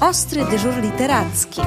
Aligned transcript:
Ostry 0.00 0.44
dyżur 0.44 0.74
literacki. 0.82 1.60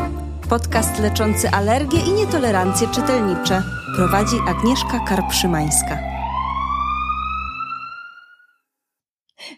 Podcast 0.49 0.99
leczący 0.99 1.49
alergie 1.49 1.99
i 1.99 2.11
nietolerancje 2.11 2.87
czytelnicze. 2.87 3.63
Prowadzi 3.95 4.35
Agnieszka 4.47 4.99
Karpszymańska. 5.07 6.10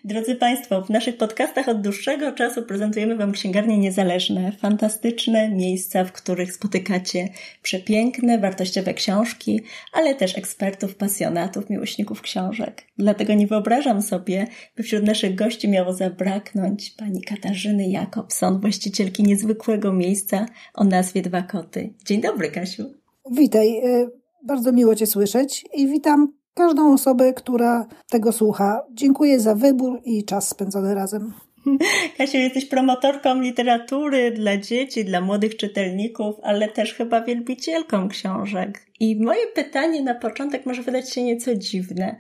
Drodzy 0.06 0.36
Państwo, 0.36 0.82
w 0.82 0.90
naszych 0.90 1.18
podcastach 1.18 1.70
od 1.70 1.82
dłuższego 1.82 2.32
czasu 2.32 2.64
prezentujemy 2.64 3.16
Wam 3.16 3.32
księgarnie 3.32 3.78
niezależne, 3.78 4.52
fantastyczne 4.52 5.50
miejsca, 5.50 6.04
w 6.04 6.12
których 6.12 6.54
spotykacie 6.54 7.30
przepiękne, 7.62 8.40
wartościowe 8.40 8.94
książki, 8.94 9.62
ale 9.94 10.16
też 10.16 10.38
ekspertów, 10.38 10.96
pasjonatów, 10.96 11.70
miłośników 11.70 12.22
książek. 12.22 12.84
Dlatego 12.98 13.34
nie 13.34 13.48
wyobrażam 13.48 14.02
sobie, 14.02 14.48
by 14.76 14.84
wśród 14.84 15.04
naszych 15.04 15.36
gości 15.36 15.70
miało 15.70 15.94
zabraknąć 15.94 16.90
pani 16.90 17.22
Katarzyny 17.22 17.90
Jakobson, 17.90 18.62
właścicielki 18.62 19.24
niezwykłego 19.24 19.94
miejsca 19.94 20.46
o 20.74 20.84
nazwie 20.84 21.22
Dwa 21.22 21.42
Koty. 21.42 21.94
Dzień 22.06 22.22
dobry, 22.22 22.52
Kasiu. 22.52 22.94
Witaj, 23.32 23.78
e, 23.78 24.08
bardzo 24.44 24.72
miło 24.72 24.96
Cię 24.96 25.08
słyszeć 25.08 25.66
i 25.74 25.88
witam 25.88 26.43
każdą 26.54 26.94
osobę, 26.94 27.34
która 27.34 27.88
tego 28.10 28.32
słucha. 28.32 28.84
Dziękuję 28.92 29.40
za 29.40 29.56
wybór 29.56 30.02
i 30.06 30.26
czas 30.26 30.50
spędzony 30.50 30.96
razem. 30.96 31.34
Kasiu, 32.18 32.38
jesteś 32.38 32.66
promotorką 32.66 33.42
literatury 33.42 34.32
dla 34.32 34.58
dzieci, 34.58 35.06
dla 35.06 35.22
młodych 35.22 35.58
czytelników, 35.58 36.36
ale 36.44 36.68
też 36.68 36.94
chyba 36.94 37.22
wielbicielką 37.22 38.10
książek. 38.10 38.86
I 39.00 39.24
moje 39.24 39.48
pytanie 39.48 40.02
na 40.02 40.16
początek 40.16 40.66
może 40.66 40.82
wydać 40.82 41.14
się 41.14 41.24
nieco 41.24 41.56
dziwne. 41.56 42.16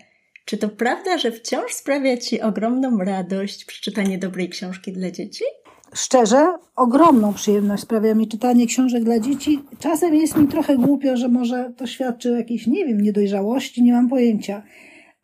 Czy 0.46 0.58
to 0.58 0.70
prawda, 0.70 1.18
że 1.18 1.32
wciąż 1.32 1.74
sprawia 1.74 2.18
Ci 2.18 2.41
ogromną 2.41 2.98
radość 2.98 3.66
przeczytanie 3.66 4.18
dobrej 4.18 4.50
książki 4.50 4.91
dla 4.91 5.12
dzieci? 5.12 5.44
Szczerze, 5.94 6.54
ogromną 6.76 7.34
przyjemność 7.34 7.84
sprawia 7.84 8.16
mi 8.16 8.28
czytanie 8.28 8.68
książek 8.68 9.04
dla 9.04 9.20
dzieci. 9.20 9.60
Czasem 9.80 10.16
jest 10.16 10.38
mi 10.38 10.48
trochę 10.48 10.77
głupio, 10.77 11.18
że 11.18 11.27
może 11.27 11.74
to 11.77 11.88
świadczy 11.88 12.34
o 12.34 12.35
jakiejś, 12.35 12.68
nie 12.68 12.85
wiem, 12.85 13.02
niedojrzałości, 13.02 13.84
nie 13.84 13.94
mam 13.94 14.10
pojęcia. 14.10 14.63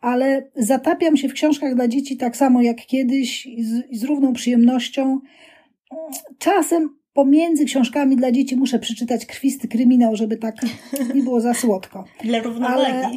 Ale 0.00 0.50
zatapiam 0.56 1.16
się 1.16 1.28
w 1.28 1.32
książkach 1.32 1.74
dla 1.74 1.88
dzieci 1.88 2.16
tak 2.16 2.36
samo 2.36 2.62
jak 2.62 2.76
kiedyś 2.86 3.46
i 3.46 3.64
z, 3.64 3.90
i 3.90 3.96
z 3.96 4.04
równą 4.04 4.32
przyjemnością. 4.32 5.20
Czasem 6.38 6.88
pomiędzy 7.12 7.64
książkami 7.64 8.16
dla 8.16 8.32
dzieci 8.32 8.56
muszę 8.56 8.78
przeczytać 8.78 9.26
krwisty 9.26 9.68
kryminał, 9.68 10.16
żeby 10.16 10.36
tak 10.36 10.54
nie 11.14 11.22
było 11.22 11.40
za 11.40 11.54
słodko. 11.54 12.04
Dla 12.24 12.42
równowagi. 12.42 12.82
Ale, 12.82 13.10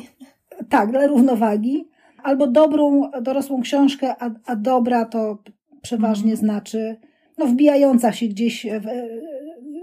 tak, 0.70 0.92
dla 0.92 1.08
równowagi. 1.08 1.88
Albo 2.24 2.48
dobrą, 2.48 3.12
dorosłą 3.22 3.62
książkę, 3.62 4.16
a, 4.20 4.32
a 4.46 4.56
dobra 4.56 5.06
to 5.06 5.38
przeważnie 5.82 6.34
mm. 6.34 6.38
znaczy 6.38 6.98
no, 7.38 7.48
wbijająca 7.48 8.12
się 8.12 8.28
gdzieś 8.28 8.66
w, 8.66 8.88
e, 8.88 9.08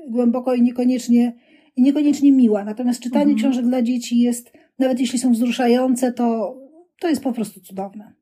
głęboko 0.09 0.55
i 0.55 0.63
niekoniecznie, 0.63 1.33
i 1.77 1.83
niekoniecznie 1.83 2.33
miła. 2.33 2.65
Natomiast 2.65 3.01
czytanie 3.01 3.33
mhm. 3.33 3.39
książek 3.39 3.65
dla 3.67 3.83
dzieci 3.83 4.19
jest, 4.19 4.53
nawet 4.79 5.01
jeśli 5.01 5.19
są 5.19 5.33
wzruszające, 5.33 6.13
to, 6.13 6.57
to 7.01 7.09
jest 7.09 7.23
po 7.23 7.33
prostu 7.33 7.61
cudowne. 7.61 8.13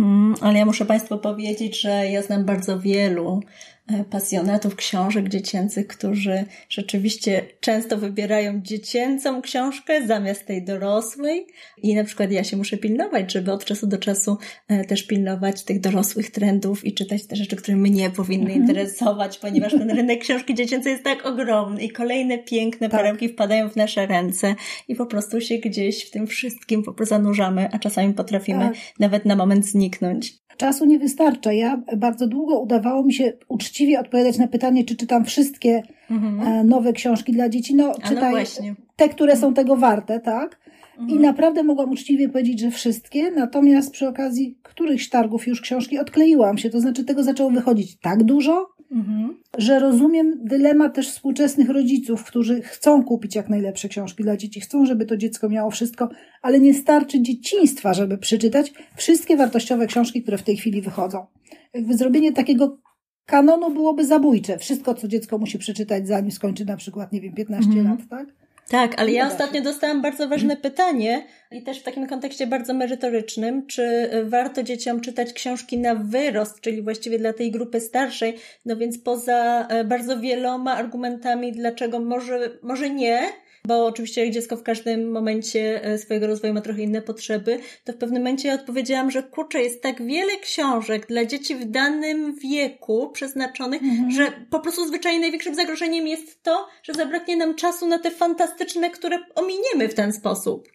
Mm, 0.00 0.34
ale 0.40 0.58
ja 0.58 0.66
muszę 0.66 0.84
Państwu 0.84 1.18
powiedzieć, 1.18 1.80
że 1.80 1.90
ja 2.10 2.22
znam 2.22 2.44
bardzo 2.44 2.80
wielu 2.80 3.40
E, 3.40 3.73
pasjonatów 4.10 4.76
książek 4.76 5.28
dziecięcych, 5.28 5.86
którzy 5.86 6.44
rzeczywiście 6.68 7.46
często 7.60 7.98
wybierają 7.98 8.60
dziecięcą 8.62 9.42
książkę 9.42 10.06
zamiast 10.06 10.46
tej 10.46 10.64
dorosłej. 10.64 11.46
I 11.82 11.94
na 11.94 12.04
przykład 12.04 12.30
ja 12.30 12.44
się 12.44 12.56
muszę 12.56 12.76
pilnować, 12.76 13.32
żeby 13.32 13.52
od 13.52 13.64
czasu 13.64 13.86
do 13.86 13.98
czasu 13.98 14.38
e, 14.68 14.84
też 14.84 15.06
pilnować 15.06 15.62
tych 15.62 15.80
dorosłych 15.80 16.30
trendów 16.30 16.84
i 16.84 16.94
czytać 16.94 17.26
te 17.26 17.36
rzeczy, 17.36 17.56
które 17.56 17.76
mnie 17.76 18.10
powinny 18.10 18.52
mhm. 18.52 18.60
interesować, 18.60 19.38
ponieważ 19.38 19.72
ten 19.72 19.90
rynek 19.90 20.20
książki 20.20 20.54
dziecięcej 20.54 20.92
jest 20.92 21.04
tak 21.04 21.26
ogromny 21.26 21.82
i 21.82 21.90
kolejne 21.90 22.38
piękne 22.38 22.88
tak. 22.88 23.00
perełki 23.00 23.28
wpadają 23.28 23.68
w 23.68 23.76
nasze 23.76 24.06
ręce 24.06 24.54
i 24.88 24.94
po 24.94 25.06
prostu 25.06 25.40
się 25.40 25.58
gdzieś 25.58 26.04
w 26.04 26.10
tym 26.10 26.26
wszystkim 26.26 26.82
po 26.82 26.92
prostu 26.92 27.14
zanurzamy, 27.14 27.68
a 27.72 27.78
czasami 27.78 28.14
potrafimy 28.14 28.64
tak. 28.64 28.74
nawet 28.98 29.24
na 29.24 29.36
moment 29.36 29.66
zniknąć. 29.66 30.43
Czasu 30.56 30.84
nie 30.84 30.98
wystarcza. 30.98 31.52
Ja 31.52 31.82
bardzo 31.96 32.26
długo 32.26 32.58
udawało 32.58 33.04
mi 33.04 33.14
się 33.14 33.32
uczciwie 33.48 34.00
odpowiadać 34.00 34.38
na 34.38 34.48
pytanie, 34.48 34.84
czy 34.84 34.96
czytam 34.96 35.24
wszystkie 35.24 35.82
mhm. 36.10 36.40
E, 36.40 36.64
nowe 36.64 36.92
książki 36.92 37.32
dla 37.32 37.48
dzieci. 37.48 37.74
No, 37.74 37.86
no 37.86 38.08
czytaj 38.08 38.34
no 38.34 38.74
te, 38.96 39.08
które 39.08 39.36
są 39.36 39.54
tego 39.54 39.76
warte, 39.76 40.20
tak? 40.20 40.58
Mhm. 40.98 41.10
I 41.10 41.22
naprawdę 41.22 41.62
mogłam 41.62 41.90
uczciwie 41.90 42.28
powiedzieć, 42.28 42.60
że 42.60 42.70
wszystkie, 42.70 43.30
natomiast 43.30 43.92
przy 43.92 44.08
okazji 44.08 44.58
którychś 44.62 45.08
targów 45.08 45.46
już 45.46 45.60
książki 45.60 45.98
odkleiłam 45.98 46.58
się, 46.58 46.70
to 46.70 46.80
znaczy 46.80 47.04
tego 47.04 47.22
zaczęło 47.22 47.50
wychodzić 47.50 47.96
tak 47.96 48.22
dużo, 48.22 48.73
Mhm. 48.94 49.36
Że 49.58 49.78
rozumiem 49.78 50.44
dylemat 50.44 50.94
też 50.94 51.10
współczesnych 51.10 51.68
rodziców, 51.68 52.24
którzy 52.24 52.62
chcą 52.62 53.04
kupić 53.04 53.34
jak 53.34 53.48
najlepsze 53.48 53.88
książki 53.88 54.22
dla 54.22 54.36
dzieci, 54.36 54.60
chcą, 54.60 54.86
żeby 54.86 55.06
to 55.06 55.16
dziecko 55.16 55.48
miało 55.48 55.70
wszystko, 55.70 56.08
ale 56.42 56.60
nie 56.60 56.74
starczy 56.74 57.22
dzieciństwa, 57.22 57.94
żeby 57.94 58.18
przeczytać 58.18 58.72
wszystkie 58.96 59.36
wartościowe 59.36 59.86
książki, 59.86 60.22
które 60.22 60.38
w 60.38 60.42
tej 60.42 60.56
chwili 60.56 60.82
wychodzą. 60.82 61.26
Jakby 61.74 61.96
zrobienie 61.96 62.32
takiego 62.32 62.78
kanonu 63.26 63.70
byłoby 63.70 64.06
zabójcze. 64.06 64.58
Wszystko, 64.58 64.94
co 64.94 65.08
dziecko 65.08 65.38
musi 65.38 65.58
przeczytać, 65.58 66.08
zanim 66.08 66.30
skończy 66.30 66.64
na 66.64 66.76
przykład, 66.76 67.12
nie 67.12 67.20
wiem, 67.20 67.34
15 67.34 67.70
mhm. 67.70 67.88
lat, 67.88 68.08
tak? 68.10 68.43
Tak, 68.68 69.00
ale 69.00 69.12
ja 69.12 69.26
ostatnio 69.26 69.62
dostałam 69.62 70.02
bardzo 70.02 70.28
ważne 70.28 70.56
pytanie 70.56 71.26
i 71.50 71.62
też 71.62 71.80
w 71.80 71.82
takim 71.82 72.06
kontekście 72.06 72.46
bardzo 72.46 72.74
merytorycznym, 72.74 73.66
czy 73.66 74.10
warto 74.24 74.62
dzieciom 74.62 75.00
czytać 75.00 75.32
książki 75.32 75.78
na 75.78 75.94
wyrost, 75.94 76.60
czyli 76.60 76.82
właściwie 76.82 77.18
dla 77.18 77.32
tej 77.32 77.50
grupy 77.50 77.80
starszej, 77.80 78.38
no 78.64 78.76
więc 78.76 78.98
poza 78.98 79.66
e, 79.68 79.84
bardzo 79.84 80.20
wieloma 80.20 80.74
argumentami, 80.76 81.52
dlaczego 81.52 82.00
może, 82.00 82.50
może 82.62 82.90
nie, 82.90 83.28
bo 83.66 83.86
oczywiście 83.86 84.30
dziecko 84.30 84.56
w 84.56 84.62
każdym 84.62 85.12
momencie 85.12 85.84
e, 85.84 85.98
swojego 85.98 86.26
rozwoju 86.26 86.54
ma 86.54 86.60
trochę 86.60 86.82
inne 86.82 87.02
potrzeby, 87.02 87.58
to 87.84 87.92
w 87.92 87.96
pewnym 87.96 88.22
momencie 88.22 88.48
ja 88.48 88.54
odpowiedziałam, 88.54 89.10
że 89.10 89.22
kurczę, 89.22 89.62
jest 89.62 89.82
tak 89.82 90.02
wiele 90.02 90.36
książek 90.42 91.06
dla 91.06 91.24
dzieci 91.24 91.54
w 91.54 91.64
danym 91.64 92.34
wieku 92.34 93.10
przeznaczonych, 93.12 93.82
mhm. 93.82 94.10
że 94.10 94.32
po 94.50 94.60
prostu 94.60 94.86
zwyczajnie 94.86 95.20
największym 95.20 95.54
zagrożeniem 95.54 96.06
jest 96.06 96.42
to, 96.42 96.66
że 96.82 96.92
zabraknie 96.92 97.36
nam 97.36 97.54
czasu 97.54 97.88
na 97.88 97.98
te 97.98 98.10
fantastyczne, 98.10 98.90
które 98.90 99.18
ominiemy 99.34 99.88
w 99.88 99.94
ten 99.94 100.12
sposób. 100.12 100.68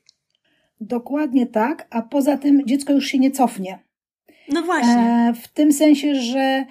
Dokładnie 0.82 1.48
tak, 1.48 1.88
a 1.90 2.02
poza 2.02 2.38
tym 2.38 2.62
dziecko 2.66 2.94
już 2.94 3.06
się 3.06 3.20
nie 3.20 3.32
cofnie. 3.32 3.80
No 4.50 4.62
właśnie. 4.62 5.30
E, 5.30 5.34
w 5.44 5.48
tym 5.48 5.74
sensie, 5.74 6.16
że 6.16 6.66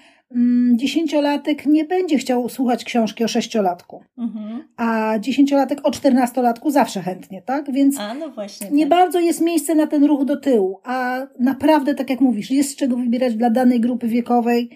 dziesięciolatek 0.74 1.66
nie 1.66 1.84
będzie 1.84 2.18
chciał 2.18 2.48
słuchać 2.48 2.84
książki 2.84 3.24
o 3.24 3.28
sześciolatku, 3.28 4.02
mhm. 4.18 4.62
a 4.76 5.18
dziesięciolatek 5.18 5.80
o 5.82 5.90
czternastolatku 5.90 6.70
zawsze 6.70 7.02
chętnie, 7.02 7.42
tak? 7.42 7.72
Więc 7.72 7.98
a, 7.98 8.14
no 8.14 8.30
właśnie, 8.30 8.70
nie 8.70 8.86
tak. 8.86 8.98
bardzo 8.98 9.20
jest 9.20 9.40
miejsce 9.40 9.74
na 9.74 9.86
ten 9.86 10.04
ruch 10.04 10.24
do 10.24 10.36
tyłu, 10.36 10.80
a 10.84 11.26
naprawdę, 11.40 11.94
tak 11.94 12.10
jak 12.10 12.20
mówisz, 12.20 12.50
jest 12.50 12.70
z 12.70 12.76
czego 12.76 12.96
wybierać 12.96 13.34
dla 13.34 13.50
danej 13.50 13.80
grupy 13.80 14.08
wiekowej 14.08 14.70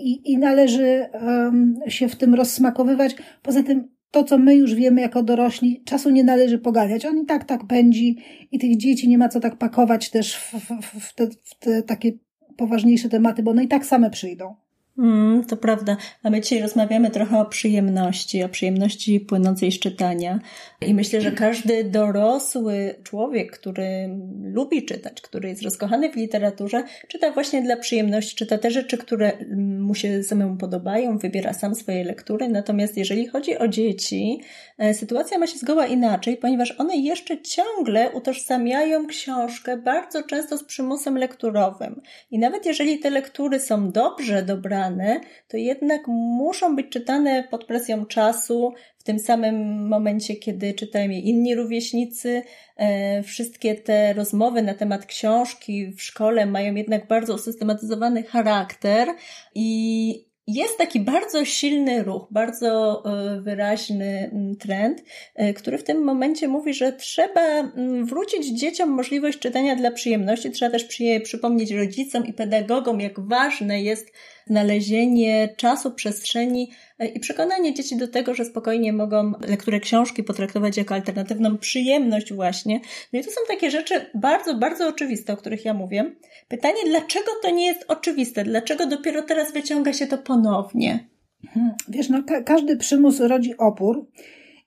i, 0.00 0.32
i 0.32 0.38
należy 0.38 1.06
um, 1.12 1.74
się 1.88 2.08
w 2.08 2.16
tym 2.16 2.34
rozsmakowywać. 2.34 3.16
Poza 3.42 3.62
tym 3.62 3.88
to, 4.10 4.24
co 4.24 4.38
my 4.38 4.54
już 4.54 4.74
wiemy 4.74 5.00
jako 5.00 5.22
dorośli, 5.22 5.82
czasu 5.84 6.10
nie 6.10 6.24
należy 6.24 6.58
poganiać. 6.58 7.06
On 7.06 7.18
i 7.18 7.26
tak 7.26 7.44
tak 7.44 7.66
pędzi 7.66 8.16
i 8.52 8.58
tych 8.58 8.76
dzieci 8.76 9.08
nie 9.08 9.18
ma 9.18 9.28
co 9.28 9.40
tak 9.40 9.56
pakować 9.56 10.10
też 10.10 10.36
w, 10.36 10.52
w, 10.52 11.00
w, 11.00 11.14
te, 11.14 11.26
w 11.44 11.58
te 11.58 11.82
takie 11.82 12.12
poważniejsze 12.56 13.08
tematy, 13.08 13.42
bo 13.42 13.50
one 13.50 13.64
i 13.64 13.68
tak 13.68 13.86
same 13.86 14.10
przyjdą. 14.10 14.54
Mm, 14.98 15.44
to 15.44 15.56
prawda. 15.56 15.96
A 16.22 16.30
my 16.30 16.40
dzisiaj 16.40 16.62
rozmawiamy 16.62 17.10
trochę 17.10 17.38
o 17.40 17.44
przyjemności, 17.44 18.42
o 18.44 18.48
przyjemności 18.48 19.20
płynącej 19.20 19.72
z 19.72 19.78
czytania. 19.78 20.40
I 20.86 20.94
myślę, 20.94 21.20
że 21.20 21.32
każdy 21.32 21.84
dorosły 21.84 22.94
człowiek, 23.02 23.58
który 23.58 24.08
lubi 24.42 24.84
czytać, 24.84 25.20
który 25.20 25.48
jest 25.48 25.62
rozkochany 25.62 26.12
w 26.12 26.16
literaturze, 26.16 26.84
czyta 27.08 27.30
właśnie 27.30 27.62
dla 27.62 27.76
przyjemności, 27.76 28.36
czyta 28.36 28.58
te 28.58 28.70
rzeczy, 28.70 28.98
które 28.98 29.32
mu 29.56 29.94
się 29.94 30.22
samemu 30.22 30.56
podobają, 30.56 31.18
wybiera 31.18 31.52
sam 31.52 31.74
swoje 31.74 32.04
lektury. 32.04 32.48
Natomiast 32.48 32.96
jeżeli 32.96 33.26
chodzi 33.26 33.58
o 33.58 33.68
dzieci, 33.68 34.40
e, 34.78 34.94
sytuacja 34.94 35.38
ma 35.38 35.46
się 35.46 35.58
zgoła 35.58 35.86
inaczej, 35.86 36.36
ponieważ 36.36 36.74
one 36.78 36.96
jeszcze 36.96 37.42
ciągle 37.42 38.10
utożsamiają 38.10 39.06
książkę 39.06 39.76
bardzo 39.76 40.22
często 40.22 40.58
z 40.58 40.64
przymusem 40.64 41.18
lekturowym. 41.18 42.00
I 42.30 42.38
nawet 42.38 42.66
jeżeli 42.66 42.98
te 42.98 43.10
lektury 43.10 43.60
są 43.60 43.90
dobrze 43.90 44.42
dobrane, 44.42 44.85
czytane, 44.86 45.20
to 45.48 45.56
jednak 45.56 46.06
muszą 46.08 46.76
być 46.76 46.88
czytane 46.88 47.44
pod 47.50 47.64
presją 47.64 48.06
czasu, 48.06 48.74
w 48.98 49.02
tym 49.02 49.18
samym 49.18 49.88
momencie, 49.88 50.36
kiedy 50.36 50.74
czytają 50.74 51.10
je 51.10 51.20
inni 51.20 51.54
rówieśnicy. 51.54 52.42
E, 52.76 53.22
wszystkie 53.22 53.74
te 53.74 54.12
rozmowy 54.12 54.62
na 54.62 54.74
temat 54.74 55.06
książki 55.06 55.92
w 55.92 56.02
szkole 56.02 56.46
mają 56.46 56.74
jednak 56.74 57.06
bardzo 57.06 57.34
usystematyzowany 57.34 58.22
charakter 58.22 59.08
i 59.54 60.26
jest 60.46 60.78
taki 60.78 61.00
bardzo 61.00 61.44
silny 61.44 62.02
ruch, 62.02 62.26
bardzo 62.30 63.02
e, 63.04 63.40
wyraźny 63.40 64.30
trend, 64.58 65.04
e, 65.34 65.54
który 65.54 65.78
w 65.78 65.84
tym 65.84 66.04
momencie 66.04 66.48
mówi, 66.48 66.74
że 66.74 66.92
trzeba 66.92 67.72
wrócić 68.02 68.60
dzieciom 68.60 68.88
możliwość 68.88 69.38
czytania 69.38 69.76
dla 69.76 69.90
przyjemności. 69.90 70.50
Trzeba 70.50 70.70
też 70.70 70.86
przypomnieć 71.24 71.70
rodzicom 71.70 72.26
i 72.26 72.32
pedagogom, 72.32 73.00
jak 73.00 73.20
ważne 73.20 73.82
jest 73.82 74.12
znalezienie 74.46 75.54
czasu, 75.56 75.90
przestrzeni 75.90 76.70
e, 76.98 77.06
i 77.06 77.20
przekonanie 77.20 77.74
dzieci 77.74 77.96
do 77.96 78.08
tego, 78.08 78.34
że 78.34 78.44
spokojnie 78.44 78.92
mogą 78.92 79.32
lekturę 79.48 79.80
książki 79.80 80.24
potraktować 80.24 80.76
jako 80.76 80.94
alternatywną 80.94 81.58
przyjemność 81.58 82.32
właśnie. 82.32 82.80
No 83.12 83.18
i 83.18 83.24
to 83.24 83.30
są 83.30 83.40
takie 83.48 83.70
rzeczy 83.70 84.10
bardzo, 84.14 84.54
bardzo 84.54 84.88
oczywiste, 84.88 85.32
o 85.32 85.36
których 85.36 85.64
ja 85.64 85.74
mówię. 85.74 86.12
Pytanie, 86.48 86.78
dlaczego 86.86 87.30
to 87.42 87.50
nie 87.50 87.66
jest 87.66 87.84
oczywiste? 87.88 88.44
Dlaczego 88.44 88.86
dopiero 88.86 89.22
teraz 89.22 89.52
wyciąga 89.52 89.92
się 89.92 90.06
to 90.06 90.18
ponownie? 90.18 91.08
Hmm, 91.48 91.74
wiesz, 91.88 92.08
no 92.08 92.22
ka 92.22 92.42
każdy 92.42 92.76
przymus 92.76 93.20
rodzi 93.20 93.56
opór 93.56 94.06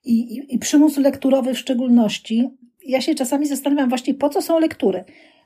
i, 0.06 0.14
i, 0.14 0.56
i 0.56 0.60
przymus 0.60 0.98
lekturowy 0.98 1.54
w 1.54 1.60
szczególności. 1.60 2.50
Ja 2.86 3.02
się 3.02 3.16
czasami 3.16 3.46
zastanawiam 3.48 3.90
właśnie, 3.90 4.14
po 4.14 4.30
co 4.30 4.42
są 4.42 4.60
lektury. 4.60 5.04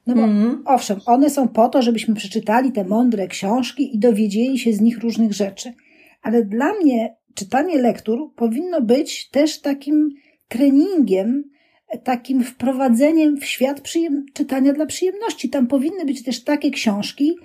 No 0.07 0.15
bo 0.15 0.23
mm. 0.23 0.63
owszem, 0.65 1.00
one 1.05 1.29
są 1.29 1.47
po 1.47 1.69
to, 1.69 1.81
żebyśmy 1.81 2.15
przeczytali 2.15 2.71
te 2.71 2.83
mądre 2.83 3.27
książki 3.27 3.95
i 3.95 4.00
dowiedzieli 4.00 4.59
się 4.59 4.73
z 4.73 4.81
nich 4.81 5.00
różnych 5.00 5.33
rzeczy. 5.33 5.73
Ale 6.21 6.45
dla 6.45 6.73
mnie 6.73 7.15
czytanie 7.33 7.81
lektur 7.81 8.33
powinno 8.35 8.81
być 8.81 9.29
też 9.29 9.61
takim 9.61 10.09
treningiem, 10.47 11.44
takim 12.03 12.44
wprowadzeniem 12.44 13.38
w 13.38 13.45
świat 13.45 13.81
czytania 14.33 14.73
dla 14.73 14.85
przyjemności. 14.85 15.50
Tam 15.50 15.67
powinny 15.67 16.05
być 16.05 16.23
też 16.23 16.44
takie 16.44 16.71
książki, 16.71 17.35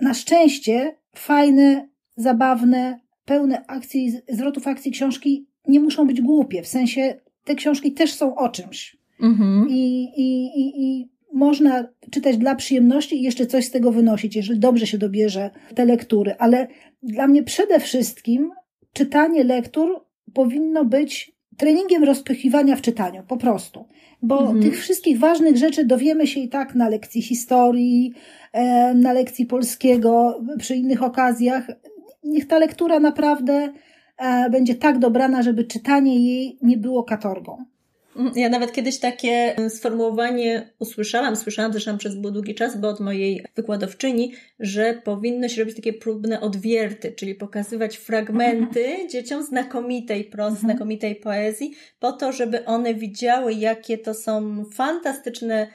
na 0.00 0.14
szczęście 0.14 0.96
fajne, 1.14 1.88
zabawne, 2.16 3.00
pełne 3.24 3.66
akcji, 3.66 4.12
zwrotów 4.28 4.66
akcji 4.66 4.92
książki 4.92 5.48
nie 5.68 5.80
muszą 5.80 6.06
być 6.06 6.20
głupie. 6.20 6.62
W 6.62 6.68
sensie 6.68 7.20
te 7.44 7.54
książki 7.54 7.92
też 7.92 8.12
są 8.12 8.36
o 8.36 8.48
czymś. 8.48 8.96
Mm-hmm. 9.20 9.66
I, 9.68 10.04
i, 10.16 10.44
i, 10.60 10.82
I 10.84 11.08
można 11.34 11.88
czytać 12.10 12.36
dla 12.36 12.54
przyjemności 12.54 13.16
i 13.16 13.22
jeszcze 13.22 13.46
coś 13.46 13.64
z 13.64 13.70
tego 13.70 13.92
wynosić, 13.92 14.36
jeżeli 14.36 14.60
dobrze 14.60 14.86
się 14.86 14.98
dobierze 14.98 15.50
te 15.74 15.84
lektury. 15.84 16.34
Ale 16.38 16.68
dla 17.02 17.26
mnie 17.26 17.42
przede 17.42 17.80
wszystkim 17.80 18.50
czytanie 18.92 19.44
lektur 19.44 20.04
powinno 20.34 20.84
być 20.84 21.34
treningiem 21.56 22.04
rozpychiwania 22.04 22.76
w 22.76 22.80
czytaniu, 22.80 23.22
po 23.28 23.36
prostu. 23.36 23.88
Bo 24.22 24.40
mhm. 24.40 24.62
tych 24.62 24.80
wszystkich 24.80 25.18
ważnych 25.18 25.56
rzeczy 25.56 25.84
dowiemy 25.84 26.26
się 26.26 26.40
i 26.40 26.48
tak 26.48 26.74
na 26.74 26.88
lekcji 26.88 27.22
historii, 27.22 28.12
e, 28.52 28.94
na 28.94 29.12
lekcji 29.12 29.46
polskiego, 29.46 30.40
przy 30.58 30.74
innych 30.74 31.02
okazjach. 31.02 31.66
Niech 32.24 32.46
ta 32.46 32.58
lektura 32.58 33.00
naprawdę 33.00 33.72
e, 34.18 34.50
będzie 34.50 34.74
tak 34.74 34.98
dobrana, 34.98 35.42
żeby 35.42 35.64
czytanie 35.64 36.18
jej 36.18 36.58
nie 36.62 36.76
było 36.76 37.04
katorgą. 37.04 37.64
Ja 38.34 38.48
nawet 38.48 38.72
kiedyś 38.72 38.98
takie 38.98 39.56
sformułowanie 39.68 40.70
usłyszałam, 40.78 41.36
słyszałam 41.36 41.72
zresztą 41.72 41.98
przez 41.98 42.20
długi 42.20 42.54
czas, 42.54 42.80
bo 42.80 42.88
od 42.88 43.00
mojej 43.00 43.44
wykładowczyni, 43.56 44.32
że 44.58 45.00
powinno 45.04 45.48
się 45.48 45.60
robić 45.60 45.76
takie 45.76 45.92
próbne 45.92 46.40
odwierty, 46.40 47.12
czyli 47.12 47.34
pokazywać 47.34 47.96
fragmenty 47.96 49.08
dzieciom 49.10 49.42
znakomitej 49.42 50.24
prozy, 50.24 50.56
mhm. 50.56 50.72
znakomitej 50.72 51.16
poezji, 51.16 51.74
po 51.98 52.12
to, 52.12 52.32
żeby 52.32 52.64
one 52.64 52.94
widziały, 52.94 53.54
jakie 53.54 53.98
to 53.98 54.14
są 54.14 54.64
fantastyczne 54.64 55.68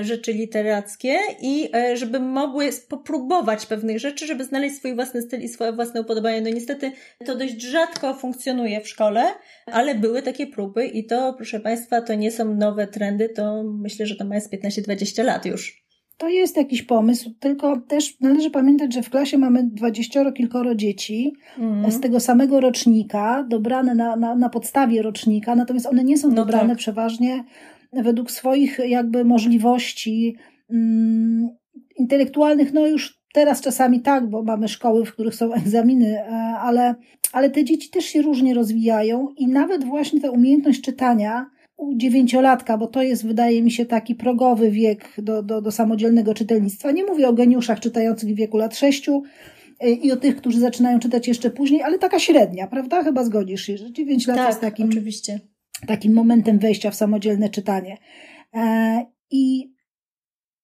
rzeczy 0.00 0.32
literackie 0.32 1.18
i 1.42 1.68
e, 1.74 1.96
żeby 1.96 2.20
mogły 2.20 2.70
popróbować 2.88 3.66
pewnych 3.66 3.98
rzeczy, 3.98 4.26
żeby 4.26 4.44
znaleźć 4.44 4.76
swój 4.76 4.94
własny 4.94 5.22
styl 5.22 5.40
i 5.40 5.48
swoje 5.48 5.72
własne 5.72 6.00
upodobania. 6.00 6.40
No 6.40 6.50
niestety 6.50 6.92
to 7.26 7.36
dość 7.36 7.62
rzadko 7.62 8.14
funkcjonuje 8.14 8.80
w 8.80 8.88
szkole, 8.88 9.24
ale 9.66 9.94
były 9.94 10.22
takie 10.22 10.46
próby 10.46 10.86
i 10.86 11.06
to, 11.06 11.34
proszę 11.34 11.60
Państwa, 11.60 12.00
to 12.00 12.14
nie 12.14 12.30
są 12.30 12.54
nowe 12.54 12.86
trendy, 12.86 13.28
to 13.28 13.62
myślę, 13.64 14.06
że 14.06 14.16
to 14.16 14.24
ma 14.24 14.34
jest 14.34 14.52
15-20 14.52 15.24
lat 15.24 15.46
już. 15.46 15.86
To 16.16 16.28
jest 16.28 16.56
jakiś 16.56 16.82
pomysł, 16.82 17.30
tylko 17.40 17.80
też 17.80 18.20
należy 18.20 18.50
pamiętać, 18.50 18.94
że 18.94 19.02
w 19.02 19.10
klasie 19.10 19.38
mamy 19.38 19.64
dwadzieścioro 19.64 20.32
kilkoro 20.32 20.74
dzieci 20.74 21.32
mm. 21.58 21.92
z 21.92 22.00
tego 22.00 22.20
samego 22.20 22.60
rocznika, 22.60 23.46
dobrane 23.48 23.94
na, 23.94 24.16
na, 24.16 24.34
na 24.34 24.48
podstawie 24.48 25.02
rocznika, 25.02 25.56
natomiast 25.56 25.86
one 25.86 26.04
nie 26.04 26.18
są 26.18 26.28
no 26.28 26.34
dobrane 26.34 26.68
tak. 26.68 26.78
przeważnie 26.78 27.44
według 27.92 28.30
swoich 28.30 28.78
jakby 28.86 29.24
możliwości 29.24 30.36
mm, 30.70 31.48
intelektualnych, 31.98 32.72
no 32.72 32.86
już 32.86 33.20
teraz 33.34 33.60
czasami 33.60 34.00
tak, 34.00 34.30
bo 34.30 34.42
mamy 34.42 34.68
szkoły, 34.68 35.04
w 35.04 35.12
których 35.12 35.34
są 35.34 35.52
egzaminy, 35.62 36.18
e, 36.18 36.30
ale, 36.58 36.94
ale 37.32 37.50
te 37.50 37.64
dzieci 37.64 37.90
też 37.90 38.04
się 38.04 38.22
różnie 38.22 38.54
rozwijają 38.54 39.28
i 39.36 39.48
nawet 39.48 39.84
właśnie 39.84 40.20
ta 40.20 40.30
umiejętność 40.30 40.80
czytania 40.80 41.50
u 41.76 41.94
dziewięciolatka, 41.94 42.78
bo 42.78 42.86
to 42.86 43.02
jest, 43.02 43.26
wydaje 43.26 43.62
mi 43.62 43.70
się, 43.70 43.86
taki 43.86 44.14
progowy 44.14 44.70
wiek 44.70 45.08
do, 45.18 45.42
do, 45.42 45.62
do 45.62 45.70
samodzielnego 45.70 46.34
czytelnictwa. 46.34 46.90
Nie 46.90 47.04
mówię 47.04 47.28
o 47.28 47.32
geniuszach 47.32 47.80
czytających 47.80 48.30
w 48.30 48.34
wieku 48.34 48.56
lat 48.56 48.76
sześciu, 48.76 49.22
e, 49.80 49.90
i 49.90 50.12
o 50.12 50.16
tych, 50.16 50.36
którzy 50.36 50.60
zaczynają 50.60 50.98
czytać 50.98 51.28
jeszcze 51.28 51.50
później, 51.50 51.82
ale 51.82 51.98
taka 51.98 52.18
średnia, 52.18 52.66
prawda? 52.66 53.04
Chyba 53.04 53.24
zgodzisz 53.24 53.62
się, 53.62 53.76
że 53.76 53.92
9 53.92 54.26
lat 54.26 54.36
tak, 54.36 54.48
jest 54.48 54.60
takim, 54.60 54.88
oczywiście 54.88 55.40
takim 55.86 56.12
momentem 56.12 56.58
wejścia 56.58 56.90
w 56.90 56.94
samodzielne 56.94 57.48
czytanie. 57.48 57.98
E, 58.54 59.06
I 59.30 59.72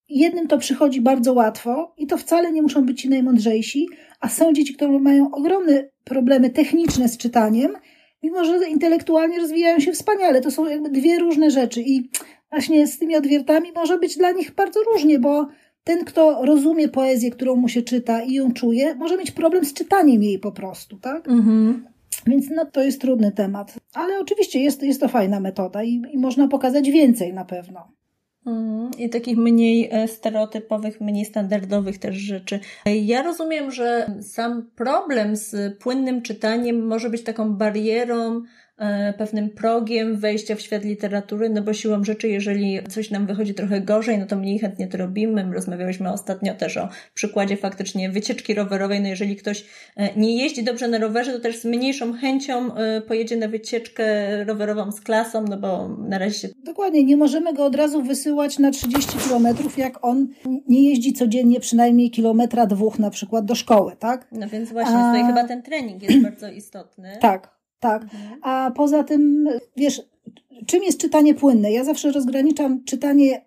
jednym 0.09 0.47
to 0.47 0.57
przychodzi 0.57 1.01
bardzo 1.01 1.33
łatwo 1.33 1.93
i 1.97 2.07
to 2.07 2.17
wcale 2.17 2.51
nie 2.51 2.61
muszą 2.61 2.85
być 2.85 3.01
ci 3.01 3.09
najmądrzejsi, 3.09 3.87
a 4.19 4.29
są 4.29 4.53
dzieci, 4.53 4.73
które 4.73 4.99
mają 4.99 5.31
ogromne 5.31 5.89
problemy 6.03 6.49
techniczne 6.49 7.09
z 7.09 7.17
czytaniem, 7.17 7.73
mimo 8.23 8.45
że 8.45 8.69
intelektualnie 8.69 9.39
rozwijają 9.39 9.79
się 9.79 9.91
wspaniale. 9.91 10.41
To 10.41 10.51
są 10.51 10.65
jakby 10.65 10.89
dwie 10.89 11.19
różne 11.19 11.51
rzeczy 11.51 11.81
i 11.81 12.09
właśnie 12.51 12.87
z 12.87 12.99
tymi 12.99 13.15
odwiertami 13.15 13.71
może 13.75 13.97
być 13.97 14.17
dla 14.17 14.31
nich 14.31 14.55
bardzo 14.55 14.79
różnie, 14.93 15.19
bo 15.19 15.47
ten, 15.83 16.05
kto 16.05 16.45
rozumie 16.45 16.89
poezję, 16.89 17.31
którą 17.31 17.55
mu 17.55 17.69
się 17.69 17.81
czyta 17.81 18.21
i 18.21 18.33
ją 18.33 18.53
czuje, 18.53 18.95
może 18.95 19.17
mieć 19.17 19.31
problem 19.31 19.65
z 19.65 19.73
czytaniem 19.73 20.23
jej 20.23 20.39
po 20.39 20.51
prostu, 20.51 20.97
tak? 20.97 21.27
Mhm. 21.27 21.92
Więc 22.27 22.49
no, 22.49 22.65
to 22.65 22.83
jest 22.83 23.01
trudny 23.01 23.31
temat. 23.31 23.79
Ale 23.93 24.19
oczywiście 24.19 24.59
jest, 24.59 24.83
jest 24.83 25.01
to 25.01 25.07
fajna 25.07 25.39
metoda 25.39 25.83
i, 25.83 26.01
i 26.11 26.17
można 26.17 26.47
pokazać 26.47 26.91
więcej 26.91 27.33
na 27.33 27.45
pewno. 27.45 27.91
Mm, 28.45 28.91
I 28.97 29.09
takich 29.09 29.37
mniej 29.37 29.89
e, 29.91 30.07
stereotypowych, 30.07 31.01
mniej 31.01 31.25
standardowych 31.25 31.97
też 31.97 32.15
rzeczy. 32.15 32.59
Ja 32.85 33.21
rozumiem, 33.21 33.71
że 33.71 34.15
sam 34.21 34.69
problem 34.75 35.35
z 35.35 35.77
płynnym 35.77 36.21
czytaniem 36.21 36.87
może 36.87 37.09
być 37.09 37.23
taką 37.23 37.53
barierą 37.53 38.41
pewnym 39.17 39.49
progiem 39.49 40.17
wejścia 40.17 40.55
w 40.55 40.61
świat 40.61 40.83
literatury, 40.83 41.49
no 41.49 41.61
bo 41.61 41.73
siłą 41.73 42.03
rzeczy, 42.03 42.27
jeżeli 42.29 42.79
coś 42.89 43.11
nam 43.11 43.25
wychodzi 43.25 43.53
trochę 43.53 43.81
gorzej, 43.81 44.17
no 44.17 44.25
to 44.25 44.35
mniej 44.35 44.59
chętnie 44.59 44.87
to 44.87 44.97
robimy. 44.97 45.49
Rozmawiałyśmy 45.53 46.11
ostatnio 46.11 46.53
też 46.53 46.77
o 46.77 46.89
przykładzie 47.13 47.57
faktycznie 47.57 48.09
wycieczki 48.09 48.53
rowerowej. 48.53 49.01
No 49.01 49.07
jeżeli 49.07 49.35
ktoś 49.35 49.65
e, 49.97 50.15
nie 50.15 50.37
jeździ 50.37 50.63
dobrze 50.63 50.87
na 50.87 50.97
rowerze, 50.97 51.33
to 51.33 51.39
też 51.39 51.57
z 51.57 51.65
mniejszą 51.65 52.13
chęcią 52.13 52.75
e, 52.75 53.01
pojedzie 53.01 53.37
na 53.37 53.47
wycieczkę 53.47 54.03
rowerową 54.43 54.91
z 54.91 55.01
klasą, 55.01 55.45
no 55.49 55.57
bo 55.57 55.89
na 55.89 56.17
razie 56.17 56.39
się... 56.39 56.47
Dokładnie, 56.63 57.03
nie 57.03 57.17
możemy 57.17 57.53
go 57.53 57.65
od 57.65 57.75
razu 57.75 58.03
wysyłać 58.03 58.59
na 58.59 58.71
30 58.71 59.17
kilometrów, 59.17 59.77
jak 59.77 60.05
on 60.05 60.27
nie 60.67 60.89
jeździ 60.89 61.13
codziennie 61.13 61.59
przynajmniej 61.59 62.11
kilometra 62.11 62.65
dwóch 62.65 62.99
na 62.99 63.09
przykład 63.09 63.45
do 63.45 63.55
szkoły, 63.55 63.95
tak? 63.99 64.27
No 64.31 64.47
więc 64.47 64.71
właśnie, 64.71 64.97
A... 64.97 65.11
tutaj 65.11 65.27
chyba 65.27 65.47
ten 65.47 65.61
trening 65.61 66.03
jest 66.03 66.21
bardzo 66.23 66.51
istotny. 66.51 67.17
Tak, 67.21 67.62
tak. 67.83 68.03
Mhm. 68.03 68.39
A 68.41 68.71
poza 68.75 69.03
tym, 69.03 69.47
wiesz, 69.77 70.01
czym 70.65 70.83
jest 70.83 70.99
czytanie 70.99 71.33
płynne? 71.33 71.71
Ja 71.71 71.83
zawsze 71.83 72.11
rozgraniczam 72.11 72.83
czytanie 72.83 73.45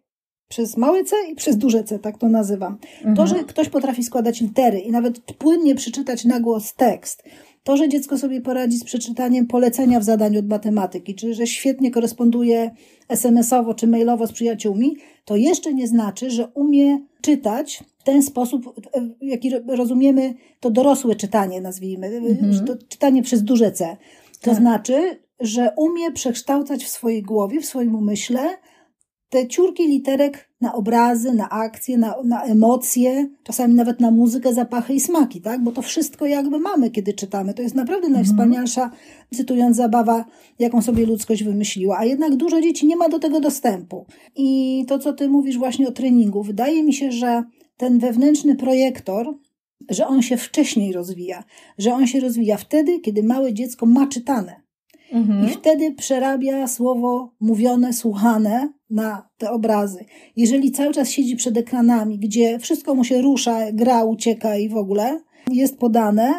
przez 0.49 0.76
małe 0.76 1.05
C 1.05 1.16
i 1.33 1.35
przez 1.35 1.57
duże 1.57 1.85
C, 1.85 1.99
tak 1.99 2.19
to 2.19 2.28
nazywam. 2.28 2.78
Mhm. 2.97 3.16
To, 3.16 3.26
że 3.26 3.45
ktoś 3.45 3.69
potrafi 3.69 4.05
składać 4.05 4.40
litery 4.40 4.81
i 4.81 4.90
nawet 4.90 5.21
płynnie 5.21 5.75
przeczytać 5.75 6.25
na 6.25 6.40
głos 6.40 6.75
tekst, 6.75 7.23
to, 7.64 7.76
że 7.76 7.88
dziecko 7.88 8.19
sobie 8.19 8.40
poradzi 8.40 8.78
z 8.78 8.85
przeczytaniem 8.85 9.47
polecenia 9.47 10.00
w 10.00 10.05
zadaniu 10.05 10.38
od 10.38 10.49
matematyki, 10.49 11.14
czy 11.14 11.35
że 11.35 11.47
świetnie 11.47 11.90
koresponduje 11.90 12.71
SMS-owo 13.09 13.75
czy 13.75 13.87
mailowo 13.87 14.26
z 14.26 14.33
przyjaciółmi, 14.33 14.97
to 15.25 15.37
jeszcze 15.37 15.75
nie 15.75 15.88
znaczy, 15.88 16.31
że 16.31 16.49
umie 16.55 16.99
czytać 17.21 17.85
w 17.99 18.02
ten 18.02 18.23
sposób, 18.23 18.81
jaki 19.21 19.50
rozumiemy 19.66 20.35
to 20.61 20.71
dorosłe 20.71 21.14
czytanie, 21.14 21.61
nazwijmy, 21.61 22.07
mhm. 22.07 22.64
to 22.66 22.76
czytanie 22.88 23.23
przez 23.23 23.43
duże 23.43 23.73
C. 23.73 23.97
To 24.40 24.50
tak. 24.50 24.61
znaczy, 24.61 25.26
że 25.40 25.73
umie 25.76 26.12
przekształcać 26.12 26.85
w 26.85 26.88
swojej 26.88 27.23
głowie, 27.23 27.61
w 27.61 27.66
swoim 27.66 27.95
umyśle 27.95 28.57
te 29.28 29.49
ciurki 29.49 29.87
literek 29.87 30.50
na 30.61 30.73
obrazy, 30.73 31.33
na 31.33 31.49
akcje, 31.50 31.99
na, 31.99 32.14
na 32.25 32.43
emocje, 32.43 33.28
czasami 33.43 33.75
nawet 33.75 34.00
na 34.00 34.11
muzykę, 34.11 34.55
zapachy 34.55 34.95
i 34.95 35.00
smaki, 35.00 35.40
tak? 35.40 35.62
Bo 35.62 35.73
to 35.73 35.83
wszystko 35.83 36.26
jakby 36.26 36.59
mamy, 36.59 36.90
kiedy 36.90 37.12
czytamy. 37.12 37.55
To 37.55 37.62
jest 37.62 37.75
naprawdę 37.75 38.07
mhm. 38.07 38.12
najwspanialsza, 38.12 38.90
cytując 39.35 39.76
zabawa, 39.76 40.25
jaką 40.59 40.83
sobie 40.83 41.07
ludzkość 41.07 41.45
wymyśliła. 41.45 41.99
A 41.99 42.05
jednak 42.05 42.37
dużo 42.37 42.61
dzieci 42.61 42.87
nie 42.87 42.97
ma 42.97 43.09
do 43.09 43.19
tego 43.19 43.40
dostępu. 43.40 44.07
I 44.37 44.85
to, 44.88 44.99
co 44.99 45.12
ty 45.12 45.28
mówisz 45.28 45.59
właśnie 45.59 45.88
o 45.88 45.93
treningu, 45.93 46.43
wydaje 46.43 46.83
mi 46.83 46.95
się, 46.95 47.12
że 47.12 47.45
ten 47.76 47.99
wewnętrzny 47.99 48.57
projektor, 48.57 49.35
że 49.88 50.07
on 50.07 50.23
się 50.23 50.37
wcześniej 50.37 50.93
rozwija, 50.93 51.45
że 51.78 51.95
on 51.95 52.07
się 52.07 52.21
rozwija 52.21 52.57
wtedy, 52.57 53.00
kiedy 53.00 53.23
małe 53.23 53.52
dziecko 53.52 53.87
ma 53.87 54.07
czytane. 54.07 54.66
Mhm. 55.12 55.49
I 55.49 55.52
wtedy 55.52 55.95
przerabia 55.95 56.69
słowo 56.69 57.35
mówione, 57.40 57.93
słuchane 57.93 58.73
na 58.90 59.28
te 59.38 59.50
obrazy. 59.50 60.05
Jeżeli 60.37 60.71
cały 60.71 60.95
czas 60.95 61.11
siedzi 61.11 61.37
przed 61.37 61.57
ekranami, 61.57 62.19
gdzie 62.19 62.59
wszystko 62.59 62.95
mu 62.95 63.05
się 63.05 63.23
rusza, 63.23 63.73
gra, 63.73 64.05
ucieka 64.05 64.57
i 64.57 64.69
w 64.69 64.76
ogóle, 64.76 65.21
jest 65.50 65.78
podane, 65.78 66.33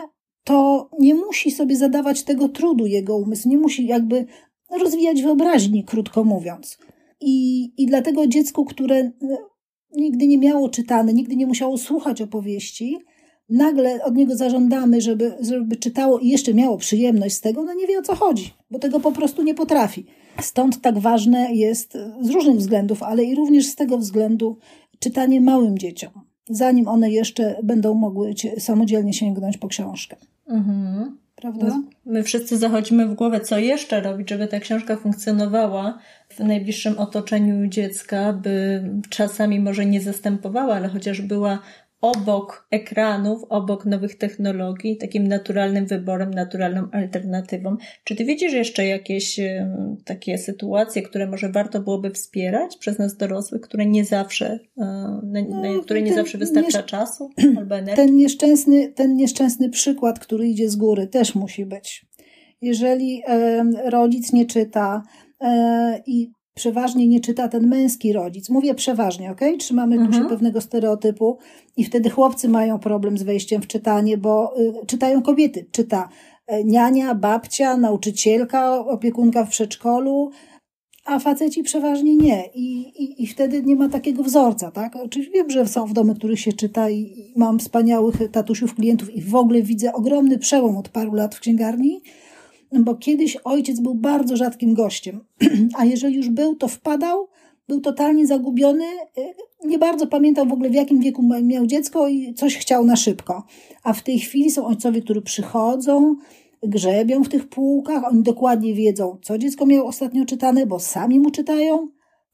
to 0.44 0.90
nie 1.00 1.16
musi 1.16 1.52
sobie 1.52 1.76
zadawać 1.76 2.24
tego 2.24 2.50
trudu 2.50 2.86
jego 2.86 3.18
umysł, 3.18 3.50
nie 3.50 3.58
musi 3.58 3.86
jakby 3.86 4.26
rozwijać 4.80 5.22
wyobraźni, 5.22 5.84
krótko 5.84 6.24
mówiąc. 6.24 6.78
I, 7.22 7.66
i 7.78 7.86
dlatego 7.86 8.28
dziecku, 8.28 8.66
które 8.66 8.96
e, 8.96 9.12
nigdy 9.96 10.28
nie 10.28 10.38
miało 10.38 10.70
czytane, 10.70 11.14
nigdy 11.14 11.36
nie 11.36 11.48
musiało 11.48 11.78
słuchać 11.78 12.22
opowieści, 12.22 12.98
nagle 13.50 14.04
od 14.04 14.16
niego 14.16 14.36
zażądamy, 14.36 15.02
żeby, 15.02 15.34
żeby 15.40 15.76
czytało 15.76 16.20
i 16.20 16.28
jeszcze 16.28 16.54
miało 16.54 16.78
przyjemność 16.78 17.36
z 17.36 17.42
tego, 17.42 17.64
no 17.64 17.74
nie 17.74 17.88
wie 17.88 18.00
o 18.00 18.02
co 18.02 18.16
chodzi, 18.16 18.54
bo 18.72 18.80
tego 18.80 19.00
po 19.00 19.12
prostu 19.12 19.44
nie 19.44 19.54
potrafi. 19.54 20.06
Stąd 20.42 20.82
tak 20.82 21.00
ważne 21.00 21.54
jest 21.54 21.98
z 22.22 22.30
różnych 22.30 22.56
względów, 22.56 23.04
ale 23.04 23.24
i 23.24 23.36
również 23.36 23.66
z 23.66 23.76
tego 23.76 23.98
względu 23.98 24.58
czytanie 25.00 25.42
małym 25.42 25.78
dzieciom, 25.78 26.12
zanim 26.50 26.88
one 26.88 27.12
jeszcze 27.12 27.60
będą 27.64 27.94
mogły 27.94 28.34
samodzielnie 28.60 29.14
sięgnąć 29.14 29.58
po 29.58 29.68
książkę. 29.68 30.16
Mhm. 30.48 31.18
Prawda? 31.36 31.66
My, 31.66 31.84
my 32.06 32.24
wszyscy 32.24 32.58
zachodzimy 32.58 33.08
w 33.08 33.14
głowę, 33.14 33.40
co 33.40 33.58
jeszcze 33.58 34.02
robić, 34.02 34.30
żeby 34.30 34.48
ta 34.48 34.60
książka 34.60 34.98
funkcjonowała 34.98 36.00
w 36.30 36.40
najbliższym 36.40 37.00
otoczeniu 37.00 37.68
dziecka, 37.68 38.34
by 38.34 38.84
czasami 39.10 39.60
może 39.60 39.86
nie 39.86 40.02
zastępowała, 40.02 40.76
ale 40.76 40.88
chociaż 40.88 41.22
była 41.22 41.60
obok 42.02 42.68
ekranów, 42.72 43.44
obok 43.50 43.86
nowych 43.86 44.18
technologii, 44.18 44.98
takim 44.98 45.28
naturalnym 45.28 45.86
wyborem, 45.86 46.34
naturalną 46.34 46.88
alternatywą. 46.92 47.78
Czy 48.04 48.16
ty 48.16 48.26
widzisz 48.26 48.54
jeszcze 48.54 48.86
jakieś 48.86 49.40
takie 50.06 50.38
sytuacje, 50.38 51.02
które 51.02 51.28
może 51.28 51.52
warto 51.52 51.82
byłoby 51.82 52.12
wspierać 52.12 52.78
przez 52.78 53.00
nas 53.00 53.18
dorosłych, 53.18 53.62
które 53.62 53.86
nie 53.86 54.06
zawsze, 54.06 54.60
e, 54.78 54.84
na, 55.24 55.42
no, 55.50 55.62
na 55.62 55.84
które 55.84 56.02
nie 56.02 56.14
zawsze 56.14 56.38
wystarcza 56.38 56.84
czasu 56.84 57.30
albo 57.58 57.78
energii? 57.78 58.06
Ten 58.06 58.16
nieszczęsny, 58.16 58.94
ten 58.94 59.16
nieszczęsny 59.16 59.70
przykład, 59.70 60.20
który 60.20 60.48
idzie 60.48 60.70
z 60.70 60.76
góry, 60.76 61.08
też 61.08 61.36
musi 61.36 61.66
być. 61.66 62.06
Jeżeli 62.62 63.22
e, 63.28 63.64
rodzic 63.90 64.34
nie 64.34 64.46
czyta 64.46 65.04
e, 65.42 66.02
i 66.06 66.37
przeważnie 66.58 67.08
nie 67.08 67.20
czyta 67.20 67.48
ten 67.48 67.68
męski 67.68 68.14
rodzic. 68.14 68.50
Mówię 68.50 68.76
przeważnie, 68.76 69.32
ok? 69.32 69.42
Trzymamy 69.60 69.96
mhm. 69.96 70.12
tu 70.12 70.18
się 70.18 70.30
pewnego 70.30 70.62
stereotypu 70.62 71.38
i 71.78 71.84
wtedy 71.86 72.10
chłopcy 72.10 72.50
mają 72.50 72.80
problem 72.80 73.18
z 73.18 73.24
wejściem 73.24 73.62
w 73.62 73.68
czytanie, 73.68 74.18
bo 74.18 74.60
y, 74.60 74.86
czytają 74.86 75.22
kobiety. 75.22 75.66
Czyta 75.72 76.10
y, 76.52 76.64
niania, 76.66 77.16
babcia, 77.16 77.78
nauczycielka, 77.78 78.86
opiekunka 78.86 79.46
w 79.46 79.50
przedszkolu, 79.50 80.32
a 81.06 81.20
faceci 81.20 81.64
przeważnie 81.64 82.16
nie. 82.16 82.50
I, 82.56 82.82
i, 83.04 83.24
I 83.24 83.28
wtedy 83.28 83.64
nie 83.64 83.76
ma 83.76 83.90
takiego 83.90 84.24
wzorca, 84.24 84.72
tak? 84.72 84.96
Oczywiście 84.96 85.34
wiem, 85.34 85.50
że 85.50 85.68
są 85.68 85.86
w 85.86 85.94
domy, 85.94 86.16
których 86.16 86.40
się 86.40 86.54
czyta 86.54 86.90
i, 86.90 87.00
i 87.00 87.34
mam 87.36 87.60
wspaniałych 87.60 88.16
tatusiów, 88.32 88.76
klientów 88.76 89.16
i 89.16 89.22
w 89.22 89.36
ogóle 89.36 89.62
widzę 89.62 89.94
ogromny 89.94 90.38
przełom 90.38 90.78
od 90.78 90.90
paru 90.90 91.14
lat 91.14 91.36
w 91.36 91.40
księgarni, 91.40 92.02
bo 92.72 92.96
kiedyś 92.96 93.38
ojciec 93.44 93.80
był 93.80 93.96
bardzo 93.96 94.38
rzadkim 94.38 94.74
gościem, 94.74 95.20
a 95.80 95.86
jeżeli 95.86 96.16
już 96.16 96.30
był, 96.30 96.56
to 96.56 96.68
wpadał, 96.68 97.28
był 97.68 97.82
totalnie 97.82 98.28
zagubiony, 98.28 98.86
y, 99.18 99.68
nie 99.68 99.80
bardzo 99.80 100.08
pamiętał 100.08 100.46
w 100.46 100.54
ogóle 100.54 100.70
w 100.70 100.74
jakim 100.74 101.00
wieku 101.00 101.24
miał 101.44 101.66
dziecko 101.66 102.08
i 102.08 102.34
coś 102.34 102.58
chciał 102.58 102.86
na 102.86 102.96
szybko. 102.96 103.44
A 103.84 103.94
w 103.94 104.04
tej 104.04 104.20
chwili 104.20 104.52
są 104.52 104.66
ojcowie, 104.66 105.02
którzy 105.02 105.22
przychodzą, 105.22 106.16
grzebią 106.64 107.24
w 107.24 107.30
tych 107.30 107.50
półkach, 107.50 108.04
oni 108.12 108.24
dokładnie 108.24 108.74
wiedzą, 108.74 109.18
co 109.22 109.38
dziecko 109.38 109.66
miało 109.66 109.86
ostatnio 109.86 110.26
czytane, 110.26 110.66
bo 110.66 110.80
sami 110.80 111.20
mu 111.20 111.32
czytają. 111.32 111.88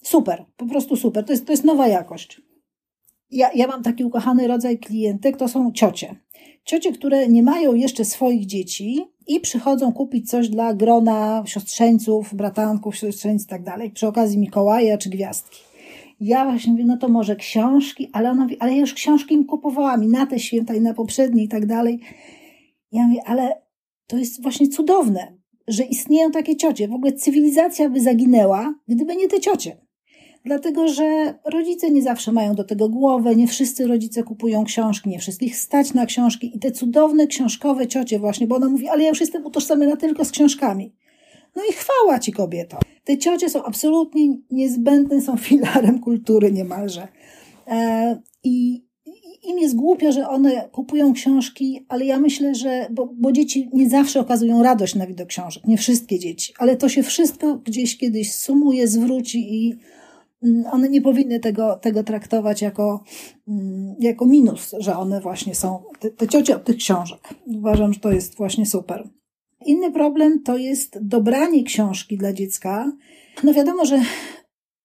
Super, 0.03 0.45
po 0.57 0.65
prostu 0.65 0.95
super. 0.95 1.25
To 1.25 1.33
jest, 1.33 1.45
to 1.45 1.53
jest 1.53 1.63
nowa 1.63 1.87
jakość. 1.87 2.41
Ja, 3.31 3.49
ja 3.55 3.67
mam 3.67 3.83
taki 3.83 4.03
ukochany 4.03 4.47
rodzaj 4.47 4.79
klientek, 4.79 5.37
to 5.37 5.47
są 5.47 5.71
ciocie. 5.71 6.15
Ciocie, 6.65 6.91
które 6.91 7.27
nie 7.27 7.43
mają 7.43 7.73
jeszcze 7.73 8.05
swoich 8.05 8.45
dzieci, 8.45 9.05
i 9.27 9.39
przychodzą 9.39 9.93
kupić 9.93 10.29
coś 10.29 10.49
dla 10.49 10.73
grona 10.73 11.43
siostrzeńców, 11.45 12.35
bratanków, 12.35 12.95
siostrzeńców 12.95 13.47
i 13.47 13.49
tak 13.49 13.63
dalej, 13.63 13.91
przy 13.91 14.07
okazji 14.07 14.39
Mikołaja 14.39 14.97
czy 14.97 15.09
Gwiazdki. 15.09 15.59
Ja 16.19 16.45
właśnie 16.45 16.71
mówię, 16.71 16.85
no 16.85 16.97
to 16.97 17.07
może 17.09 17.35
książki, 17.35 18.09
ale 18.13 18.31
ona 18.31 18.43
mówi, 18.43 18.59
ale 18.59 18.71
ja 18.73 18.79
już 18.79 18.93
książki 18.93 19.35
im 19.35 19.45
kupowałam 19.45 20.03
i 20.03 20.07
na 20.07 20.25
te 20.25 20.39
święta, 20.39 20.75
i 20.75 20.81
na 20.81 20.93
poprzednie 20.93 21.43
i 21.43 21.47
tak 21.47 21.65
dalej. 21.65 21.99
Ja 22.91 23.07
mówię, 23.07 23.21
ale 23.25 23.61
to 24.07 24.17
jest 24.17 24.41
właśnie 24.41 24.67
cudowne, 24.67 25.37
że 25.67 25.83
istnieją 25.83 26.31
takie 26.31 26.55
ciocie. 26.55 26.87
W 26.87 26.93
ogóle 26.93 27.13
cywilizacja 27.13 27.89
by 27.89 28.01
zaginęła, 28.01 28.73
gdyby 28.87 29.15
nie 29.15 29.27
te 29.27 29.39
ciocie 29.39 29.77
dlatego 30.45 30.87
że 30.87 31.33
rodzice 31.45 31.91
nie 31.91 32.01
zawsze 32.01 32.31
mają 32.31 32.55
do 32.55 32.63
tego 32.63 32.89
głowę, 32.89 33.35
nie 33.35 33.47
wszyscy 33.47 33.87
rodzice 33.87 34.23
kupują 34.23 34.63
książki, 34.63 35.09
nie 35.09 35.19
wszystkich 35.19 35.57
stać 35.57 35.93
na 35.93 36.05
książki 36.05 36.57
i 36.57 36.59
te 36.59 36.71
cudowne 36.71 37.27
książkowe 37.27 37.87
ciocie 37.87 38.19
właśnie, 38.19 38.47
bo 38.47 38.55
ona 38.55 38.69
mówi, 38.69 38.87
ale 38.87 39.03
ja 39.03 39.09
już 39.09 39.21
jestem 39.21 39.45
utożsamiona 39.45 39.97
tylko 39.97 40.25
z 40.25 40.31
książkami. 40.31 40.93
No 41.55 41.61
i 41.69 41.73
chwała 41.73 42.19
ci 42.19 42.31
kobieto. 42.31 42.79
Te 43.03 43.17
ciocie 43.17 43.49
są 43.49 43.63
absolutnie 43.63 44.37
niezbędne, 44.51 45.21
są 45.21 45.37
filarem 45.37 45.99
kultury 45.99 46.51
niemalże. 46.51 47.07
E, 47.67 48.21
I 48.43 48.83
im 49.43 49.59
jest 49.59 49.75
głupio, 49.75 50.11
że 50.11 50.29
one 50.29 50.69
kupują 50.71 51.13
książki, 51.13 51.85
ale 51.87 52.05
ja 52.05 52.19
myślę, 52.19 52.55
że, 52.55 52.87
bo, 52.91 53.09
bo, 53.13 53.31
dzieci 53.31 53.69
nie 53.73 53.89
zawsze 53.89 54.19
okazują 54.19 54.63
radość 54.63 54.95
na 54.95 55.07
widok 55.07 55.27
książek, 55.27 55.67
nie 55.67 55.77
wszystkie 55.77 56.19
dzieci, 56.19 56.53
ale 56.57 56.77
to 56.77 56.89
się 56.89 57.03
wszystko 57.03 57.55
gdzieś 57.55 57.97
kiedyś 57.97 58.35
sumuje, 58.35 58.87
zwróci 58.87 59.55
i 59.55 59.77
one 60.71 60.89
nie 60.89 61.01
powinny 61.01 61.39
tego, 61.39 61.75
tego 61.75 62.03
traktować 62.03 62.61
jako, 62.61 63.03
mm, 63.47 63.95
jako 63.99 64.25
minus, 64.25 64.75
że 64.79 64.97
one 64.97 65.21
właśnie 65.21 65.55
są, 65.55 65.83
te, 65.99 66.09
te 66.09 66.27
ciocie 66.27 66.55
od 66.55 66.63
tych 66.63 66.77
książek. 66.77 67.19
Uważam, 67.45 67.93
że 67.93 67.99
to 67.99 68.11
jest 68.11 68.37
właśnie 68.37 68.65
super. 68.65 69.09
Inny 69.65 69.91
problem 69.91 70.43
to 70.43 70.57
jest 70.57 70.97
dobranie 71.01 71.63
książki 71.63 72.17
dla 72.17 72.33
dziecka. 72.33 72.91
No 73.43 73.53
wiadomo, 73.53 73.85
że 73.85 74.01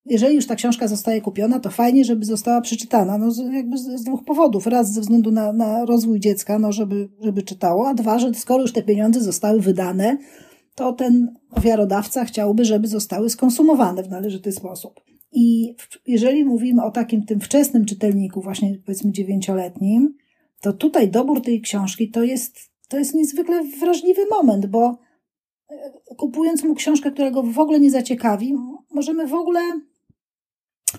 jeżeli 0.06 0.34
już 0.34 0.46
ta 0.46 0.54
książka 0.54 0.88
zostaje 0.88 1.20
kupiona, 1.20 1.60
to 1.60 1.70
fajnie, 1.70 2.04
żeby 2.04 2.24
została 2.24 2.60
przeczytana. 2.60 3.18
No 3.18 3.28
jakby 3.52 3.78
z, 3.78 3.82
z 3.82 4.04
dwóch 4.04 4.24
powodów. 4.24 4.66
Raz 4.66 4.92
ze 4.92 5.00
względu 5.00 5.30
na, 5.30 5.52
na 5.52 5.84
rozwój 5.84 6.20
dziecka, 6.20 6.58
no 6.58 6.72
żeby, 6.72 7.08
żeby 7.20 7.42
czytało, 7.42 7.88
a 7.88 7.94
dwa, 7.94 8.18
że 8.18 8.34
skoro 8.34 8.62
już 8.62 8.72
te 8.72 8.82
pieniądze 8.82 9.20
zostały 9.20 9.60
wydane, 9.60 10.18
to 10.74 10.92
ten 10.92 11.34
ofiarodawca 11.50 12.24
chciałby, 12.24 12.64
żeby 12.64 12.88
zostały 12.88 13.30
skonsumowane 13.30 14.02
w 14.02 14.10
należyty 14.10 14.52
sposób. 14.52 15.07
I 15.32 15.74
jeżeli 16.06 16.44
mówimy 16.44 16.84
o 16.84 16.90
takim 16.90 17.26
tym 17.26 17.40
wczesnym 17.40 17.84
czytelniku, 17.84 18.40
właśnie 18.40 18.78
powiedzmy 18.86 19.12
dziewięcioletnim, 19.12 20.14
to 20.60 20.72
tutaj 20.72 21.10
dobór 21.10 21.42
tej 21.42 21.60
książki 21.60 22.10
to 22.10 22.22
jest, 22.22 22.58
to 22.88 22.98
jest 22.98 23.14
niezwykle 23.14 23.64
wrażliwy 23.80 24.26
moment, 24.30 24.66
bo 24.66 24.98
e, 25.70 26.14
kupując 26.16 26.64
mu 26.64 26.74
książkę, 26.74 27.10
która 27.10 27.30
go 27.30 27.42
w 27.42 27.58
ogóle 27.58 27.80
nie 27.80 27.90
zaciekawi, 27.90 28.54
możemy 28.90 29.26
w 29.26 29.34
ogóle 29.34 29.60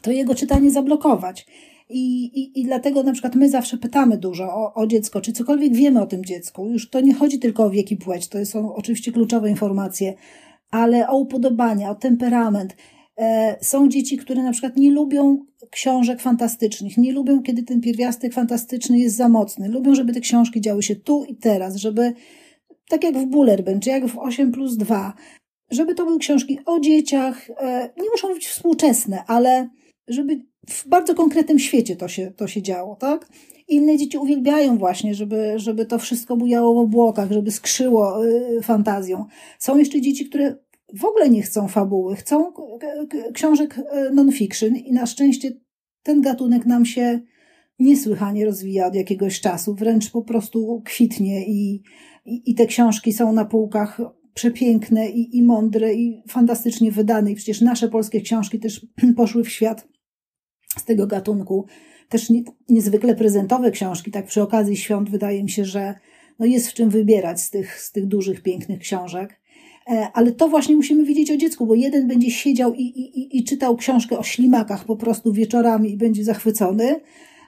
to 0.02 0.12
jego 0.12 0.36
czytanie 0.36 0.72
zablokować. 0.72 1.46
I, 1.90 2.26
i, 2.26 2.60
I 2.60 2.64
dlatego 2.64 3.04
na 3.04 3.12
przykład 3.12 3.36
my 3.36 3.50
zawsze 3.50 3.78
pytamy 3.78 4.18
dużo 4.18 4.44
o, 4.44 4.74
o 4.74 4.88
dziecko, 4.88 5.22
czy 5.22 5.34
cokolwiek 5.34 5.74
wiemy 5.74 6.02
o 6.02 6.06
tym 6.06 6.26
dziecku. 6.26 6.70
Już 6.70 6.90
to 6.90 7.02
nie 7.02 7.14
chodzi 7.14 7.40
tylko 7.40 7.64
o 7.64 7.70
wiek 7.70 7.92
i 7.92 7.98
płeć, 7.98 8.28
to 8.28 8.46
są 8.46 8.76
oczywiście 8.76 9.12
kluczowe 9.12 9.50
informacje, 9.50 10.14
ale 10.72 11.10
o 11.10 11.18
upodobania, 11.18 11.90
o 11.90 11.96
temperament. 11.96 12.76
E, 13.20 13.58
są 13.62 13.90
dzieci, 13.90 14.18
które 14.18 14.44
na 14.44 14.52
przykład 14.52 14.78
nie 14.78 14.92
lubią 14.92 15.46
książek 15.70 16.22
fantastycznych, 16.22 16.98
nie 16.98 17.12
lubią, 17.12 17.44
kiedy 17.44 17.64
ten 17.64 17.82
pierwiastek 17.82 18.34
fantastyczny 18.34 19.00
jest 19.00 19.16
za 19.16 19.30
mocny. 19.30 19.70
Lubią, 19.70 19.96
żeby 19.96 20.14
te 20.14 20.20
książki 20.20 20.62
działy 20.62 20.84
się 20.84 20.96
tu 20.96 21.26
i 21.26 21.36
teraz, 21.36 21.76
żeby, 21.76 22.14
tak 22.90 23.04
jak 23.04 23.18
w 23.18 23.26
Bullerbyn, 23.26 23.80
czy 23.80 23.90
jak 23.90 24.08
w 24.08 24.18
8 24.18 24.52
plus 24.52 24.78
2, 24.78 25.14
żeby 25.72 25.96
to 25.96 26.06
były 26.06 26.20
książki 26.20 26.60
o 26.66 26.80
dzieciach, 26.80 27.50
e, 27.50 27.90
nie 27.98 28.10
muszą 28.10 28.34
być 28.34 28.48
współczesne, 28.48 29.24
ale 29.28 29.70
żeby 30.08 30.42
w 30.70 30.88
bardzo 30.88 31.16
konkretnym 31.16 31.60
świecie 31.60 31.96
to 31.96 32.08
się, 32.08 32.32
to 32.32 32.48
się 32.48 32.62
działo, 32.62 32.96
tak? 32.96 33.30
Inne 33.68 33.98
dzieci 33.98 34.18
uwielbiają 34.18 34.78
właśnie, 34.78 35.16
żeby, 35.16 35.54
żeby 35.56 35.86
to 35.86 36.00
wszystko 36.00 36.38
bujało 36.38 36.74
w 36.74 36.78
obłokach, 36.78 37.32
żeby 37.32 37.52
skrzyło 37.52 38.26
y, 38.26 38.62
fantazją. 38.64 39.26
Są 39.60 39.78
jeszcze 39.78 40.02
dzieci, 40.02 40.26
które 40.26 40.56
w 40.94 41.06
ogóle 41.06 41.30
nie 41.30 41.42
chcą 41.42 41.68
fabuły, 41.68 42.16
chcą 42.16 42.54
książek 43.34 43.80
e, 43.92 44.10
non-fiction 44.10 44.76
i 44.76 44.92
na 44.92 45.06
szczęście 45.06 45.52
ten 46.04 46.22
gatunek 46.22 46.66
nam 46.66 46.86
się 46.86 47.20
niesłychanie 47.80 48.46
rozwija 48.46 48.88
od 48.88 48.96
jakiegoś 48.96 49.42
czasu, 49.42 49.76
wręcz 49.76 50.12
po 50.12 50.22
prostu 50.22 50.82
kwitnie 50.86 51.46
i, 51.48 51.82
i, 52.26 52.52
i 52.52 52.56
te 52.56 52.66
książki 52.66 53.14
są 53.14 53.34
na 53.34 53.46
półkach 53.46 54.02
przepiękne 54.34 55.10
i, 55.10 55.38
i 55.38 55.44
mądre 55.44 55.94
i 55.94 56.24
fantastycznie 56.28 56.92
wydane 56.92 57.32
i 57.32 57.36
przecież 57.36 57.62
nasze 57.62 57.90
polskie 57.90 58.22
książki 58.22 58.60
też 58.60 58.88
poszły 59.18 59.44
w 59.44 59.50
świat 59.50 59.88
z 60.78 60.86
tego 60.86 61.08
gatunku. 61.08 61.66
Też 62.10 62.30
nie, 62.30 62.44
niezwykle 62.70 63.16
prezentowe 63.16 63.72
książki, 63.72 64.12
tak 64.12 64.26
przy 64.26 64.42
okazji 64.42 64.78
świąt 64.78 65.10
wydaje 65.10 65.44
mi 65.44 65.50
się, 65.50 65.66
że 65.66 65.96
no 66.40 66.46
jest 66.46 66.68
w 66.68 66.74
czym 66.74 66.90
wybierać 66.90 67.42
z 67.42 67.50
tych, 67.50 67.82
z 67.82 67.92
tych 67.92 68.06
dużych, 68.06 68.42
pięknych 68.42 68.80
książek. 68.80 69.39
E, 69.90 70.08
ale 70.14 70.32
to 70.32 70.48
właśnie 70.48 70.76
musimy 70.76 71.06
wiedzieć 71.06 71.32
o 71.32 71.38
dziecku, 71.38 71.66
bo 71.66 71.76
jeden 71.76 72.08
będzie 72.08 72.32
siedział 72.32 72.74
i, 72.74 72.82
i, 72.82 73.38
i 73.38 73.44
czytał 73.44 73.76
książkę 73.76 74.20
o 74.20 74.24
ślimakach 74.24 74.86
po 74.86 74.96
prostu 74.96 75.34
wieczorami 75.34 75.92
i 75.92 75.98
będzie 75.98 76.24
zachwycony, 76.24 77.02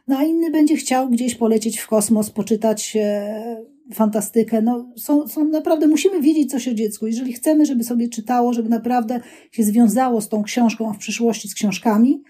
no 0.08 0.18
a 0.18 0.24
inny 0.24 0.52
będzie 0.52 0.76
chciał 0.76 1.10
gdzieś 1.10 1.36
polecieć 1.36 1.80
w 1.80 1.88
kosmos, 1.88 2.30
poczytać 2.30 2.98
e, 3.00 3.66
fantastykę. 3.94 4.62
No, 4.62 4.94
są, 4.98 5.28
są 5.28 5.46
naprawdę, 5.46 5.88
musimy 5.88 6.22
wiedzieć 6.22 6.52
coś 6.52 6.68
o 6.68 6.74
dziecku. 6.74 7.08
Jeżeli 7.08 7.34
chcemy, 7.34 7.66
żeby 7.66 7.84
sobie 7.84 8.10
czytało, 8.10 8.54
żeby 8.54 8.70
naprawdę 8.70 9.22
się 9.52 9.64
związało 9.64 10.22
z 10.22 10.30
tą 10.30 10.44
książką, 10.44 10.90
a 10.90 10.94
w 10.94 10.98
przyszłości 10.98 11.50
z 11.50 11.54
książkami, 11.54 12.24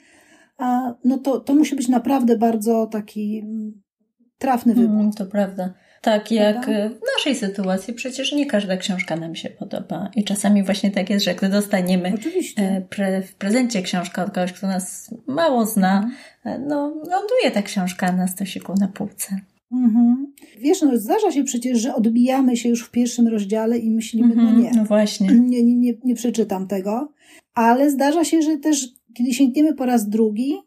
no 1.03 1.17
to, 1.17 1.39
to 1.39 1.55
musi 1.55 1.75
być 1.75 1.87
naprawdę 1.87 2.37
bardzo 2.37 2.87
taki 2.87 3.39
mm, 3.39 3.81
trafny 4.37 4.73
wybór. 4.73 4.99
Mm, 4.99 5.11
to 5.11 5.25
prawda. 5.25 5.73
Tak, 6.01 6.31
jak 6.31 6.65
w 6.65 6.99
naszej 7.17 7.35
sytuacji 7.35 7.93
przecież 7.93 8.31
nie 8.31 8.45
każda 8.45 8.77
książka 8.77 9.15
nam 9.15 9.35
się 9.35 9.49
podoba. 9.49 10.09
I 10.15 10.23
czasami 10.23 10.63
właśnie 10.63 10.91
tak 10.91 11.09
jest, 11.09 11.25
że 11.25 11.35
gdy 11.35 11.49
dostaniemy 11.49 12.13
e, 12.57 12.81
pre, 12.81 13.21
w 13.21 13.35
prezencie 13.35 13.81
książkę 13.81 14.23
od 14.23 14.31
kogoś, 14.31 14.53
kto 14.53 14.67
nas 14.67 15.13
mało 15.27 15.65
zna, 15.65 15.97
mhm. 15.97 16.13
e, 16.61 16.65
no 16.67 16.87
ląduje 16.89 17.51
ta 17.53 17.61
książka 17.61 18.11
na 18.11 18.27
stosiku 18.27 18.73
na 18.79 18.87
półce. 18.87 19.39
Mhm. 19.71 20.33
Wiesz, 20.59 20.81
no 20.81 20.97
zdarza 20.97 21.31
się 21.31 21.43
przecież, 21.43 21.79
że 21.79 21.95
odbijamy 21.95 22.57
się 22.57 22.69
już 22.69 22.83
w 22.83 22.91
pierwszym 22.91 23.27
rozdziale 23.27 23.77
i 23.77 23.91
myślimy, 23.91 24.35
no 24.35 24.41
mhm, 24.41 24.55
no 24.55 24.63
nie. 24.63 24.71
No 24.75 24.85
właśnie. 24.85 25.27
Nie, 25.27 25.63
nie, 25.63 25.75
nie, 25.75 25.93
nie 26.03 26.15
przeczytam 26.15 26.67
tego. 26.67 27.13
Ale 27.53 27.91
zdarza 27.91 28.23
się, 28.23 28.41
że 28.41 28.57
też 28.57 28.87
kiedy 29.13 29.33
sięgniemy 29.33 29.73
po 29.73 29.85
raz 29.85 30.09
drugi 30.09 30.57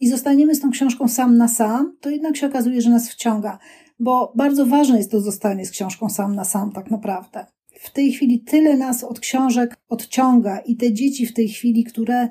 i 0.00 0.08
zostaniemy 0.08 0.54
z 0.54 0.60
tą 0.60 0.70
książką 0.70 1.08
sam 1.08 1.36
na 1.36 1.48
sam, 1.48 1.96
to 2.00 2.10
jednak 2.10 2.36
się 2.36 2.46
okazuje, 2.46 2.80
że 2.80 2.90
nas 2.90 3.10
wciąga 3.10 3.58
bo 3.98 4.32
bardzo 4.36 4.66
ważne 4.66 4.98
jest 4.98 5.10
to 5.10 5.20
zostanie 5.20 5.66
z 5.66 5.70
książką 5.70 6.08
sam 6.08 6.34
na 6.34 6.44
sam, 6.44 6.72
tak 6.72 6.90
naprawdę. 6.90 7.46
W 7.80 7.90
tej 7.90 8.12
chwili 8.12 8.40
tyle 8.40 8.76
nas 8.76 9.04
od 9.04 9.20
książek 9.20 9.76
odciąga 9.88 10.58
i 10.58 10.76
te 10.76 10.92
dzieci 10.92 11.26
w 11.26 11.32
tej 11.32 11.48
chwili, 11.48 11.84
które 11.84 12.28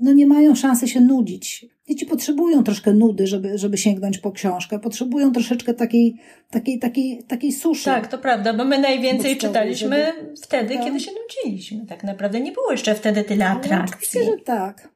no 0.00 0.12
nie 0.12 0.26
mają 0.26 0.54
szansy 0.54 0.88
się 0.88 1.00
nudzić. 1.00 1.66
Dzieci 1.88 2.06
potrzebują 2.06 2.64
troszkę 2.64 2.92
nudy, 2.92 3.26
żeby, 3.26 3.58
żeby 3.58 3.78
sięgnąć 3.78 4.18
po 4.18 4.32
książkę. 4.32 4.78
Potrzebują 4.78 5.32
troszeczkę 5.32 5.74
takiej, 5.74 6.16
takiej, 6.50 6.78
takiej, 6.78 7.24
takiej 7.28 7.52
suszy. 7.52 7.84
Tak, 7.84 8.06
to 8.06 8.18
prawda, 8.18 8.54
bo 8.54 8.64
my 8.64 8.78
najwięcej 8.78 9.36
czytaliśmy 9.36 10.12
żeby... 10.16 10.34
wtedy, 10.42 10.74
tak. 10.74 10.84
kiedy 10.84 11.00
się 11.00 11.10
nudziliśmy. 11.22 11.86
Tak 11.86 12.04
naprawdę 12.04 12.40
nie 12.40 12.52
było 12.52 12.72
jeszcze 12.72 12.94
wtedy 12.94 13.24
tyle 13.24 13.48
atrakcji. 13.48 13.96
Oczywiście, 13.96 14.24
że 14.24 14.44
tak. 14.44 14.88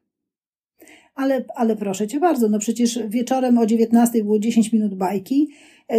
Ale, 1.15 1.45
ale 1.55 1.77
proszę 1.77 2.09
cię 2.09 2.21
bardzo, 2.21 2.49
no 2.49 2.59
przecież 2.59 2.99
wieczorem 3.09 3.59
o 3.59 3.67
19 3.67 4.25
było 4.25 4.39
10 4.39 4.73
minut 4.73 4.95
bajki, 4.95 5.49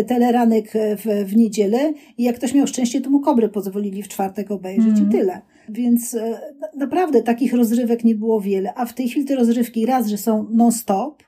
teleranek 0.03 0.75
e, 0.75 0.97
w, 0.97 1.05
w 1.25 1.35
niedzielę 1.35 1.93
i 2.17 2.23
jak 2.23 2.35
ktoś 2.35 2.53
miał 2.53 2.67
szczęście, 2.67 3.01
to 3.01 3.09
mu 3.09 3.19
kobry 3.19 3.49
pozwolili 3.49 4.03
w 4.03 4.07
czwartek 4.07 4.51
obejrzeć 4.51 4.87
mm. 4.87 4.97
i 4.97 5.01
mhm. 5.03 5.11
tyle. 5.11 5.41
Więc 5.69 6.13
e, 6.13 6.39
naprawdę 6.77 7.23
takich 7.23 7.53
rozrywek 7.53 8.03
nie 8.03 8.15
było 8.15 8.41
wiele, 8.41 8.73
a 8.75 8.85
w 8.85 8.93
tej 8.93 9.09
chwili 9.09 9.25
te 9.25 9.35
rozrywki 9.35 9.85
raz, 9.85 10.07
że 10.07 10.17
są 10.17 10.47
non-stop, 10.51 11.23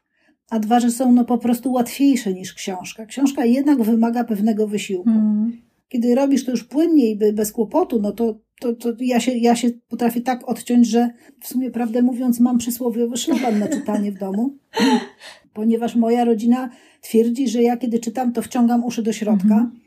a 0.50 0.60
dwa, 0.60 0.79
że 0.79 0.91
są 0.91 1.12
no 1.12 1.25
po 1.25 1.38
prostu 1.38 1.72
łatwiejsze 1.72 2.34
niż 2.34 2.53
książka. 2.53 3.05
Książka 3.05 3.45
jednak 3.45 3.84
wymaga 3.84 4.24
pewnego 4.24 4.67
wysiłku. 4.67 5.10
Mm. 5.10 5.51
Kiedy 5.89 6.15
robisz 6.15 6.45
to 6.45 6.51
już 6.51 6.63
płynniej, 6.63 7.19
bez 7.34 7.51
kłopotu, 7.51 8.01
no 8.01 8.12
to, 8.12 8.39
to, 8.60 8.74
to 8.74 8.93
ja, 9.00 9.19
się, 9.19 9.31
ja 9.31 9.55
się 9.55 9.69
potrafię 9.88 10.22
tak 10.22 10.50
odciąć, 10.50 10.88
że 10.88 11.10
w 11.41 11.48
sumie, 11.48 11.72
prawdę 11.72 12.01
mówiąc, 12.01 12.39
mam 12.39 12.57
przysłowiowy 12.57 13.17
szlaban 13.17 13.60
na 13.60 13.67
czytanie 13.67 14.12
w 14.12 14.19
domu, 14.19 14.57
ponieważ 15.53 15.95
moja 15.95 16.25
rodzina 16.25 16.69
twierdzi, 17.05 17.47
że 17.47 17.63
ja 17.63 17.77
kiedy 17.77 18.00
czytam, 18.00 18.33
to 18.33 18.41
wciągam 18.41 18.83
uszy 18.83 19.03
do 19.03 19.13
środka. 19.13 19.43
Mhm. 19.43 19.79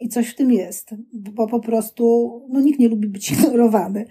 I 0.00 0.08
coś 0.08 0.28
w 0.28 0.34
tym 0.34 0.52
jest, 0.52 0.94
bo 1.12 1.46
po 1.46 1.60
prostu 1.60 2.32
no, 2.48 2.60
nikt 2.60 2.78
nie 2.78 2.88
lubi 2.88 3.08
być 3.08 3.32
ignorowany. 3.32 4.06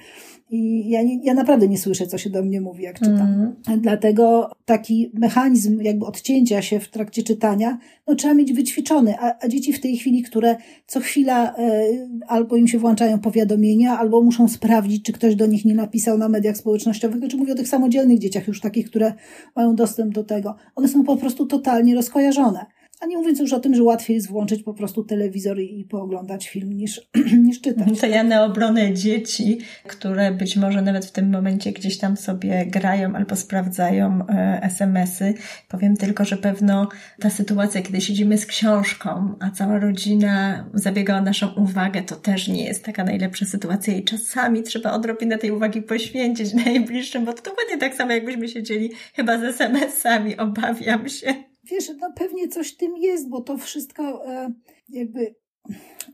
I 0.54 0.90
ja, 0.90 1.04
nie, 1.04 1.20
ja 1.24 1.34
naprawdę 1.34 1.68
nie 1.68 1.78
słyszę, 1.78 2.08
co 2.08 2.18
się 2.18 2.30
do 2.30 2.44
mnie 2.44 2.62
mówi, 2.62 2.84
jak 2.84 3.00
czytam. 3.00 3.56
Mm. 3.68 3.82
Dlatego 3.82 4.52
taki 4.66 5.12
mechanizm 5.14 5.82
jakby 5.82 6.06
odcięcia 6.06 6.62
się 6.62 6.80
w 6.80 6.90
trakcie 6.90 7.24
czytania, 7.24 7.78
no 8.08 8.16
trzeba 8.16 8.34
mieć 8.34 8.54
wyćwiczony. 8.54 9.16
A, 9.20 9.46
a 9.46 9.48
dzieci 9.48 9.74
w 9.74 9.82
tej 9.82 9.98
chwili, 9.98 10.24
które 10.24 10.56
co 10.88 11.00
chwila 11.00 11.56
e, 11.56 11.88
albo 12.28 12.56
im 12.56 12.68
się 12.68 12.80
włączają 12.80 13.20
powiadomienia, 13.20 14.00
albo 14.00 14.22
muszą 14.22 14.48
sprawdzić, 14.48 15.06
czy 15.06 15.14
ktoś 15.14 15.36
do 15.36 15.46
nich 15.46 15.66
nie 15.66 15.76
napisał 15.76 16.18
na 16.18 16.30
mediach 16.30 16.58
społecznościowych, 16.58 17.18
znaczy 17.18 17.38
mówię 17.38 17.54
o 17.54 17.56
tych 17.56 17.68
samodzielnych 17.68 18.20
dzieciach 18.20 18.48
już 18.48 18.62
takich, 18.62 18.90
które 18.90 19.14
mają 19.56 19.76
dostęp 19.76 20.14
do 20.14 20.24
tego. 20.24 20.56
One 20.76 20.88
są 20.88 21.04
po 21.04 21.18
prostu 21.18 21.46
totalnie 21.46 21.96
rozkojarzone. 21.96 22.66
A 23.04 23.06
nie 23.06 23.18
mówiąc 23.18 23.40
już 23.40 23.54
o 23.54 23.60
tym, 23.60 23.76
że 23.76 23.84
łatwiej 23.84 24.16
jest 24.16 24.28
włączyć 24.28 24.64
po 24.64 24.74
prostu 24.74 25.04
telewizor 25.04 25.60
i 25.60 25.84
pooglądać 25.84 26.50
film 26.50 26.74
niż, 26.74 27.02
niż 27.46 27.62
czytać. 27.62 28.00
To 28.00 28.08
ja 28.08 28.24
na 28.24 28.46
obronę 28.46 28.94
dzieci, 28.94 29.60
które 29.88 30.32
być 30.32 30.56
może 30.56 30.82
nawet 30.82 31.06
w 31.06 31.12
tym 31.12 31.32
momencie 31.32 31.72
gdzieś 31.72 31.98
tam 31.98 32.18
sobie 32.18 32.66
grają 32.66 33.16
albo 33.16 33.36
sprawdzają 33.36 34.28
e, 34.30 34.60
SMS-y, 34.62 35.34
powiem 35.70 35.98
tylko, 35.98 36.26
że 36.26 36.38
pewno 36.38 36.90
ta 37.20 37.30
sytuacja, 37.30 37.82
kiedy 37.82 38.02
siedzimy 38.02 38.38
z 38.38 38.46
książką, 38.46 39.36
a 39.40 39.52
cała 39.52 39.80
rodzina 39.80 40.66
zabiega 40.74 41.18
o 41.18 41.22
naszą 41.22 41.54
uwagę, 41.54 42.04
to 42.04 42.16
też 42.16 42.48
nie 42.48 42.66
jest 42.66 42.86
taka 42.86 43.04
najlepsza 43.04 43.46
sytuacja 43.46 43.94
i 43.94 44.04
czasami 44.04 44.64
trzeba 44.64 44.92
odrobinę 44.92 45.38
tej 45.38 45.52
uwagi 45.52 45.82
poświęcić 45.82 46.54
najbliższym, 46.66 47.26
bo 47.26 47.34
to 47.34 47.42
dokładnie 47.42 47.78
tak 47.78 47.96
samo 47.96 48.12
jakbyśmy 48.12 48.48
siedzieli 48.48 48.92
chyba 49.14 49.38
z 49.38 49.44
SMS-ami, 49.44 50.38
obawiam 50.38 51.10
się. 51.10 51.53
Wiesz, 51.64 51.92
no 52.02 52.14
pewnie 52.16 52.48
coś 52.48 52.74
w 52.74 52.78
tym 52.78 52.98
jest, 52.98 53.30
bo 53.30 53.42
to 53.42 53.58
wszystko 53.58 54.28
e, 54.28 54.54
jakby 54.90 55.36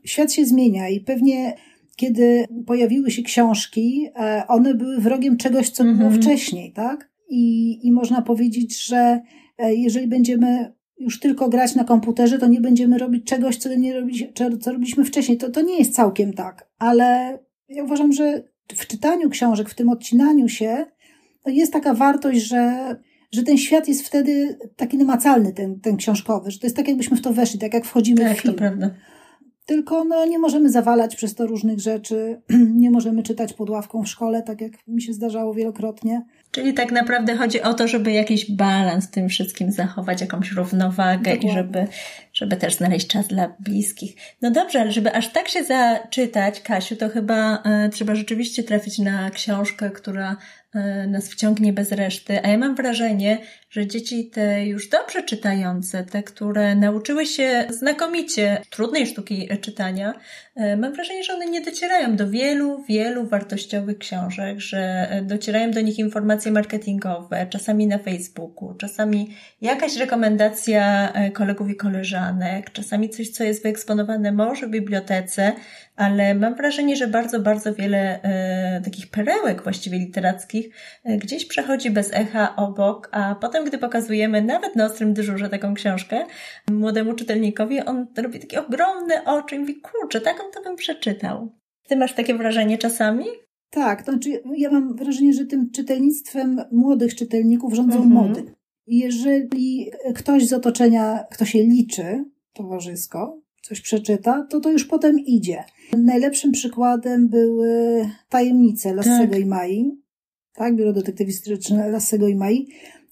świat 0.04 0.32
się 0.32 0.44
zmienia 0.44 0.88
i 0.88 1.00
pewnie 1.00 1.54
kiedy 1.96 2.46
pojawiły 2.66 3.10
się 3.10 3.22
książki, 3.22 4.08
e, 4.16 4.44
one 4.48 4.74
były 4.74 4.98
wrogiem 4.98 5.36
czegoś, 5.36 5.70
co 5.70 5.84
było 5.84 5.94
mhm. 5.94 6.22
wcześniej, 6.22 6.72
tak? 6.72 7.10
I, 7.28 7.78
I 7.86 7.92
można 7.92 8.22
powiedzieć, 8.22 8.86
że 8.86 9.20
e, 9.58 9.74
jeżeli 9.74 10.06
będziemy 10.06 10.72
już 10.98 11.20
tylko 11.20 11.48
grać 11.48 11.74
na 11.74 11.84
komputerze, 11.84 12.38
to 12.38 12.46
nie 12.46 12.60
będziemy 12.60 12.98
robić 12.98 13.26
czegoś, 13.26 13.56
co, 13.56 13.74
nie 13.74 14.00
robić, 14.00 14.24
co 14.60 14.72
robiliśmy 14.72 15.04
wcześniej. 15.04 15.38
To, 15.38 15.50
to 15.50 15.60
nie 15.60 15.78
jest 15.78 15.94
całkiem 15.94 16.32
tak, 16.32 16.70
ale 16.78 17.38
ja 17.68 17.84
uważam, 17.84 18.12
że 18.12 18.42
w 18.68 18.86
czytaniu 18.86 19.30
książek, 19.30 19.70
w 19.70 19.74
tym 19.74 19.88
odcinaniu 19.88 20.48
się, 20.48 20.86
jest 21.46 21.72
taka 21.72 21.94
wartość, 21.94 22.40
że 22.40 22.96
że 23.32 23.42
ten 23.42 23.58
świat 23.58 23.88
jest 23.88 24.06
wtedy 24.06 24.58
taki 24.76 24.98
namacalny, 24.98 25.52
ten, 25.52 25.80
ten 25.80 25.96
książkowy, 25.96 26.50
że 26.50 26.58
to 26.58 26.66
jest 26.66 26.76
tak, 26.76 26.88
jakbyśmy 26.88 27.16
w 27.16 27.22
to 27.22 27.32
weszli, 27.32 27.58
tak 27.58 27.74
jak 27.74 27.84
wchodzimy 27.84 28.20
tak, 28.20 28.36
w 28.36 28.40
film. 28.40 28.54
To 28.54 28.58
prawda. 28.58 28.90
Tylko 29.66 30.04
no, 30.04 30.26
nie 30.26 30.38
możemy 30.38 30.70
zawalać 30.70 31.16
przez 31.16 31.34
to 31.34 31.46
różnych 31.46 31.80
rzeczy, 31.80 32.42
nie 32.82 32.90
możemy 32.90 33.22
czytać 33.22 33.52
pod 33.52 33.70
ławką 33.70 34.02
w 34.02 34.08
szkole, 34.08 34.42
tak 34.42 34.60
jak 34.60 34.72
mi 34.88 35.02
się 35.02 35.12
zdarzało 35.12 35.54
wielokrotnie. 35.54 36.22
Czyli 36.50 36.74
tak 36.74 36.92
naprawdę 36.92 37.36
chodzi 37.36 37.62
o 37.62 37.74
to, 37.74 37.88
żeby 37.88 38.12
jakiś 38.12 38.50
balans 38.50 39.06
w 39.06 39.10
tym 39.10 39.28
wszystkim 39.28 39.72
zachować, 39.72 40.20
jakąś 40.20 40.52
równowagę 40.52 41.30
Dokładnie. 41.34 41.50
i 41.50 41.54
żeby, 41.54 41.86
żeby 42.32 42.56
też 42.56 42.74
znaleźć 42.74 43.06
czas 43.06 43.28
dla 43.28 43.54
bliskich. 43.60 44.16
No 44.42 44.50
dobrze, 44.50 44.80
ale 44.80 44.92
żeby 44.92 45.12
aż 45.12 45.28
tak 45.28 45.48
się 45.48 45.64
zaczytać, 45.64 46.60
Kasiu, 46.60 46.96
to 46.96 47.08
chyba 47.08 47.62
e, 47.62 47.88
trzeba 47.88 48.14
rzeczywiście 48.14 48.62
trafić 48.62 48.98
na 48.98 49.30
książkę, 49.30 49.90
która 49.90 50.36
nas 51.08 51.28
wciągnie 51.30 51.72
bez 51.72 51.92
reszty, 51.92 52.44
a 52.44 52.48
ja 52.48 52.58
mam 52.58 52.74
wrażenie, 52.74 53.38
że 53.70 53.86
dzieci 53.86 54.30
te 54.30 54.66
już 54.66 54.88
dobrze 54.88 55.22
czytające, 55.22 56.04
te, 56.04 56.22
które 56.22 56.74
nauczyły 56.74 57.26
się 57.26 57.66
znakomicie 57.68 58.62
trudnej 58.70 59.06
sztuki 59.06 59.48
czytania, 59.60 60.14
e, 60.56 60.76
mam 60.76 60.92
wrażenie, 60.92 61.24
że 61.24 61.34
one 61.34 61.46
nie 61.46 61.60
docierają 61.60 62.16
do 62.16 62.30
wielu, 62.30 62.82
wielu 62.88 63.26
wartościowych 63.26 63.98
książek, 63.98 64.60
że 64.60 65.08
docierają 65.22 65.70
do 65.70 65.80
nich 65.80 65.98
informacje 65.98 66.52
marketingowe, 66.52 67.46
czasami 67.50 67.86
na 67.86 67.98
Facebooku, 67.98 68.74
czasami 68.74 69.34
jakaś 69.60 69.96
rekomendacja 69.96 71.12
e, 71.12 71.30
kolegów 71.30 71.70
i 71.70 71.76
koleżanek, 71.76 72.70
czasami 72.70 73.10
coś, 73.10 73.28
co 73.28 73.44
jest 73.44 73.62
wyeksponowane 73.62 74.32
może 74.32 74.66
w 74.66 74.70
bibliotece, 74.70 75.52
ale 76.00 76.34
mam 76.34 76.54
wrażenie, 76.54 76.96
że 76.96 77.06
bardzo, 77.06 77.40
bardzo 77.40 77.74
wiele 77.74 78.22
e, 78.22 78.80
takich 78.84 79.10
perełek 79.10 79.62
właściwie 79.62 79.98
literackich 79.98 80.74
e, 81.04 81.16
gdzieś 81.16 81.46
przechodzi 81.46 81.90
bez 81.90 82.10
echa 82.14 82.56
obok, 82.56 83.08
a 83.12 83.34
potem, 83.34 83.64
gdy 83.64 83.78
pokazujemy 83.78 84.42
nawet 84.42 84.76
na 84.76 84.84
ostrym 84.86 85.14
dyżurze 85.14 85.48
taką 85.48 85.74
książkę 85.74 86.26
młodemu 86.70 87.14
czytelnikowi, 87.14 87.80
on 87.80 88.06
robi 88.16 88.38
takie 88.38 88.66
ogromne 88.66 89.24
oczy 89.24 89.56
i 89.56 89.58
mówi, 89.58 89.80
kurczę, 89.80 90.20
taką 90.20 90.42
to 90.54 90.62
bym 90.62 90.76
przeczytał. 90.76 91.52
Ty 91.88 91.96
masz 91.96 92.12
takie 92.12 92.34
wrażenie 92.34 92.78
czasami? 92.78 93.24
Tak, 93.70 94.02
to 94.02 94.12
znaczy 94.12 94.42
ja 94.56 94.70
mam 94.70 94.96
wrażenie, 94.96 95.32
że 95.32 95.46
tym 95.46 95.70
czytelnictwem 95.70 96.64
młodych 96.72 97.14
czytelników 97.14 97.74
rządzą 97.74 98.02
mhm. 98.02 98.12
mody. 98.12 98.54
Jeżeli 98.86 99.90
ktoś 100.14 100.46
z 100.46 100.52
otoczenia, 100.52 101.24
kto 101.30 101.44
się 101.44 101.58
liczy 101.58 102.24
towarzysko, 102.52 103.40
coś 103.62 103.80
przeczyta, 103.80 104.46
to 104.50 104.60
to 104.60 104.70
już 104.70 104.84
potem 104.84 105.18
idzie. 105.18 105.64
Najlepszym 105.98 106.52
przykładem 106.52 107.28
były 107.28 108.04
tajemnice 108.28 108.94
Lassego 108.94 109.32
tak. 109.32 109.40
i 109.40 109.46
Mai, 109.46 110.00
tak, 110.54 110.76
biuro 110.76 110.92
detektywistyczne 110.92 111.90
Lassego 111.90 112.28
i 112.28 112.34
Mai. 112.34 112.68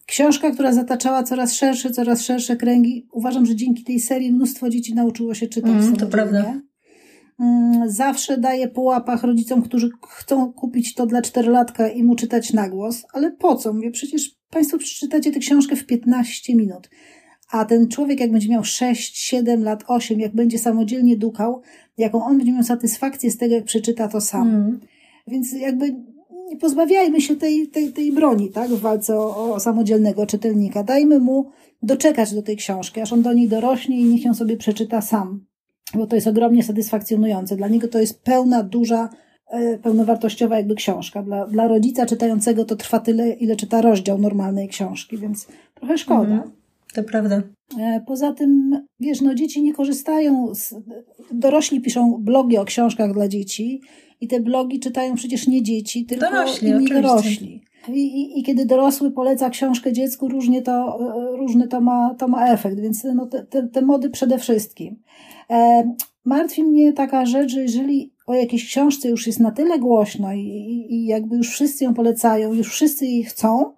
Książka, 0.07 0.51
która 0.51 0.73
zataczała 0.73 1.23
coraz 1.23 1.55
szersze, 1.55 1.91
coraz 1.91 2.23
szersze 2.23 2.57
kręgi. 2.57 3.09
Uważam, 3.13 3.47
że 3.47 3.57
dzięki 3.57 3.85
tej 3.85 4.01
serii 4.01 4.33
mnóstwo 4.33 4.71
dzieci 4.71 4.95
nauczyło 4.95 5.35
się 5.35 5.47
czytać 5.47 5.73
mm, 5.73 5.97
To 5.97 6.07
prawda. 6.07 6.61
Zawsze 7.87 8.39
daję 8.39 8.69
po 8.69 8.81
łapach 8.81 9.23
rodzicom, 9.23 9.63
którzy 9.63 9.91
chcą 10.09 10.53
kupić 10.53 10.95
to 10.95 11.07
dla 11.07 11.23
czterolatka 11.23 11.89
i 11.89 12.03
mu 12.03 12.17
czytać 12.17 12.53
na 12.53 12.69
głos. 12.69 13.05
Ale 13.13 13.31
po 13.31 13.57
co? 13.57 13.73
Mówię, 13.73 13.91
przecież 13.91 14.39
Państwo 14.51 14.79
przeczytacie 14.79 15.33
tę 15.33 15.39
książkę 15.39 15.77
w 15.77 15.87
15 15.87 16.57
minut. 16.57 16.91
A 17.51 17.65
ten 17.65 17.89
człowiek, 17.89 18.21
jak 18.21 18.33
będzie 18.33 18.49
miał 18.49 18.65
6, 18.65 19.19
7 19.19 19.65
lat, 19.65 19.85
8, 19.87 20.21
jak 20.21 20.35
będzie 20.35 20.59
samodzielnie 20.59 21.17
dukał, 21.17 21.63
jaką 21.99 22.25
on 22.25 22.37
będzie 22.37 22.53
miał 22.53 22.63
satysfakcję 22.63 23.31
z 23.31 23.37
tego, 23.37 23.55
jak 23.55 23.65
przeczyta 23.65 24.09
to 24.09 24.21
sam. 24.21 24.49
Mm. 24.49 24.81
Więc 25.27 25.53
jakby 25.53 25.95
nie 26.49 26.57
pozbawiajmy 26.57 27.21
się 27.21 27.37
tej, 27.37 27.69
tej, 27.69 27.93
tej 27.93 28.13
broni, 28.13 28.51
tak, 28.51 28.71
w 28.71 28.81
walce 28.81 29.19
o, 29.19 29.55
o 29.55 29.61
samodzielnego 29.61 30.27
czytelnika. 30.27 30.83
Dajmy 30.83 31.19
mu 31.19 31.51
doczekać 31.83 32.35
do 32.35 32.43
tej 32.43 32.57
książki, 32.57 33.01
aż 33.01 33.13
on 33.13 33.23
do 33.23 33.33
niej 33.33 33.49
dorośnie 33.49 34.01
i 34.01 34.05
niech 34.05 34.25
ją 34.25 34.35
sobie 34.35 34.57
przeczyta 34.57 35.01
sam. 35.01 35.45
Bo 35.95 36.07
to 36.07 36.15
jest 36.15 36.27
ogromnie 36.27 36.63
satysfakcjonujące. 36.63 37.57
Dla 37.57 37.69
niego 37.69 37.89
to 37.89 38.01
jest 38.01 38.23
pełna, 38.23 38.63
duża, 38.63 39.09
e, 39.51 39.79
pełnowartościowa 39.79 40.57
jakby 40.57 40.75
książka. 40.75 41.23
Dla, 41.23 41.47
dla 41.47 41.69
rodzica 41.69 42.07
czytającego 42.07 42.65
to 42.65 42.77
trwa 42.77 43.01
tyle, 43.01 43.31
ile 43.31 43.57
czyta 43.57 43.81
rozdział 43.83 44.19
normalnej 44.19 44.69
książki, 44.69 45.19
więc 45.19 45.49
trochę 45.75 45.99
szkoda. 45.99 46.21
Mhm, 46.21 46.58
to 46.95 47.03
prawda. 47.03 47.43
E, 47.81 48.03
poza 48.07 48.33
tym, 48.33 48.81
wiesz, 49.01 49.21
no 49.21 49.35
dzieci 49.35 49.63
nie 49.63 49.75
korzystają, 49.75 50.55
z, 50.55 50.75
dorośli 51.33 51.81
piszą 51.81 52.17
blogi 52.19 52.59
o 52.59 52.65
książkach 52.65 53.13
dla 53.13 53.29
dzieci 53.29 53.81
i 54.21 54.29
te 54.29 54.41
blogi 54.41 54.81
czytają 54.81 55.15
przecież 55.15 55.47
nie 55.47 55.63
dzieci, 55.63 56.05
tylko 56.07 56.31
dorośli, 56.31 56.69
inni 56.69 56.85
oczywiście. 56.85 57.03
dorośli. 57.03 57.63
I, 57.89 58.01
i, 58.01 58.41
I, 58.41 58.43
kiedy 58.43 58.67
dorosły 58.67 59.11
poleca 59.11 59.51
książkę 59.51 59.93
dziecku, 59.93 60.29
różnie 60.29 60.63
to, 60.63 60.99
e, 61.33 61.37
różny 61.37 61.69
to 61.69 61.81
ma, 61.81 62.15
to 62.19 62.29
ma 62.29 62.49
efekt, 62.49 62.81
więc 62.81 63.05
no, 63.05 63.27
te, 63.27 63.47
te, 63.47 63.69
te 63.69 63.83
mody 63.83 64.11
przede 64.11 64.39
wszystkim. 64.39 65.03
E, 65.51 65.93
martwi 66.25 66.65
mnie 66.65 66.93
taka 66.93 67.27
rzecz, 67.27 67.53
że 67.53 67.63
jeżeli 67.63 68.13
o 68.27 68.35
jakiejś 68.35 68.67
książce 68.67 69.09
już 69.09 69.27
jest 69.27 69.41
na 69.41 69.51
tyle 69.51 69.79
głośno 69.79 70.33
i, 70.33 70.41
i, 70.41 70.95
i 70.95 71.07
jakby 71.07 71.37
już 71.37 71.51
wszyscy 71.51 71.85
ją 71.85 71.95
polecają, 71.95 72.53
już 72.53 72.69
wszyscy 72.69 73.07
jej 73.07 73.25
chcą, 73.25 73.73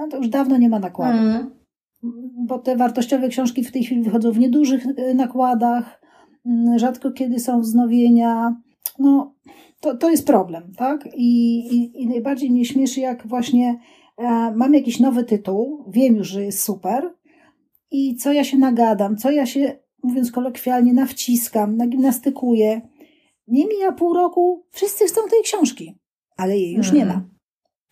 no 0.00 0.08
to 0.08 0.16
już 0.16 0.28
dawno 0.28 0.56
nie 0.56 0.68
ma 0.68 0.78
nakładu. 0.78 1.18
Mm. 1.18 1.59
Bo 2.46 2.58
te 2.58 2.76
wartościowe 2.76 3.28
książki 3.28 3.64
w 3.64 3.72
tej 3.72 3.84
chwili 3.84 4.02
wychodzą 4.02 4.32
w 4.32 4.38
niedużych 4.38 4.86
e, 4.86 5.14
nakładach, 5.14 6.00
mm, 6.46 6.78
rzadko 6.78 7.10
kiedy 7.10 7.38
są 7.38 7.60
wznowienia. 7.60 8.56
No, 8.98 9.34
to, 9.80 9.96
to 9.96 10.10
jest 10.10 10.26
problem, 10.26 10.72
tak? 10.76 11.08
I, 11.16 11.58
i, 11.58 12.02
i 12.02 12.08
najbardziej 12.08 12.50
mnie 12.50 12.64
śmieszy, 12.64 13.00
jak 13.00 13.26
właśnie 13.26 13.78
e, 14.18 14.54
mam 14.56 14.74
jakiś 14.74 15.00
nowy 15.00 15.24
tytuł, 15.24 15.84
wiem 15.88 16.16
już, 16.16 16.28
że 16.28 16.44
jest 16.44 16.62
super 16.62 17.20
i 17.90 18.16
co 18.16 18.32
ja 18.32 18.44
się 18.44 18.58
nagadam, 18.58 19.16
co 19.16 19.30
ja 19.30 19.46
się, 19.46 19.78
mówiąc 20.02 20.32
kolokwialnie, 20.32 20.92
nawciskam, 20.92 21.76
nagimnastykuję. 21.76 22.80
Nie 23.48 23.66
mija 23.66 23.92
pół 23.92 24.14
roku, 24.14 24.66
wszyscy 24.70 25.04
chcą 25.06 25.20
tej 25.30 25.42
książki, 25.42 25.98
ale 26.36 26.58
jej 26.58 26.72
już 26.72 26.92
nie 26.92 27.06
ma. 27.06 27.12
Mhm. 27.12 27.30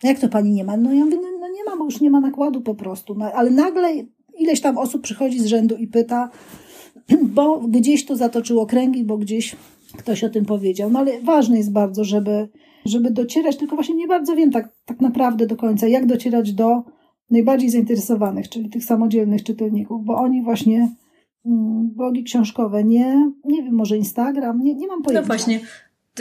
Jak 0.03 0.19
to 0.19 0.29
pani 0.29 0.51
nie 0.51 0.63
ma? 0.63 0.77
No 0.77 0.93
ja 0.93 1.05
mówię, 1.05 1.17
no 1.21 1.38
nie 1.59 1.71
ma, 1.71 1.77
bo 1.77 1.85
już 1.85 2.01
nie 2.01 2.09
ma 2.09 2.19
nakładu 2.19 2.61
po 2.61 2.75
prostu. 2.75 3.15
No, 3.15 3.31
ale 3.33 3.51
nagle 3.51 3.89
ileś 4.37 4.61
tam 4.61 4.77
osób 4.77 5.01
przychodzi 5.01 5.39
z 5.39 5.45
rzędu 5.45 5.75
i 5.75 5.87
pyta, 5.87 6.29
bo 7.35 7.59
gdzieś 7.59 8.05
to 8.05 8.15
zatoczyło 8.15 8.65
kręgi, 8.65 9.03
bo 9.03 9.17
gdzieś 9.17 9.55
ktoś 9.97 10.23
o 10.23 10.29
tym 10.29 10.45
powiedział. 10.45 10.89
No 10.89 10.99
ale 10.99 11.21
ważne 11.21 11.57
jest 11.57 11.71
bardzo, 11.71 12.03
żeby, 12.03 12.49
żeby 12.85 13.11
docierać, 13.11 13.57
tylko 13.57 13.75
właśnie 13.75 13.95
nie 13.95 14.07
bardzo 14.07 14.35
wiem 14.35 14.51
tak, 14.51 14.69
tak 14.85 15.01
naprawdę 15.01 15.47
do 15.47 15.55
końca, 15.55 15.87
jak 15.87 16.05
docierać 16.05 16.53
do 16.53 16.83
najbardziej 17.29 17.69
zainteresowanych, 17.69 18.49
czyli 18.49 18.69
tych 18.69 18.83
samodzielnych 18.83 19.43
czytelników, 19.43 20.05
bo 20.05 20.15
oni 20.15 20.43
właśnie 20.43 20.95
mm, 21.45 21.89
blogi 21.95 22.23
książkowe, 22.23 22.83
nie, 22.83 23.31
nie 23.45 23.63
wiem, 23.63 23.75
może 23.75 23.97
Instagram, 23.97 24.63
nie, 24.63 24.75
nie 24.75 24.87
mam 24.87 25.01
pojęcia. 25.01 25.21
No 25.21 25.27
właśnie, 25.27 25.59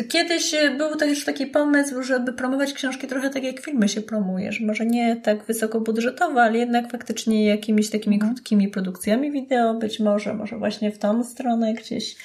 Kiedyś 0.04 0.54
był 0.78 0.96
też 0.96 1.24
taki 1.24 1.46
pomysł, 1.46 2.02
żeby 2.02 2.32
promować 2.32 2.72
książki 2.72 3.06
trochę 3.06 3.30
tak 3.30 3.44
jak 3.44 3.61
filmy 3.61 3.88
się 3.88 4.00
promuje, 4.00 4.52
że 4.52 4.66
może 4.66 4.87
nie 4.87 5.16
tak 5.16 5.44
wysokobudżetowo, 5.44 6.42
ale 6.42 6.58
jednak 6.58 6.90
faktycznie 6.90 7.46
jakimiś 7.46 7.90
takimi 7.90 8.16
mhm. 8.16 8.34
krótkimi 8.34 8.68
produkcjami 8.68 9.30
wideo, 9.30 9.74
być 9.74 10.00
może, 10.00 10.34
może 10.34 10.58
właśnie 10.58 10.92
w 10.92 10.98
tą 10.98 11.24
stronę 11.24 11.74
gdzieś. 11.74 12.16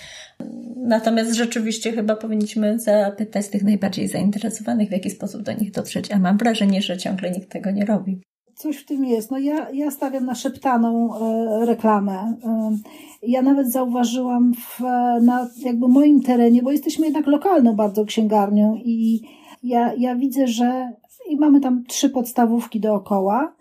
Natomiast 0.75 1.33
rzeczywiście 1.33 1.91
chyba 1.91 2.15
powinniśmy 2.15 2.79
zapytać 2.79 3.47
tych 3.47 3.63
najbardziej 3.63 4.07
zainteresowanych, 4.07 4.89
w 4.89 4.91
jaki 4.91 5.09
sposób 5.09 5.41
do 5.41 5.53
nich 5.53 5.71
dotrzeć, 5.71 6.11
a 6.11 6.19
mam 6.19 6.37
wrażenie, 6.37 6.81
że 6.81 6.97
ciągle 6.97 7.31
nikt 7.31 7.49
tego 7.49 7.71
nie 7.71 7.85
robi. 7.85 8.21
Coś 8.63 8.77
w 8.77 8.85
tym 8.85 9.05
jest. 9.05 9.31
No 9.31 9.37
ja, 9.37 9.69
ja 9.69 9.91
stawiam 9.91 10.25
na 10.25 10.35
szeptaną 10.35 11.15
e, 11.15 11.65
reklamę. 11.65 12.13
E, 12.43 12.77
ja 13.21 13.41
nawet 13.41 13.71
zauważyłam 13.71 14.53
w, 14.53 14.79
na 15.21 15.49
jakby 15.57 15.87
moim 15.87 16.21
terenie, 16.21 16.63
bo 16.63 16.71
jesteśmy 16.71 17.05
jednak 17.05 17.27
lokalną 17.27 17.75
bardzo 17.75 18.05
księgarnią 18.05 18.75
i 18.75 19.21
ja, 19.63 19.93
ja 19.97 20.15
widzę, 20.15 20.47
że 20.47 20.91
i 21.29 21.35
mamy 21.35 21.59
tam 21.59 21.83
trzy 21.87 22.09
podstawówki 22.09 22.79
dookoła, 22.79 23.55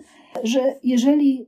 że 0.45 0.61
jeżeli 0.83 1.47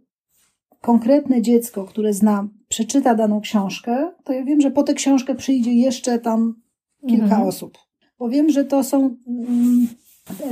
konkretne 0.81 1.43
dziecko, 1.43 1.85
które 1.85 2.12
znam, 2.12 2.51
przeczyta 2.69 3.14
daną 3.14 3.40
książkę, 3.40 4.11
to 4.25 4.33
ja 4.33 4.45
wiem, 4.45 4.61
że 4.61 4.71
po 4.71 4.83
tę 4.83 4.95
książkę 4.95 5.35
przyjdzie 5.35 5.73
jeszcze 5.73 6.19
tam 6.19 6.55
kilka 7.09 7.25
mhm. 7.25 7.49
osób. 7.49 7.79
Bo 8.19 8.29
wiem, 8.29 8.51
że 8.51 8.64
to 8.64 8.85
są 8.85 9.17
mm, 9.29 9.88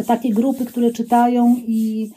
takie 0.06 0.30
grupy, 0.30 0.64
które 0.64 0.90
czytają 0.90 1.56
i, 1.56 2.10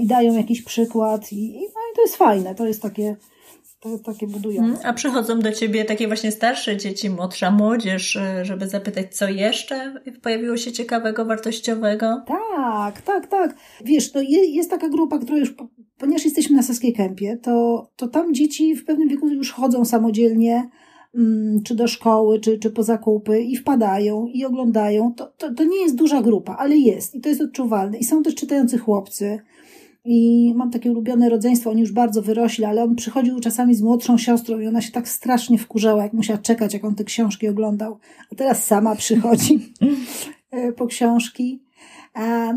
i 0.00 0.06
dają 0.06 0.36
jakiś 0.36 0.62
przykład, 0.62 1.32
i, 1.32 1.56
i, 1.56 1.60
no 1.60 1.80
i 1.92 1.96
to 1.96 2.02
jest 2.02 2.16
fajne, 2.16 2.54
to 2.54 2.66
jest 2.66 2.82
takie 2.82 3.16
to, 3.80 3.98
takie 3.98 4.26
budujące. 4.26 4.72
Hmm, 4.72 4.80
a 4.84 4.92
przychodzą 4.92 5.40
do 5.40 5.52
ciebie 5.52 5.84
takie 5.84 6.06
właśnie 6.06 6.32
starsze 6.32 6.76
dzieci, 6.76 7.10
młodsza 7.10 7.50
młodzież, 7.50 8.16
y, 8.16 8.44
żeby 8.44 8.68
zapytać, 8.68 9.16
co 9.16 9.28
jeszcze 9.28 9.94
pojawiło 10.22 10.56
się 10.56 10.72
ciekawego, 10.72 11.24
wartościowego? 11.24 12.22
Tak, 12.26 13.02
tak, 13.02 13.26
tak. 13.26 13.56
Wiesz, 13.84 14.12
to 14.12 14.20
jest 14.30 14.70
taka 14.70 14.88
grupa, 14.88 15.18
która 15.18 15.38
już, 15.38 15.54
ponieważ 15.98 16.24
jesteśmy 16.24 16.56
na 16.56 16.62
Saskiej 16.62 16.92
Kępie, 16.92 17.38
to, 17.42 17.86
to 17.96 18.08
tam 18.08 18.34
dzieci 18.34 18.74
w 18.74 18.84
pewnym 18.84 19.08
wieku 19.08 19.28
już 19.28 19.52
chodzą 19.52 19.84
samodzielnie, 19.84 20.70
mm, 21.14 21.62
czy 21.62 21.74
do 21.74 21.88
szkoły, 21.88 22.40
czy, 22.40 22.58
czy 22.58 22.70
po 22.70 22.82
zakupy 22.82 23.40
i 23.40 23.56
wpadają 23.56 24.26
i 24.26 24.44
oglądają. 24.44 25.14
To, 25.14 25.32
to, 25.38 25.54
to 25.54 25.64
nie 25.64 25.82
jest 25.82 25.96
duża 25.96 26.22
grupa, 26.22 26.56
ale 26.58 26.76
jest 26.76 27.14
i 27.14 27.20
to 27.20 27.28
jest 27.28 27.40
odczuwalne. 27.40 27.98
I 27.98 28.04
są 28.04 28.22
też 28.22 28.34
czytający 28.34 28.78
chłopcy, 28.78 29.38
i 30.06 30.52
mam 30.56 30.70
takie 30.70 30.90
ulubione 30.90 31.28
rodzeństwo, 31.28 31.70
oni 31.70 31.80
już 31.80 31.92
bardzo 31.92 32.22
wyrośli, 32.22 32.64
ale 32.64 32.82
on 32.82 32.94
przychodził 32.94 33.40
czasami 33.40 33.74
z 33.74 33.82
młodszą 33.82 34.18
siostrą 34.18 34.58
i 34.58 34.66
ona 34.66 34.80
się 34.80 34.92
tak 34.92 35.08
strasznie 35.08 35.58
wkurzała, 35.58 36.02
jak 36.02 36.12
musiała 36.12 36.38
czekać, 36.38 36.74
jak 36.74 36.84
on 36.84 36.94
te 36.94 37.04
książki 37.04 37.48
oglądał. 37.48 37.98
A 38.32 38.34
teraz 38.34 38.64
sama 38.64 38.96
przychodzi 38.96 39.58
e, 40.50 40.72
po 40.72 40.86
książki. 40.86 41.66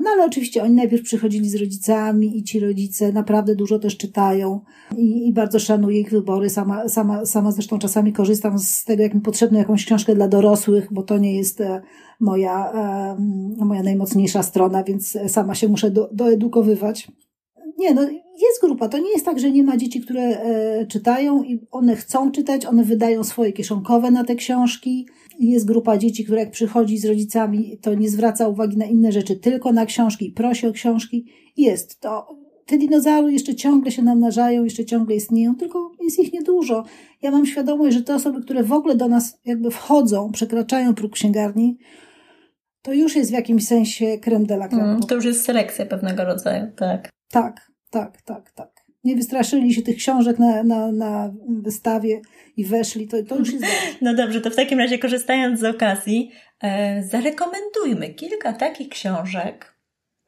No 0.04 0.10
ale 0.14 0.26
oczywiście 0.26 0.64
oni 0.64 0.76
najpierw 0.76 1.04
przychodzili 1.04 1.50
z 1.50 1.56
rodzicami 1.56 2.38
i 2.38 2.44
ci 2.44 2.60
rodzice 2.60 3.12
naprawdę 3.12 3.56
dużo 3.56 3.80
też 3.80 3.98
czytają 3.98 4.60
i, 4.98 5.28
i, 5.28 5.34
bardzo 5.34 5.60
szanuję 5.60 6.00
ich 6.00 6.12
wybory. 6.12 6.50
Sama, 6.50 6.90
sama, 6.90 7.26
sama 7.26 7.52
zresztą 7.52 7.80
czasami 7.80 8.14
korzystam 8.14 8.60
z 8.60 8.86
tego, 8.86 9.04
jak 9.04 9.14
mi 9.14 9.22
potrzebna 9.22 9.60
jakąś 9.60 9.86
książkę 9.86 10.16
dla 10.16 10.28
dorosłych, 10.28 10.88
bo 10.92 11.04
to 11.04 11.18
nie 11.18 11.36
jest 11.36 11.62
e, 11.62 11.82
moja, 12.20 12.74
moja 13.58 13.84
najmocniejsza 13.84 14.44
strona, 14.44 14.84
więc 14.84 15.18
sama 15.28 15.56
się 15.56 15.68
muszę 15.68 15.92
do, 15.92 16.10
doedukowywać. 16.14 17.08
Nie, 17.80 17.94
no 17.94 18.02
jest 18.42 18.62
grupa. 18.62 18.90
To 18.90 18.98
nie 18.98 19.12
jest 19.12 19.26
tak, 19.26 19.40
że 19.40 19.52
nie 19.52 19.64
ma 19.64 19.78
dzieci, 19.78 20.02
które 20.02 20.22
e, 20.22 20.86
czytają 20.86 21.44
i 21.44 21.68
one 21.72 21.96
chcą 21.96 22.32
czytać, 22.32 22.66
one 22.66 22.84
wydają 22.84 23.24
swoje 23.24 23.54
kieszonkowe 23.54 24.12
na 24.12 24.24
te 24.24 24.36
książki. 24.36 25.08
Jest 25.40 25.68
grupa 25.68 25.98
dzieci, 25.98 26.24
która 26.24 26.40
jak 26.40 26.52
przychodzi 26.52 26.98
z 26.98 27.06
rodzicami, 27.06 27.78
to 27.82 27.94
nie 27.94 28.10
zwraca 28.10 28.48
uwagi 28.48 28.78
na 28.78 28.86
inne 28.86 29.12
rzeczy, 29.12 29.36
tylko 29.36 29.72
na 29.72 29.86
książki 29.86 30.28
i 30.28 30.32
prosi 30.32 30.68
o 30.68 30.72
książki. 30.72 31.26
Jest 31.58 32.00
to. 32.00 32.40
Te 32.66 32.78
dinozaury 32.78 33.34
jeszcze 33.34 33.56
ciągle 33.56 33.92
się 33.92 34.02
namnażają, 34.02 34.64
jeszcze 34.64 34.86
ciągle 34.86 35.16
istnieją, 35.16 35.56
tylko 35.56 35.92
jest 36.02 36.20
ich 36.20 36.34
niedużo. 36.34 36.84
Ja 37.22 37.32
mam 37.32 37.46
świadomość, 37.46 37.98
że 37.98 38.04
te 38.04 38.16
osoby, 38.16 38.42
które 38.42 38.64
w 38.64 38.74
ogóle 38.74 38.96
do 38.96 39.08
nas 39.08 39.40
jakby 39.46 39.72
wchodzą, 39.72 40.32
przekraczają 40.32 40.94
próg 40.94 41.14
księgarni, 41.14 41.78
to 42.82 42.94
już 42.94 43.16
jest 43.16 43.32
w 43.32 43.34
jakimś 43.34 43.68
sensie 43.68 44.18
creme 44.18 44.46
de 44.46 44.56
la 44.56 44.68
creme. 44.68 44.84
Mm, 44.84 45.00
to 45.00 45.16
już 45.16 45.26
jest 45.26 45.46
selekcja 45.46 45.86
pewnego 45.86 46.26
rodzaju, 46.26 46.72
tak. 46.76 47.10
Tak, 47.32 47.69
tak, 47.90 48.22
tak, 48.22 48.52
tak. 48.52 48.72
Nie 49.04 49.16
wystraszyli 49.16 49.74
się 49.74 49.82
tych 49.82 49.98
książek 49.98 50.40
na, 50.40 50.64
na, 50.64 50.92
na 50.92 51.34
wystawie 51.48 52.22
i 52.58 52.66
weszli, 52.66 53.08
to, 53.08 53.24
to 53.24 53.36
już 53.36 53.54
jest. 53.54 53.66
No 54.02 54.14
dobrze, 54.14 54.42
to 54.42 54.50
w 54.50 54.56
takim 54.56 54.80
razie 54.80 55.00
korzystając 55.00 55.60
z 55.60 55.64
okazji, 55.64 56.32
e, 56.62 57.04
zarekomendujmy 57.04 58.10
kilka 58.10 58.54
takich 58.54 58.90
książek, 58.90 59.80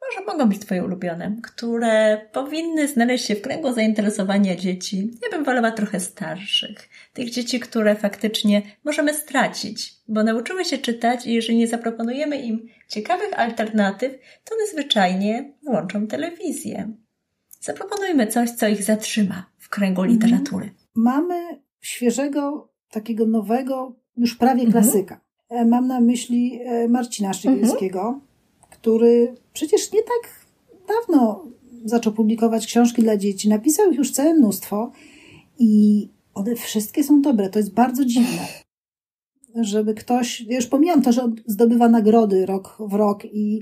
może 0.08 0.26
mogą 0.26 0.48
być 0.48 0.58
Twoje 0.58 0.84
ulubione, 0.84 1.36
które 1.42 2.20
powinny 2.32 2.88
znaleźć 2.88 3.26
się 3.26 3.34
w 3.34 3.42
kręgu 3.42 3.72
zainteresowania 3.72 4.56
dzieci. 4.56 5.10
Ja 5.22 5.30
bym 5.30 5.44
wolała 5.44 5.70
trochę 5.70 6.00
starszych. 6.00 6.88
Tych 7.12 7.30
dzieci, 7.30 7.60
które 7.60 7.94
faktycznie 7.94 8.62
możemy 8.84 9.14
stracić, 9.14 9.92
bo 10.08 10.22
nauczyły 10.22 10.64
się 10.64 10.78
czytać 10.78 11.26
i 11.26 11.34
jeżeli 11.34 11.58
nie 11.58 11.68
zaproponujemy 11.68 12.36
im 12.36 12.66
ciekawych 12.88 13.38
alternatyw, 13.40 14.12
to 14.44 14.54
one 14.54 14.66
zwyczajnie 14.66 15.52
włączą 15.62 16.06
telewizję. 16.06 16.92
Zaproponujmy 17.62 18.26
coś, 18.26 18.50
co 18.50 18.68
ich 18.68 18.82
zatrzyma 18.84 19.46
w 19.58 19.68
kręgu 19.68 20.02
mhm. 20.02 20.20
literatury. 20.20 20.70
Mamy 20.94 21.62
świeżego, 21.80 22.68
takiego 22.90 23.26
nowego, 23.26 23.94
już 24.16 24.34
prawie 24.34 24.62
mhm. 24.62 24.72
klasyka. 24.72 25.20
Mhm. 25.50 25.68
Mam 25.68 25.86
na 25.86 26.00
myśli 26.00 26.60
e, 26.64 26.88
Marcina 26.88 27.32
Szygielskiego, 27.32 28.00
mhm. 28.00 28.20
który 28.70 29.34
przecież 29.52 29.92
nie 29.92 30.02
tak 30.02 30.46
dawno 30.88 31.46
zaczął 31.84 32.12
publikować 32.12 32.66
książki 32.66 33.02
dla 33.02 33.16
dzieci. 33.16 33.48
Napisał 33.48 33.90
ich 33.90 33.98
już 33.98 34.10
całe 34.10 34.34
mnóstwo 34.34 34.92
I 35.58 36.08
one 36.34 36.54
wszystkie 36.54 37.04
są 37.04 37.22
dobre. 37.22 37.50
To 37.50 37.58
jest 37.58 37.74
bardzo 37.74 38.04
dziwne. 38.04 38.48
Żeby 39.60 39.94
ktoś, 39.94 40.40
ja 40.40 40.56
już 40.56 40.66
pomijam 40.66 41.02
to, 41.02 41.12
że 41.12 41.22
on 41.22 41.36
zdobywa 41.46 41.88
nagrody 41.88 42.46
rok 42.46 42.76
w 42.80 42.94
rok 42.94 43.24
i 43.24 43.60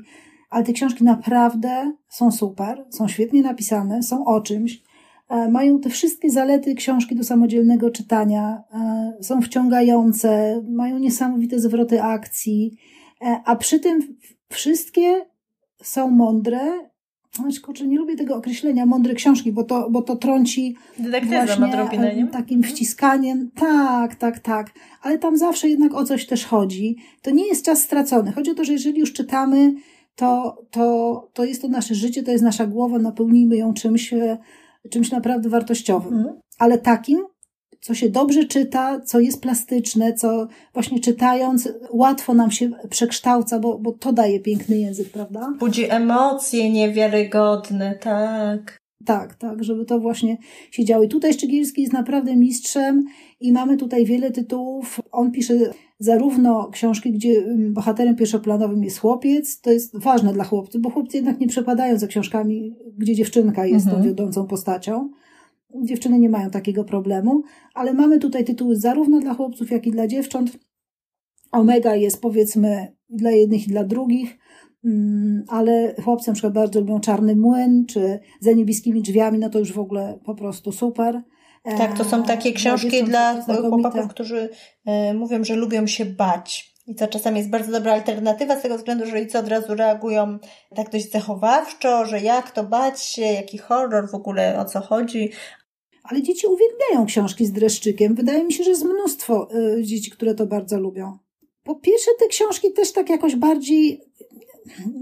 ale 0.50 0.64
te 0.64 0.72
książki 0.72 1.04
naprawdę 1.04 1.92
są 2.08 2.30
super, 2.30 2.84
są 2.90 3.08
świetnie 3.08 3.42
napisane, 3.42 4.02
są 4.02 4.24
o 4.24 4.40
czymś. 4.40 4.82
E, 5.28 5.50
mają 5.50 5.80
te 5.80 5.90
wszystkie 5.90 6.30
zalety 6.30 6.74
książki 6.74 7.16
do 7.16 7.24
samodzielnego 7.24 7.90
czytania, 7.90 8.62
e, 8.74 9.12
są 9.20 9.42
wciągające, 9.42 10.62
mają 10.68 10.98
niesamowite 10.98 11.60
zwroty 11.60 12.02
akcji, 12.02 12.76
e, 13.22 13.40
a 13.44 13.56
przy 13.56 13.80
tym 13.80 14.16
wszystkie 14.48 15.26
są 15.82 16.10
mądre. 16.10 16.60
Znaczy, 17.32 17.60
kurczę, 17.60 17.86
nie 17.86 17.98
lubię 17.98 18.16
tego 18.16 18.36
określenia 18.36 18.86
mądre 18.86 19.14
książki, 19.14 19.52
bo 19.52 19.64
to, 19.64 19.90
bo 19.90 20.02
to 20.02 20.16
trąci 20.16 20.76
właśnie 20.98 22.26
takim 22.26 22.62
wciskaniem. 22.62 23.50
Tak, 23.54 24.14
tak, 24.14 24.38
tak. 24.38 24.70
Ale 25.02 25.18
tam 25.18 25.36
zawsze 25.36 25.68
jednak 25.68 25.94
o 25.94 26.04
coś 26.04 26.26
też 26.26 26.46
chodzi. 26.46 26.96
To 27.22 27.30
nie 27.30 27.48
jest 27.48 27.64
czas 27.64 27.82
stracony. 27.82 28.32
Chodzi 28.32 28.50
o 28.50 28.54
to, 28.54 28.64
że 28.64 28.72
jeżeli 28.72 29.00
już 29.00 29.12
czytamy, 29.12 29.74
to, 30.20 30.62
to, 30.70 31.28
to 31.32 31.44
jest 31.44 31.62
to 31.62 31.68
nasze 31.68 31.94
życie, 31.94 32.22
to 32.22 32.30
jest 32.30 32.44
nasza 32.44 32.66
głowa, 32.66 32.98
napełnijmy 32.98 33.56
ją 33.56 33.74
czymś, 33.74 34.14
czymś 34.90 35.10
naprawdę 35.10 35.48
wartościowym. 35.48 36.14
Mhm. 36.14 36.40
Ale 36.58 36.78
takim, 36.78 37.18
co 37.80 37.94
się 37.94 38.08
dobrze 38.08 38.44
czyta, 38.44 39.00
co 39.00 39.20
jest 39.20 39.42
plastyczne, 39.42 40.12
co 40.12 40.48
właśnie 40.74 41.00
czytając 41.00 41.68
łatwo 41.92 42.34
nam 42.34 42.50
się 42.50 42.70
przekształca, 42.90 43.58
bo, 43.58 43.78
bo 43.78 43.92
to 43.92 44.12
daje 44.12 44.40
piękny 44.40 44.78
język, 44.78 45.10
prawda? 45.10 45.52
Budzi 45.58 45.90
emocje 45.90 46.70
niewiarygodne, 46.70 47.94
tak. 47.94 48.80
Tak, 49.04 49.34
tak, 49.34 49.64
żeby 49.64 49.84
to 49.84 50.00
właśnie 50.00 50.38
się 50.70 50.84
działo. 50.84 51.04
I 51.04 51.08
tutaj 51.08 51.32
Szczygielski 51.32 51.80
jest 51.82 51.92
naprawdę 51.92 52.36
mistrzem 52.36 53.04
i 53.40 53.52
mamy 53.52 53.76
tutaj 53.76 54.04
wiele 54.04 54.30
tytułów. 54.30 54.99
On 55.12 55.30
pisze 55.32 55.54
zarówno 55.98 56.68
książki, 56.72 57.12
gdzie 57.12 57.38
mm, 57.38 57.74
bohaterem 57.74 58.16
pierwszoplanowym 58.16 58.84
jest 58.84 58.98
chłopiec, 58.98 59.60
to 59.60 59.72
jest 59.72 59.98
ważne 59.98 60.32
dla 60.32 60.44
chłopców, 60.44 60.80
bo 60.80 60.90
chłopcy 60.90 61.16
jednak 61.16 61.40
nie 61.40 61.46
przepadają 61.46 61.98
za 61.98 62.06
książkami, 62.06 62.76
gdzie 62.98 63.14
dziewczynka 63.14 63.66
jest 63.66 63.86
mhm. 63.86 64.02
tą 64.02 64.08
wiodącą 64.08 64.46
postacią. 64.46 65.10
Dziewczyny 65.82 66.18
nie 66.18 66.30
mają 66.30 66.50
takiego 66.50 66.84
problemu, 66.84 67.42
ale 67.74 67.94
mamy 67.94 68.18
tutaj 68.18 68.44
tytuły 68.44 68.76
zarówno 68.76 69.20
dla 69.20 69.34
chłopców, 69.34 69.70
jak 69.70 69.86
i 69.86 69.90
dla 69.90 70.06
dziewcząt. 70.06 70.58
Omega 71.52 71.94
jest 71.94 72.20
powiedzmy 72.20 72.96
dla 73.08 73.30
jednych 73.30 73.66
i 73.66 73.70
dla 73.70 73.84
drugich, 73.84 74.38
mm, 74.84 75.44
ale 75.48 75.94
chłopcy 76.04 76.30
na 76.30 76.34
przykład 76.34 76.52
bardzo 76.52 76.80
lubią 76.80 77.00
Czarny 77.00 77.36
Młyn, 77.36 77.86
czy 77.86 78.18
Za 78.40 78.52
niebieskimi 78.52 79.02
drzwiami, 79.02 79.38
no 79.38 79.50
to 79.50 79.58
już 79.58 79.72
w 79.72 79.78
ogóle 79.78 80.18
po 80.24 80.34
prostu 80.34 80.72
super. 80.72 81.22
Tak, 81.62 81.98
to 81.98 82.04
są 82.04 82.22
takie 82.22 82.52
książki 82.52 83.04
dla 83.04 83.42
chłopaków, 83.42 84.08
którzy 84.08 84.48
e, 84.86 85.14
mówią, 85.14 85.44
że 85.44 85.56
lubią 85.56 85.86
się 85.86 86.04
bać. 86.04 86.74
I 86.86 86.94
to 86.94 87.08
czasami 87.08 87.38
jest 87.38 87.50
bardzo 87.50 87.72
dobra 87.72 87.92
alternatywa 87.92 88.58
z 88.58 88.62
tego 88.62 88.78
względu, 88.78 89.06
że 89.06 89.12
rodzice 89.12 89.38
od 89.38 89.48
razu 89.48 89.74
reagują 89.74 90.38
tak 90.74 90.90
dość 90.90 91.10
zachowawczo, 91.10 92.06
że 92.06 92.20
jak 92.20 92.50
to 92.50 92.64
bać 92.64 93.02
się, 93.02 93.22
jaki 93.22 93.58
horror, 93.58 94.10
w 94.10 94.14
ogóle 94.14 94.58
o 94.58 94.64
co 94.64 94.80
chodzi. 94.80 95.30
Ale 96.02 96.22
dzieci 96.22 96.46
uwielbiają 96.46 97.06
książki 97.06 97.46
z 97.46 97.52
dreszczykiem. 97.52 98.14
Wydaje 98.14 98.44
mi 98.44 98.52
się, 98.52 98.64
że 98.64 98.70
jest 98.70 98.84
mnóstwo 98.84 99.48
y, 99.78 99.84
dzieci, 99.84 100.10
które 100.10 100.34
to 100.34 100.46
bardzo 100.46 100.80
lubią. 100.80 101.18
Po 101.62 101.74
pierwsze, 101.74 102.10
te 102.18 102.26
książki 102.26 102.72
też 102.72 102.92
tak 102.92 103.10
jakoś 103.10 103.36
bardziej, 103.36 104.00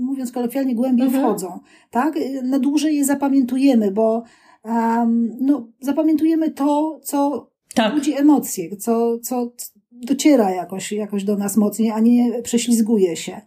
mówiąc 0.01 0.33
kolokwialnie, 0.33 0.75
głębiej 0.75 1.07
mhm. 1.07 1.25
wchodzą. 1.25 1.61
Tak? 1.90 2.14
Na 2.42 2.59
dłużej 2.59 2.97
je 2.97 3.05
zapamiętujemy, 3.05 3.90
bo 3.90 4.23
um, 4.64 5.37
no, 5.40 5.68
zapamiętujemy 5.81 6.51
to, 6.51 7.01
co 7.03 7.51
tak. 7.75 7.94
budzi 7.94 8.14
emocje, 8.14 8.77
co, 8.77 9.18
co 9.18 9.53
dociera 9.92 10.51
jakoś, 10.51 10.92
jakoś 10.92 11.25
do 11.25 11.37
nas 11.37 11.57
mocniej, 11.57 11.90
a 11.90 12.01
nie 12.01 12.42
prześlizguje 12.42 13.16
się. 13.16 13.40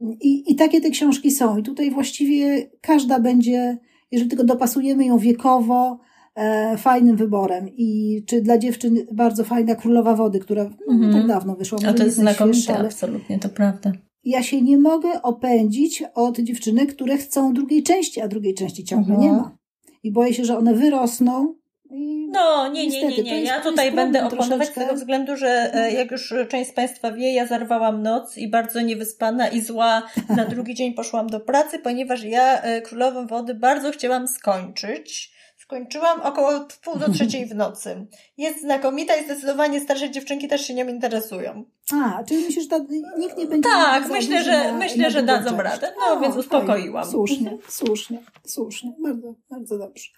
I, 0.00 0.52
I 0.52 0.56
takie 0.56 0.80
te 0.80 0.90
książki 0.90 1.30
są. 1.30 1.58
I 1.58 1.62
tutaj 1.62 1.90
właściwie 1.90 2.70
każda 2.80 3.20
będzie, 3.20 3.78
jeżeli 4.10 4.30
tylko 4.30 4.44
dopasujemy 4.44 5.06
ją 5.06 5.18
wiekowo, 5.18 5.98
e, 6.34 6.76
fajnym 6.76 7.16
wyborem. 7.16 7.68
I 7.68 8.22
czy 8.26 8.40
dla 8.40 8.58
dziewczyn 8.58 8.98
bardzo 9.12 9.44
fajna 9.44 9.74
Królowa 9.74 10.14
Wody, 10.14 10.38
która 10.38 10.64
no, 10.64 10.94
mm 10.94 11.10
-hmm. 11.10 11.12
tak 11.12 11.26
dawno 11.26 11.56
wyszła. 11.56 11.78
A 11.86 11.92
to 11.92 12.04
jest 12.04 12.16
znakomite, 12.16 12.78
absolutnie, 12.78 13.38
to 13.38 13.48
prawda. 13.48 13.92
Ja 14.24 14.42
się 14.42 14.62
nie 14.62 14.78
mogę 14.78 15.22
opędzić 15.22 16.04
od 16.14 16.38
dziewczynek, 16.38 16.94
które 16.94 17.16
chcą 17.16 17.52
drugiej 17.52 17.82
części, 17.82 18.20
a 18.20 18.28
drugiej 18.28 18.54
części 18.54 18.84
ciągle 18.84 19.14
mm 19.14 19.26
-hmm. 19.26 19.32
nie 19.32 19.32
ma 19.32 19.56
i 20.06 20.12
boję 20.12 20.34
się, 20.34 20.44
że 20.44 20.58
one 20.58 20.74
wyrosną. 20.74 21.54
no, 22.32 22.68
nie, 22.68 22.86
nie, 22.86 23.08
nie, 23.08 23.22
nie. 23.22 23.42
Ja 23.42 23.60
tutaj 23.60 23.92
będę 23.92 24.26
oponować 24.26 24.68
z 24.68 24.72
tego 24.72 24.94
względu, 24.94 25.36
że 25.36 25.48
e, 25.48 25.80
no. 25.80 25.98
jak 25.98 26.10
już 26.10 26.34
część 26.48 26.70
z 26.70 26.74
Państwa 26.74 27.12
wie, 27.12 27.34
ja 27.34 27.46
zarwałam 27.46 28.02
noc 28.02 28.38
i 28.38 28.48
bardzo 28.48 28.80
niewyspana 28.80 29.48
i 29.48 29.60
zła 29.60 30.02
na 30.36 30.44
drugi 30.44 30.74
dzień 30.74 30.94
poszłam 30.94 31.26
do 31.26 31.40
pracy, 31.40 31.78
ponieważ 31.78 32.24
ja 32.24 32.62
e, 32.62 32.82
Królową 32.82 33.26
Wody 33.26 33.54
bardzo 33.54 33.90
chciałam 33.90 34.28
skończyć. 34.28 35.35
Skończyłam 35.66 36.20
około 36.20 36.50
pół 36.84 36.98
do 36.98 37.12
trzeciej 37.12 37.46
w 37.46 37.54
nocy. 37.54 38.06
Jest 38.36 38.60
znakomita 38.60 39.16
i 39.16 39.24
zdecydowanie 39.24 39.80
starsze 39.80 40.10
dziewczynki 40.10 40.48
też 40.48 40.66
się 40.66 40.74
nią 40.74 40.88
interesują. 40.88 41.64
A, 41.92 42.24
czyli 42.24 42.44
myślisz, 42.44 42.68
że 42.70 42.80
nikt 43.18 43.38
nie 43.38 43.46
będzie... 43.46 43.68
Tak, 43.68 44.08
myślę, 44.08 44.44
że, 44.44 44.72
na, 44.72 44.78
myślę, 44.78 45.02
na 45.02 45.10
że 45.10 45.22
dadzą 45.22 45.56
radę. 45.56 45.92
No, 45.98 46.16
A, 46.16 46.20
więc 46.20 46.36
uspokoiłam. 46.36 47.04
Słusznie, 47.04 47.58
słusznie, 47.68 48.18
słusznie. 48.46 48.92
Bardzo, 49.02 49.34
bardzo 49.50 49.78
dobrze. 49.78 50.08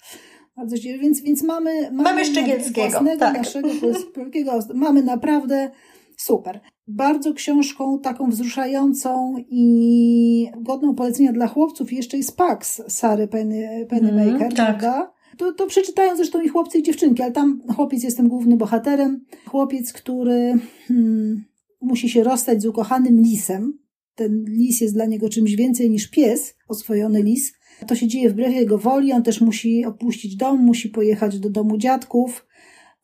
Bardzo 0.57 0.77
Więc, 0.77 1.21
więc 1.21 1.43
mamy... 1.43 1.83
Mamy, 1.83 2.03
mamy 2.03 2.25
Szczegielskiego, 2.25 3.01
tak. 3.19 3.37
naszego 3.39 3.69
polskiego, 4.15 4.59
mamy 4.75 5.03
naprawdę 5.03 5.71
super. 6.17 6.61
Bardzo 6.87 7.35
książką 7.35 8.01
taką 8.01 8.31
wzruszającą 8.31 9.35
i 9.49 10.51
godną 10.57 10.95
polecenia 10.95 11.33
dla 11.33 11.47
chłopców 11.47 11.93
jeszcze 11.93 12.17
jest 12.17 12.37
Pax 12.37 12.83
Sary 12.89 13.29
Penny, 13.29 13.87
Pennymaker, 13.89 14.35
mm, 14.35 14.39
tak. 14.39 14.55
prawda? 14.55 15.18
To, 15.39 15.53
to 15.53 15.67
przeczytają 15.67 16.17
zresztą 16.17 16.41
i 16.41 16.49
chłopcy 16.49 16.79
i 16.79 16.83
dziewczynki, 16.83 17.23
ale 17.23 17.33
tam 17.33 17.61
chłopiec 17.77 18.03
jest 18.03 18.17
tym 18.17 18.29
głównym 18.29 18.59
bohaterem. 18.59 19.25
Chłopiec, 19.47 19.93
który 19.93 20.59
hmm, 20.89 21.45
musi 21.81 22.09
się 22.09 22.25
rozstać 22.25 22.63
z 22.63 22.67
ukochanym 22.67 23.21
lisem. 23.21 23.79
Ten 24.15 24.45
lis 24.49 24.81
jest 24.81 24.95
dla 24.95 25.07
niego 25.07 25.29
czymś 25.29 25.57
więcej 25.57 25.91
niż 25.91 26.11
pies, 26.11 26.55
oswojony 26.69 27.23
lis. 27.23 27.53
To 27.87 27.95
się 27.95 28.09
dzieje 28.09 28.31
wbrew 28.31 28.55
jego 28.55 28.79
woli, 28.79 29.13
on 29.13 29.23
też 29.23 29.41
musi 29.41 29.85
opuścić 29.85 30.37
dom, 30.37 30.61
musi 30.61 30.89
pojechać 30.89 31.39
do 31.39 31.51
domu 31.51 31.79
dziadków. 31.79 32.47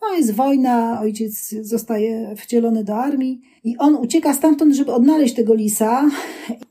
No 0.03 0.16
jest 0.16 0.33
wojna, 0.33 1.01
ojciec 1.01 1.55
zostaje 1.61 2.35
wcielony 2.37 2.85
do 2.85 2.97
armii 2.97 3.40
i 3.64 3.79
on 3.79 3.94
ucieka 3.94 4.35
stamtąd, 4.35 4.75
żeby 4.75 4.92
odnaleźć 4.92 5.35
tego 5.35 5.55
lisa. 5.55 6.11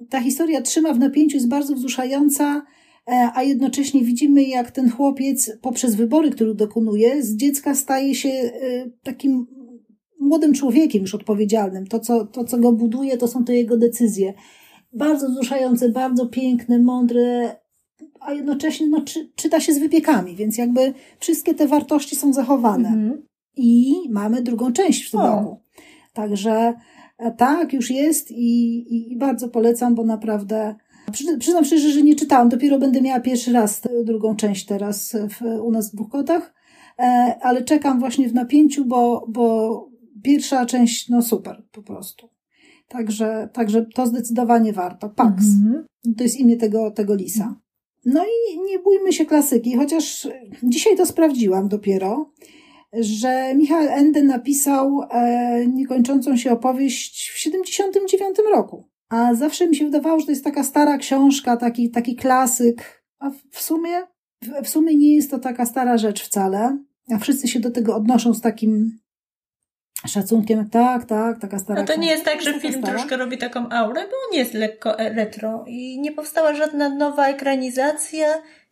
Ta 0.09 0.21
historia 0.21 0.61
trzyma 0.61 0.93
w 0.93 0.99
napięciu, 0.99 1.37
jest 1.37 1.49
bardzo 1.49 1.75
wzruszająca. 1.75 2.65
E, 3.07 3.31
a 3.33 3.43
jednocześnie 3.43 4.03
widzimy, 4.03 4.43
jak 4.43 4.71
ten 4.71 4.89
chłopiec 4.89 5.51
poprzez 5.61 5.95
wybory, 5.95 6.31
które 6.31 6.55
dokonuje, 6.55 7.23
z 7.23 7.35
dziecka 7.35 7.75
staje 7.75 8.15
się 8.15 8.29
e, 8.29 8.51
takim 9.03 9.47
młodym 10.19 10.53
człowiekiem 10.53 11.01
już 11.01 11.15
odpowiedzialnym. 11.15 11.87
To, 11.87 11.99
co, 11.99 12.25
to, 12.25 12.43
co 12.43 12.57
go 12.57 12.71
buduje, 12.71 13.17
to 13.17 13.27
są 13.27 13.45
te 13.45 13.55
jego 13.55 13.77
decyzje. 13.77 14.33
Bardzo 14.93 15.29
wzruszające, 15.29 15.89
bardzo 15.89 16.25
piękne, 16.25 16.79
mądre, 16.79 17.55
a 18.19 18.33
jednocześnie 18.33 18.87
no, 18.87 19.01
czy, 19.01 19.31
czyta 19.35 19.59
się 19.59 19.73
z 19.73 19.79
wypiekami, 19.79 20.35
więc 20.35 20.57
jakby 20.57 20.93
wszystkie 21.19 21.53
te 21.53 21.67
wartości 21.67 22.15
są 22.15 22.33
zachowane. 22.33 22.87
Mhm. 22.87 23.23
I 23.55 23.95
mamy 24.09 24.41
drugą 24.41 24.73
część 24.73 25.07
w 25.07 25.11
tym 25.11 25.19
roku. 25.19 25.59
Także 26.13 26.73
e, 27.17 27.31
tak, 27.31 27.73
już 27.73 27.91
jest 27.91 28.31
i, 28.31 28.77
i, 28.77 29.11
i 29.11 29.17
bardzo 29.17 29.49
polecam, 29.49 29.95
bo 29.95 30.05
naprawdę 30.05 30.75
Przyznam 31.39 31.65
szczerze, 31.65 31.89
że 31.89 32.01
nie 32.01 32.15
czytałam. 32.15 32.49
Dopiero 32.49 32.79
będę 32.79 33.01
miała 33.01 33.19
pierwszy 33.19 33.53
raz 33.53 33.81
drugą 34.03 34.35
część 34.35 34.65
teraz 34.65 35.15
w, 35.29 35.61
u 35.61 35.71
nas 35.71 35.91
w 35.91 35.95
Buchkotach, 35.95 36.53
e, 36.99 37.37
ale 37.41 37.63
czekam 37.63 37.99
właśnie 37.99 38.29
w 38.29 38.33
napięciu, 38.33 38.85
bo, 38.85 39.25
bo 39.29 39.89
pierwsza 40.23 40.65
część, 40.65 41.09
no 41.09 41.21
super, 41.21 41.63
po 41.71 41.83
prostu. 41.83 42.29
Także, 42.87 43.49
także 43.53 43.85
to 43.95 44.07
zdecydowanie 44.07 44.73
warto. 44.73 45.09
Pax. 45.09 45.43
Mm 45.43 45.73
-hmm. 45.73 46.15
To 46.17 46.23
jest 46.23 46.39
imię 46.39 46.57
tego, 46.57 46.91
tego 46.91 47.15
lisa. 47.15 47.55
No 48.05 48.23
i 48.23 48.59
nie 48.59 48.79
bójmy 48.79 49.13
się 49.13 49.25
klasyki, 49.25 49.75
chociaż 49.75 50.27
dzisiaj 50.63 50.97
to 50.97 51.05
sprawdziłam 51.05 51.67
dopiero, 51.67 52.31
że 52.93 53.55
Michał 53.55 53.81
Ende 53.81 54.23
napisał 54.23 55.01
e, 55.11 55.67
niekończącą 55.67 56.37
się 56.37 56.51
opowieść 56.51 57.29
w 57.29 57.37
79 57.37 58.37
roku. 58.53 58.92
A 59.13 59.33
zawsze 59.33 59.67
mi 59.67 59.75
się 59.75 59.85
wydawało, 59.85 60.19
że 60.19 60.25
to 60.25 60.31
jest 60.31 60.43
taka 60.43 60.63
stara 60.63 60.97
książka, 60.97 61.57
taki, 61.57 61.91
taki 61.91 62.15
klasyk. 62.15 63.03
A 63.19 63.29
w 63.51 63.61
sumie, 63.61 64.01
w, 64.41 64.63
w 64.63 64.69
sumie 64.69 64.95
nie 64.95 65.15
jest 65.15 65.31
to 65.31 65.39
taka 65.39 65.65
stara 65.65 65.97
rzecz 65.97 66.23
wcale. 66.23 66.77
A 67.15 67.17
wszyscy 67.17 67.47
się 67.47 67.59
do 67.59 67.71
tego 67.71 67.95
odnoszą 67.95 68.33
z 68.33 68.41
takim 68.41 68.99
szacunkiem, 70.07 70.69
tak, 70.69 71.05
tak, 71.05 71.39
taka 71.39 71.59
stara. 71.59 71.81
No 71.81 71.87
to 71.87 71.95
nie 71.95 72.07
jest 72.07 72.25
tak, 72.25 72.41
że 72.41 72.59
film 72.59 72.73
stara. 72.73 72.93
troszkę 72.93 73.17
robi 73.17 73.37
taką 73.37 73.69
aurę, 73.69 74.01
bo 74.01 74.15
on 74.29 74.37
jest 74.37 74.53
lekko 74.53 74.99
e, 74.99 75.13
retro 75.13 75.65
i 75.67 75.99
nie 76.01 76.11
powstała 76.11 76.53
żadna 76.53 76.89
nowa 76.89 77.27
ekranizacja 77.27 78.27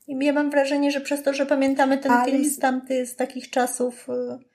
I 0.08 0.25
ja 0.25 0.34
mam 0.34 0.49
wrażenie, 0.49 0.91
że 0.91 1.01
przez 1.01 1.23
to, 1.23 1.34
że 1.34 1.45
pamiętamy 1.45 1.97
ten 1.97 2.12
Ale... 2.12 2.32
film 2.32 2.45
z 2.45 2.60
tamty, 2.60 3.06
z 3.06 3.15
takich 3.15 3.49
czasów, 3.49 4.10
y, 4.10 4.50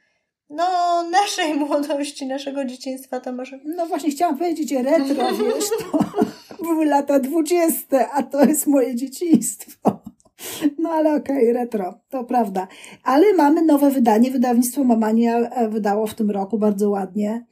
no, 0.51 1.03
naszej 1.11 1.55
młodości, 1.61 2.27
naszego 2.27 2.65
dzieciństwa, 2.65 3.21
to 3.21 3.33
może... 3.33 3.59
No 3.65 3.87
właśnie, 3.87 4.11
chciałam 4.11 4.39
powiedzieć 4.39 4.73
retro, 4.73 5.33
wiesz, 5.45 5.65
to 5.79 6.65
były 6.65 6.85
lata 6.87 7.21
dwudzieste, 7.21 8.09
a 8.09 8.23
to 8.23 8.45
jest 8.45 8.67
moje 8.67 8.95
dzieciństwo. 8.95 10.01
No 10.79 10.91
ale 10.91 11.15
okej, 11.15 11.51
okay, 11.51 11.53
retro, 11.53 12.01
to 12.11 12.25
prawda. 12.25 12.69
Ale 13.05 13.33
mamy 13.33 13.63
nowe 13.63 13.91
wydanie, 13.91 14.31
wydawnictwo 14.31 14.85
Mamania 14.85 15.39
e, 15.39 15.69
wydało 15.69 16.07
w 16.07 16.15
tym 16.15 16.31
roku 16.31 16.59
bardzo 16.59 16.91
ładnie 16.91 17.45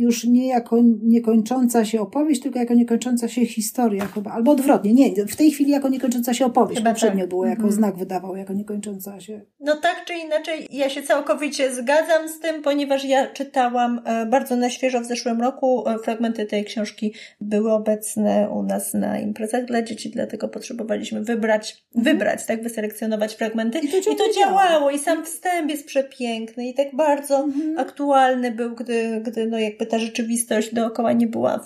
już 0.00 0.24
nie 0.24 0.48
jako 0.48 0.76
niekończąca 1.02 1.84
się 1.84 2.00
opowieść, 2.00 2.40
tylko 2.42 2.58
jako 2.58 2.74
niekończąca 2.74 3.28
się 3.28 3.46
historia 3.46 4.06
chyba. 4.06 4.30
Albo 4.30 4.52
odwrotnie, 4.52 4.94
nie, 4.94 5.26
w 5.26 5.36
tej 5.36 5.50
chwili 5.50 5.70
jako 5.70 5.88
niekończąca 5.88 6.34
się 6.34 6.46
opowieść. 6.46 6.80
Chyba 6.80 6.90
Poprzednio 6.90 7.20
tak. 7.20 7.28
było 7.28 7.46
jako 7.46 7.62
mhm. 7.62 7.72
znak 7.72 7.96
wydawał, 7.96 8.36
jako 8.36 8.52
niekończąca 8.52 9.20
się. 9.20 9.40
No 9.60 9.76
tak 9.76 10.04
czy 10.04 10.14
inaczej, 10.14 10.66
ja 10.70 10.90
się 10.90 11.02
całkowicie 11.02 11.74
zgadzam 11.74 12.28
z 12.28 12.40
tym, 12.40 12.62
ponieważ 12.62 13.04
ja 13.04 13.26
czytałam 13.26 14.00
e, 14.04 14.26
bardzo 14.26 14.56
na 14.56 14.70
świeżo 14.70 15.00
w 15.00 15.04
zeszłym 15.04 15.40
roku. 15.40 15.88
E, 15.88 15.98
fragmenty 15.98 16.46
tej 16.46 16.64
książki 16.64 17.14
były 17.40 17.72
obecne 17.72 18.50
u 18.50 18.62
nas 18.62 18.94
na 18.94 19.18
imprezach 19.18 19.64
dla 19.64 19.82
dzieci, 19.82 20.10
dlatego 20.10 20.48
potrzebowaliśmy 20.48 21.22
wybrać, 21.22 21.84
mhm. 21.96 22.16
wybrać, 22.16 22.46
tak, 22.46 22.62
wyselekcjonować 22.62 23.34
fragmenty. 23.34 23.78
I 23.78 23.88
to, 23.88 23.96
I 23.96 24.16
to 24.16 24.24
działało, 24.40 24.90
i 24.90 24.98
sam 24.98 25.24
wstęp 25.24 25.70
jest 25.70 25.86
przepiękny 25.86 26.68
i 26.68 26.74
tak 26.74 26.96
bardzo 26.96 27.38
mhm. 27.38 27.78
aktualny 27.78 28.50
był, 28.50 28.74
gdy, 28.74 29.20
gdy 29.20 29.46
no 29.46 29.58
jakby 29.58 29.86
ta 29.90 29.98
rzeczywistość 29.98 30.74
dookoła 30.74 31.12
nie 31.12 31.26
była 31.26 31.60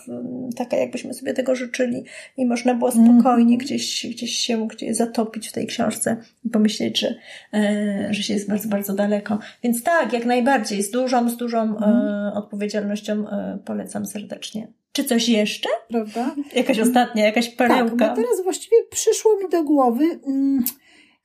taka, 0.57 0.77
jakbyśmy 0.77 1.15
sobie 1.15 1.35
tego 1.35 1.57
życzyli 1.57 2.05
i 2.37 2.47
można 2.47 2.75
było 2.75 2.91
spokojnie 2.91 3.55
mm. 3.55 3.59
gdzieś, 3.59 4.07
gdzieś 4.07 4.37
się 4.37 4.69
gdzieś 4.69 4.97
zatopić 4.97 5.49
w 5.49 5.53
tej 5.53 5.67
książce 5.67 6.17
i 6.45 6.51
pomyśleć, 6.51 7.01
że, 7.01 7.15
e, 7.55 8.09
że 8.11 8.23
się 8.23 8.35
jest 8.35 8.49
bardzo, 8.49 8.69
bardzo 8.69 8.95
daleko. 8.95 9.39
Więc 9.63 9.83
tak, 9.83 10.13
jak 10.13 10.25
najbardziej, 10.25 10.83
z 10.83 10.91
dużą, 10.91 11.31
z 11.31 11.37
dużą 11.37 11.63
mm. 11.63 11.83
e, 11.83 12.33
odpowiedzialnością 12.35 13.29
e, 13.29 13.59
polecam 13.65 14.07
serdecznie. 14.07 14.69
Czy 14.93 15.05
coś 15.05 15.29
jeszcze? 15.29 15.69
Prawda? 15.89 16.35
Jakaś 16.57 16.79
ostatnia, 16.79 17.25
jakaś 17.25 17.49
perełka. 17.49 17.97
Tak, 17.97 18.17
no 18.17 18.23
teraz 18.23 18.45
właściwie 18.45 18.77
przyszło 18.91 19.37
mi 19.37 19.49
do 19.49 19.65
głowy... 19.65 20.05
Mm, 20.27 20.65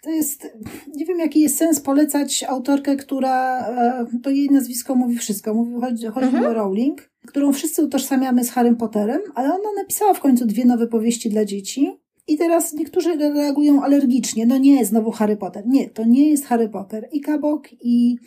to 0.02 0.10
jest, 0.10 0.58
nie 0.96 1.06
wiem 1.06 1.20
jaki 1.20 1.40
jest 1.40 1.58
sens 1.58 1.80
polecać 1.80 2.44
autorkę, 2.44 2.96
która, 2.96 3.68
e, 3.68 4.06
to 4.24 4.30
jej 4.30 4.50
nazwisko 4.50 4.96
mówi 4.96 5.18
wszystko, 5.18 5.54
mówi, 5.54 5.74
chodzi, 5.82 6.08
chodzi 6.08 6.28
mhm. 6.28 6.46
o 6.46 6.54
Rowling, 6.54 7.10
którą 7.28 7.54
wszyscy 7.54 7.84
utożsamiamy 7.84 8.44
z 8.44 8.52
Harrym 8.52 8.76
Potterem, 8.76 9.22
ale 9.36 9.50
ona 9.50 9.70
napisała 9.78 10.14
w 10.14 10.20
końcu 10.20 10.46
dwie 10.46 10.66
nowe 10.66 10.88
powieści 10.88 11.30
dla 11.30 11.46
dzieci. 11.46 12.00
I 12.28 12.38
teraz 12.38 12.74
niektórzy 12.74 13.16
reagują 13.16 13.84
alergicznie. 13.84 14.46
No 14.46 14.58
nie, 14.58 14.86
znowu 14.86 15.12
Harry 15.12 15.38
Potter. 15.38 15.68
Nie, 15.68 15.90
to 15.90 16.06
nie 16.06 16.30
jest 16.30 16.46
Harry 16.46 16.70
Potter. 16.70 17.10
I 17.12 17.22
Kabok, 17.22 17.68
i 17.82 18.18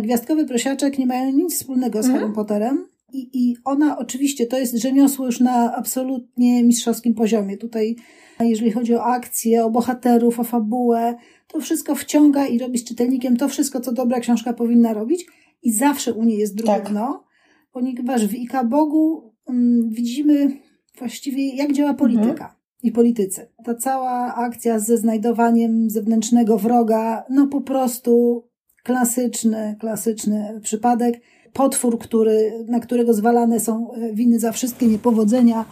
Gwiazdkowy 0.00 0.44
Prosiaczek 0.44 0.98
nie 0.98 1.06
mają 1.06 1.32
nic 1.32 1.54
wspólnego 1.54 2.02
z 2.02 2.06
mhm. 2.06 2.14
Harrym 2.14 2.34
Potterem. 2.34 2.88
I, 3.12 3.30
I 3.32 3.56
ona 3.64 3.98
oczywiście, 3.98 4.46
to 4.46 4.58
jest 4.58 4.76
rzemiosło 4.76 5.26
już 5.26 5.40
na 5.40 5.76
absolutnie 5.76 6.64
mistrzowskim 6.64 7.14
poziomie. 7.14 7.56
Tutaj 7.56 7.96
jeżeli 8.44 8.70
chodzi 8.70 8.94
o 8.94 9.04
akcję, 9.04 9.64
o 9.64 9.70
bohaterów, 9.70 10.40
o 10.40 10.44
fabułę, 10.44 11.14
to 11.46 11.60
wszystko 11.60 11.94
wciąga 11.94 12.46
i 12.46 12.58
robi 12.58 12.78
z 12.78 12.84
czytelnikiem 12.84 13.36
to 13.36 13.48
wszystko, 13.48 13.80
co 13.80 13.92
dobra 13.92 14.20
książka 14.20 14.52
powinna 14.52 14.94
robić. 14.94 15.26
I 15.62 15.72
zawsze 15.72 16.14
u 16.14 16.24
niej 16.24 16.38
jest 16.38 16.54
drugie 16.54 16.72
tak. 16.72 16.90
dno, 16.90 17.24
ponieważ 17.72 18.26
w 18.26 18.34
Ika 18.34 18.64
Bogu 18.64 19.32
um, 19.46 19.88
widzimy 19.90 20.52
właściwie, 20.98 21.54
jak 21.54 21.72
działa 21.72 21.94
polityka. 21.94 22.30
Mhm. 22.30 22.50
I 22.82 22.92
politycy. 22.92 23.48
Ta 23.64 23.74
cała 23.74 24.34
akcja 24.34 24.78
ze 24.78 24.96
znajdowaniem 24.96 25.90
zewnętrznego 25.90 26.58
wroga, 26.58 27.24
no 27.30 27.46
po 27.46 27.60
prostu 27.60 28.42
klasyczny, 28.84 29.76
klasyczny 29.80 30.60
przypadek. 30.62 31.20
Potwór, 31.52 31.98
który, 31.98 32.64
na 32.68 32.80
którego 32.80 33.14
zwalane 33.14 33.60
są 33.60 33.92
e, 33.92 34.12
winy 34.12 34.40
za 34.40 34.52
wszystkie 34.52 34.86
niepowodzenia 34.86 35.64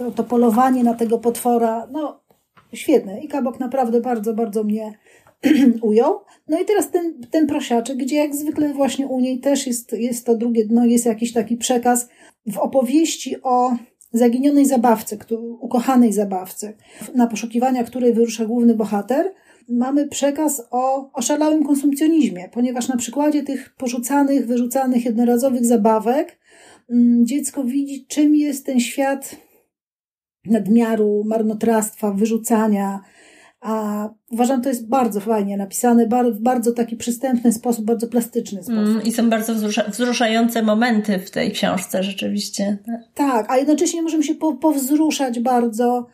to, 0.00 0.10
to 0.10 0.24
polowanie 0.24 0.84
na 0.84 0.94
tego 0.94 1.18
potwora, 1.18 1.88
no 1.92 2.20
świetne. 2.72 3.20
I 3.20 3.28
Kabok 3.28 3.60
naprawdę 3.60 4.00
bardzo, 4.00 4.34
bardzo 4.34 4.64
mnie 4.64 4.98
ujął. 5.82 6.20
No 6.48 6.60
i 6.60 6.64
teraz 6.64 6.90
ten, 6.90 7.20
ten 7.30 7.46
prosiaczek, 7.46 7.96
gdzie 7.96 8.16
jak 8.16 8.34
zwykle 8.34 8.74
właśnie 8.74 9.06
u 9.06 9.20
niej 9.20 9.40
też 9.40 9.66
jest, 9.66 9.92
jest 9.92 10.26
to 10.26 10.36
drugie 10.36 10.64
dno, 10.64 10.84
jest 10.84 11.06
jakiś 11.06 11.32
taki 11.32 11.56
przekaz 11.56 12.08
w 12.46 12.58
opowieści 12.58 13.42
o 13.42 13.76
zaginionej 14.12 14.66
zabawce, 14.66 15.16
ukochanej 15.60 16.12
zabawce, 16.12 16.72
na 17.14 17.26
poszukiwania 17.26 17.84
której 17.84 18.12
wyrusza 18.12 18.44
główny 18.46 18.74
bohater, 18.74 19.32
mamy 19.68 20.08
przekaz 20.08 20.62
o 20.70 21.12
oszalałym 21.12 21.64
konsumpcjonizmie, 21.64 22.48
ponieważ 22.52 22.88
na 22.88 22.96
przykładzie 22.96 23.42
tych 23.42 23.74
porzucanych, 23.78 24.46
wyrzucanych 24.46 25.04
jednorazowych 25.04 25.66
zabawek 25.66 26.38
mm, 26.90 27.26
dziecko 27.26 27.64
widzi, 27.64 28.06
czym 28.06 28.34
jest 28.36 28.66
ten 28.66 28.80
świat 28.80 29.36
nadmiaru, 30.46 31.22
marnotrawstwa, 31.26 32.12
wyrzucania. 32.12 33.00
A 33.60 34.08
uważam, 34.30 34.62
to 34.62 34.68
jest 34.68 34.88
bardzo 34.88 35.20
fajnie 35.20 35.56
napisane, 35.56 36.06
w 36.32 36.40
bardzo 36.40 36.72
taki 36.72 36.96
przystępny 36.96 37.52
sposób, 37.52 37.84
bardzo 37.84 38.08
plastyczny 38.08 38.62
sposób. 38.62 38.78
Mm, 38.78 39.02
I 39.02 39.12
są 39.12 39.30
bardzo 39.30 39.54
wzruszające 39.88 40.62
momenty 40.62 41.18
w 41.18 41.30
tej 41.30 41.52
książce, 41.52 42.02
rzeczywiście. 42.02 42.78
Tak, 43.14 43.50
a 43.50 43.56
jednocześnie 43.56 44.02
możemy 44.02 44.22
się 44.22 44.34
powzruszać 44.60 45.40
bardzo 45.40 46.06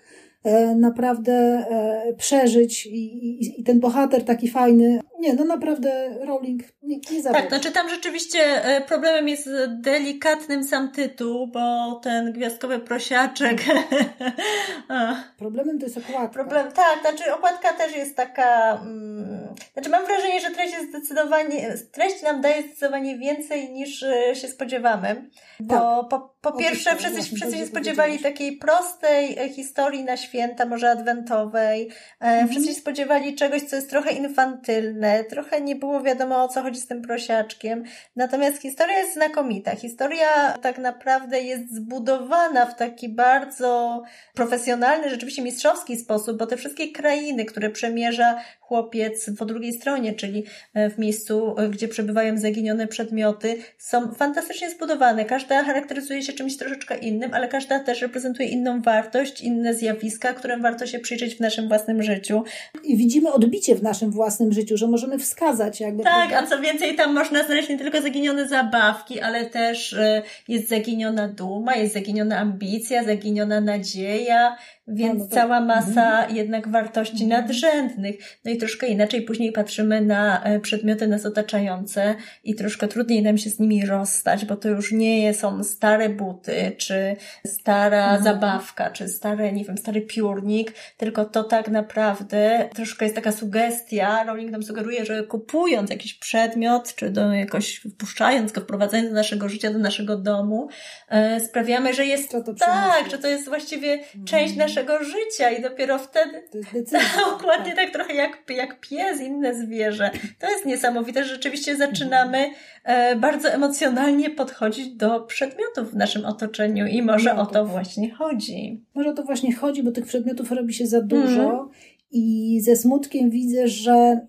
naprawdę 0.75 1.33
e, 1.33 2.13
przeżyć 2.19 2.87
i, 2.87 2.95
i, 2.95 3.61
i, 3.61 3.65
ten 3.65 3.81
bohater 3.81 4.25
taki 4.25 4.49
fajny. 4.49 5.01
Nie, 5.19 5.35
no 5.35 5.45
naprawdę 5.45 6.19
Rowling 6.25 6.63
nie, 6.83 6.97
nie 7.13 7.23
Tak, 7.23 7.49
znaczy 7.49 7.73
tam 7.73 7.89
rzeczywiście 7.89 8.65
e, 8.65 8.81
problemem 8.81 9.29
jest 9.29 9.49
delikatnym 9.69 10.65
sam 10.65 10.93
tytuł, 10.93 11.47
bo 11.47 11.95
ten 12.03 12.33
gwiazdkowy 12.33 12.79
prosiaczek. 12.79 13.59
Problemem 15.39 15.79
to 15.79 15.87
jest 15.87 15.99
okładka. 15.99 16.29
Problem, 16.29 16.73
tak, 16.73 17.01
znaczy 17.01 17.35
okładka 17.35 17.73
też 17.73 17.97
jest 17.97 18.17
taka. 18.17 18.81
Mm, 18.83 19.55
znaczy 19.73 19.91
mam 19.91 20.07
wrażenie, 20.07 20.41
że 20.41 20.51
treść 20.51 20.73
jest 20.73 20.89
zdecydowanie, 20.89 21.75
treść 21.93 22.23
nam 22.23 22.41
daje 22.41 22.63
zdecydowanie 22.63 23.19
więcej 23.19 23.73
niż 23.73 24.05
się 24.35 24.49
spodziewamy. 24.49 25.31
Bo 25.61 25.75
tak. 25.75 26.09
po, 26.11 26.36
po 26.53 26.59
pierwsze, 26.59 26.97
wszyscy, 26.97 27.37
wszyscy 27.37 27.57
się 27.57 27.67
spodziewali 27.67 28.19
takiej 28.19 28.57
prostej 28.57 29.37
historii 29.49 30.05
na 30.05 30.17
święta, 30.17 30.67
może 30.67 30.91
adwentowej. 30.91 31.89
Mhm. 32.21 32.49
Wszyscy 32.49 32.69
się 32.69 32.81
spodziewali 32.81 33.35
czegoś, 33.35 33.63
co 33.63 33.77
jest 33.77 33.91
trochę 33.91 34.13
infantylne, 34.13 35.25
trochę 35.25 35.61
nie 35.61 35.77
było 35.77 36.03
wiadomo 36.03 36.45
o 36.45 36.49
co 36.49 36.63
chodzi 36.63 36.81
z 36.81 36.87
tym 36.87 37.03
prosiaczkiem. 37.03 37.85
Natomiast 38.17 38.63
historia 38.63 38.99
jest 38.99 39.15
znakomita. 39.15 39.77
Historia 39.77 40.59
tak 40.63 40.79
naprawdę 40.79 41.41
jest 41.41 41.75
zbudowana 41.75 42.67
w 42.67 42.77
taki 42.77 43.09
bardzo 43.09 44.03
profesjonalny, 44.35 45.11
rzeczywiście 45.11 45.43
mistrzowski 45.43 45.97
sposób, 45.97 46.39
bo 46.39 46.47
te 46.47 46.57
wszystkie 46.57 46.93
krainy, 46.93 47.45
które 47.45 47.71
przemierza 47.71 48.41
chłopiec 48.61 49.31
po 49.39 49.45
drugiej 49.45 49.73
stronie, 49.73 50.15
czyli 50.15 50.45
e, 50.75 50.91
w 50.91 50.99
miejscu, 50.99 51.55
e, 51.59 51.69
gdzie 51.69 51.89
przebywają 51.89 52.39
zaginione 52.39 52.87
przedmioty, 52.87 53.57
są 53.79 54.15
fantastycznie 54.15 54.71
zbudowane. 54.71 55.25
Każda 55.25 55.65
charakteryzuje 55.65 56.23
się 56.23 56.33
czymś 56.37 56.57
troszeczkę 56.57 56.99
innym, 56.99 57.35
ale 57.35 57.49
każda 57.49 57.81
też 57.81 58.03
reprezentuje 58.03 58.49
inną 58.49 58.83
wartość, 58.83 59.41
inne 59.41 59.75
zjawiska, 59.75 60.33
którym 60.33 60.63
warto 60.63 60.87
się 60.87 60.99
przyjrzeć 60.99 61.35
w 61.35 61.41
naszym 61.41 61.69
własnym 61.69 62.03
życiu. 62.03 62.43
I 62.85 62.97
widzimy 62.97 63.33
odbicie 63.33 63.75
w 63.75 63.83
naszym 63.83 64.11
własnym 64.11 64.53
życiu, 64.53 64.77
że 64.77 64.87
możemy 64.87 65.19
wskazać 65.19 65.81
jakby. 65.81 66.03
Tak, 66.03 66.33
a 66.33 66.47
co 66.47 66.61
więcej, 66.61 66.97
tam 66.97 67.15
można 67.15 67.45
znaleźć 67.45 67.69
nie 67.69 67.79
tylko 67.79 68.01
zaginione 68.03 68.49
zabawki, 68.49 69.21
ale 69.21 69.47
też 69.47 69.93
e, 69.93 70.23
jest 70.49 70.69
zaginiona 70.69 71.29
duma, 71.29 71.77
jest 71.77 71.95
zaginiona 71.95 72.39
ambicja, 72.39 73.05
zaginiona 73.05 73.61
nadzieja, 73.61 74.57
więc 74.89 75.19
no, 75.19 75.25
no 75.25 75.31
cała 75.31 75.61
masa 75.61 76.19
mhm. 76.19 76.37
jednak 76.37 76.69
wartości 76.69 77.25
mhm. 77.25 77.43
nadrzędnych. 77.43 78.17
No 78.45 78.51
i 78.51 78.57
troszkę 78.57 78.87
inaczej 78.87 79.23
później 79.23 79.53
patrzymy 79.53 80.01
na 80.01 80.43
e, 80.43 80.61
przedmioty 80.61 81.07
nas 81.07 81.27
otaczające 81.27 82.15
i 82.45 82.55
troszkę 82.55 82.89
trudniej 82.89 83.23
nam 83.23 83.39
się 83.39 83.51
z 83.51 83.59
nimi 83.59 83.87
rozstać, 83.87 84.45
bo 84.45 84.57
to 84.57 84.69
już 84.69 84.93
nie 84.93 85.35
są 85.35 85.65
stare 85.65 86.09
buty, 86.09 86.73
czy 86.77 87.17
stara 87.47 88.05
mhm. 88.05 88.25
zabawka, 88.25 88.91
czy 88.91 89.09
stare, 89.09 89.53
nie 89.53 89.65
wiem, 89.65 89.79
stary 89.79 90.01
piórnik, 90.01 90.73
tylko 90.97 91.25
to 91.25 91.45
tak 91.45 91.69
naprawdę 91.69 92.69
troszkę 92.75 93.05
jest 93.05 93.15
taka 93.15 93.33
sugestia. 93.33 94.25
Rowling 94.25 94.51
nam 94.51 94.63
sugeruje, 94.63 95.05
że 95.05 95.23
kupując 95.23 95.91
jakiś 95.91 96.15
przedmiot, 96.15 96.95
czy 96.95 97.11
do 97.11 97.33
jakoś 97.33 97.77
wpuszczając 97.77 98.53
go, 98.53 98.61
wprowadzając 98.61 99.09
do 99.09 99.15
naszego 99.15 99.49
życia, 99.49 99.73
do 99.73 99.79
naszego 99.79 100.17
domu, 100.17 100.69
e, 101.09 101.41
sprawiamy, 101.41 101.95
że 101.95 102.07
jest 102.07 102.31
to 102.31 102.55
tak, 102.55 103.11
że 103.11 103.19
to 103.19 103.29
jest 103.29 103.49
właściwie 103.49 103.93
mhm. 103.93 104.25
część 104.25 104.57
naszego 104.57 104.76
naszego 104.77 105.05
życia 105.05 105.51
i 105.51 105.63
dopiero 105.63 105.99
wtedy 105.99 106.43
dokładnie 107.33 107.75
tak 107.75 107.91
trochę 107.91 108.15
jak, 108.15 108.51
jak 108.57 108.81
pies, 108.81 109.21
inne 109.21 109.55
zwierzę. 109.55 110.11
To 110.39 110.51
jest 110.51 110.67
niesamowite, 110.67 111.25
że 111.25 111.35
rzeczywiście 111.35 111.77
zaczynamy 111.77 112.51
e, 112.85 113.17
bardzo 113.17 113.49
emocjonalnie 113.49 114.31
podchodzić 114.31 114.89
do 114.89 115.21
przedmiotów 115.21 115.93
w 115.93 115.97
naszym 115.97 116.25
otoczeniu 116.25 116.87
i 116.87 117.03
może 117.03 117.37
o 117.37 117.47
to 117.47 117.67
właśnie 117.67 118.11
chodzi. 118.11 118.85
Może 118.95 119.11
o 119.11 119.13
to 119.13 119.23
właśnie 119.23 119.55
chodzi, 119.55 119.83
bo 119.83 119.93
tych 119.93 120.07
przedmiotów 120.07 120.53
robi 120.53 120.75
się 120.75 120.87
za 120.87 121.03
dużo 121.03 121.43
mm 121.43 121.69
I 122.11 122.61
ze 122.61 122.77
smutkiem 122.77 123.31
widzę, 123.31 123.69
że 123.69 124.21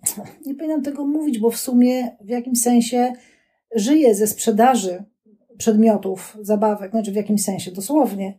nie 0.45 0.55
powinnam 0.55 0.81
tego 0.81 1.05
mówić, 1.05 1.39
bo 1.39 1.49
w 1.49 1.57
sumie 1.57 2.17
w 2.21 2.29
jakimś 2.29 2.61
sensie 2.61 3.13
żyję 3.75 4.15
ze 4.15 4.27
sprzedaży 4.27 5.03
przedmiotów, 5.57 6.37
zabawek, 6.41 6.91
znaczy 6.91 7.11
w 7.11 7.15
jakimś 7.15 7.43
sensie 7.43 7.71
dosłownie, 7.71 8.37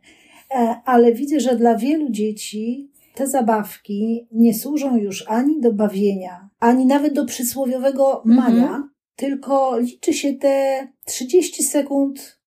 ale 0.85 1.13
widzę, 1.13 1.41
że 1.41 1.57
dla 1.57 1.77
wielu 1.77 2.11
dzieci 2.11 2.91
te 3.15 3.27
zabawki 3.27 4.29
nie 4.33 4.55
służą 4.55 4.97
już 4.97 5.25
ani 5.29 5.61
do 5.61 5.73
bawienia, 5.73 6.49
ani 6.61 6.87
nawet 6.87 7.15
do 7.15 7.25
przysłowiowego 7.25 8.23
mania, 8.25 8.63
mhm. 8.63 8.91
tylko 9.17 9.79
liczy 9.79 10.13
się 10.13 10.33
te 10.33 10.89
30 11.05 11.63
sekund 11.63 12.39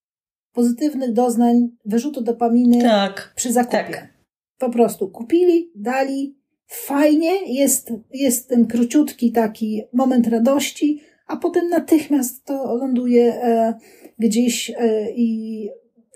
pozytywnych 0.53 1.13
doznań 1.13 1.69
wyrzutu 1.85 2.21
dopaminy 2.21 2.81
tak, 2.81 3.33
przy 3.35 3.53
zakupie. 3.53 3.77
Tak. 3.77 4.13
Po 4.57 4.69
prostu 4.69 5.09
kupili, 5.09 5.71
dali, 5.75 6.37
fajnie, 6.67 7.53
jest, 7.53 7.93
jest 8.13 8.49
ten 8.49 8.67
króciutki 8.67 9.31
taki 9.31 9.81
moment 9.93 10.27
radości, 10.27 11.01
a 11.27 11.37
potem 11.37 11.69
natychmiast 11.69 12.45
to 12.45 12.75
ląduje 12.75 13.33
e, 13.33 13.73
gdzieś 14.19 14.69
e, 14.69 15.11
i 15.11 15.69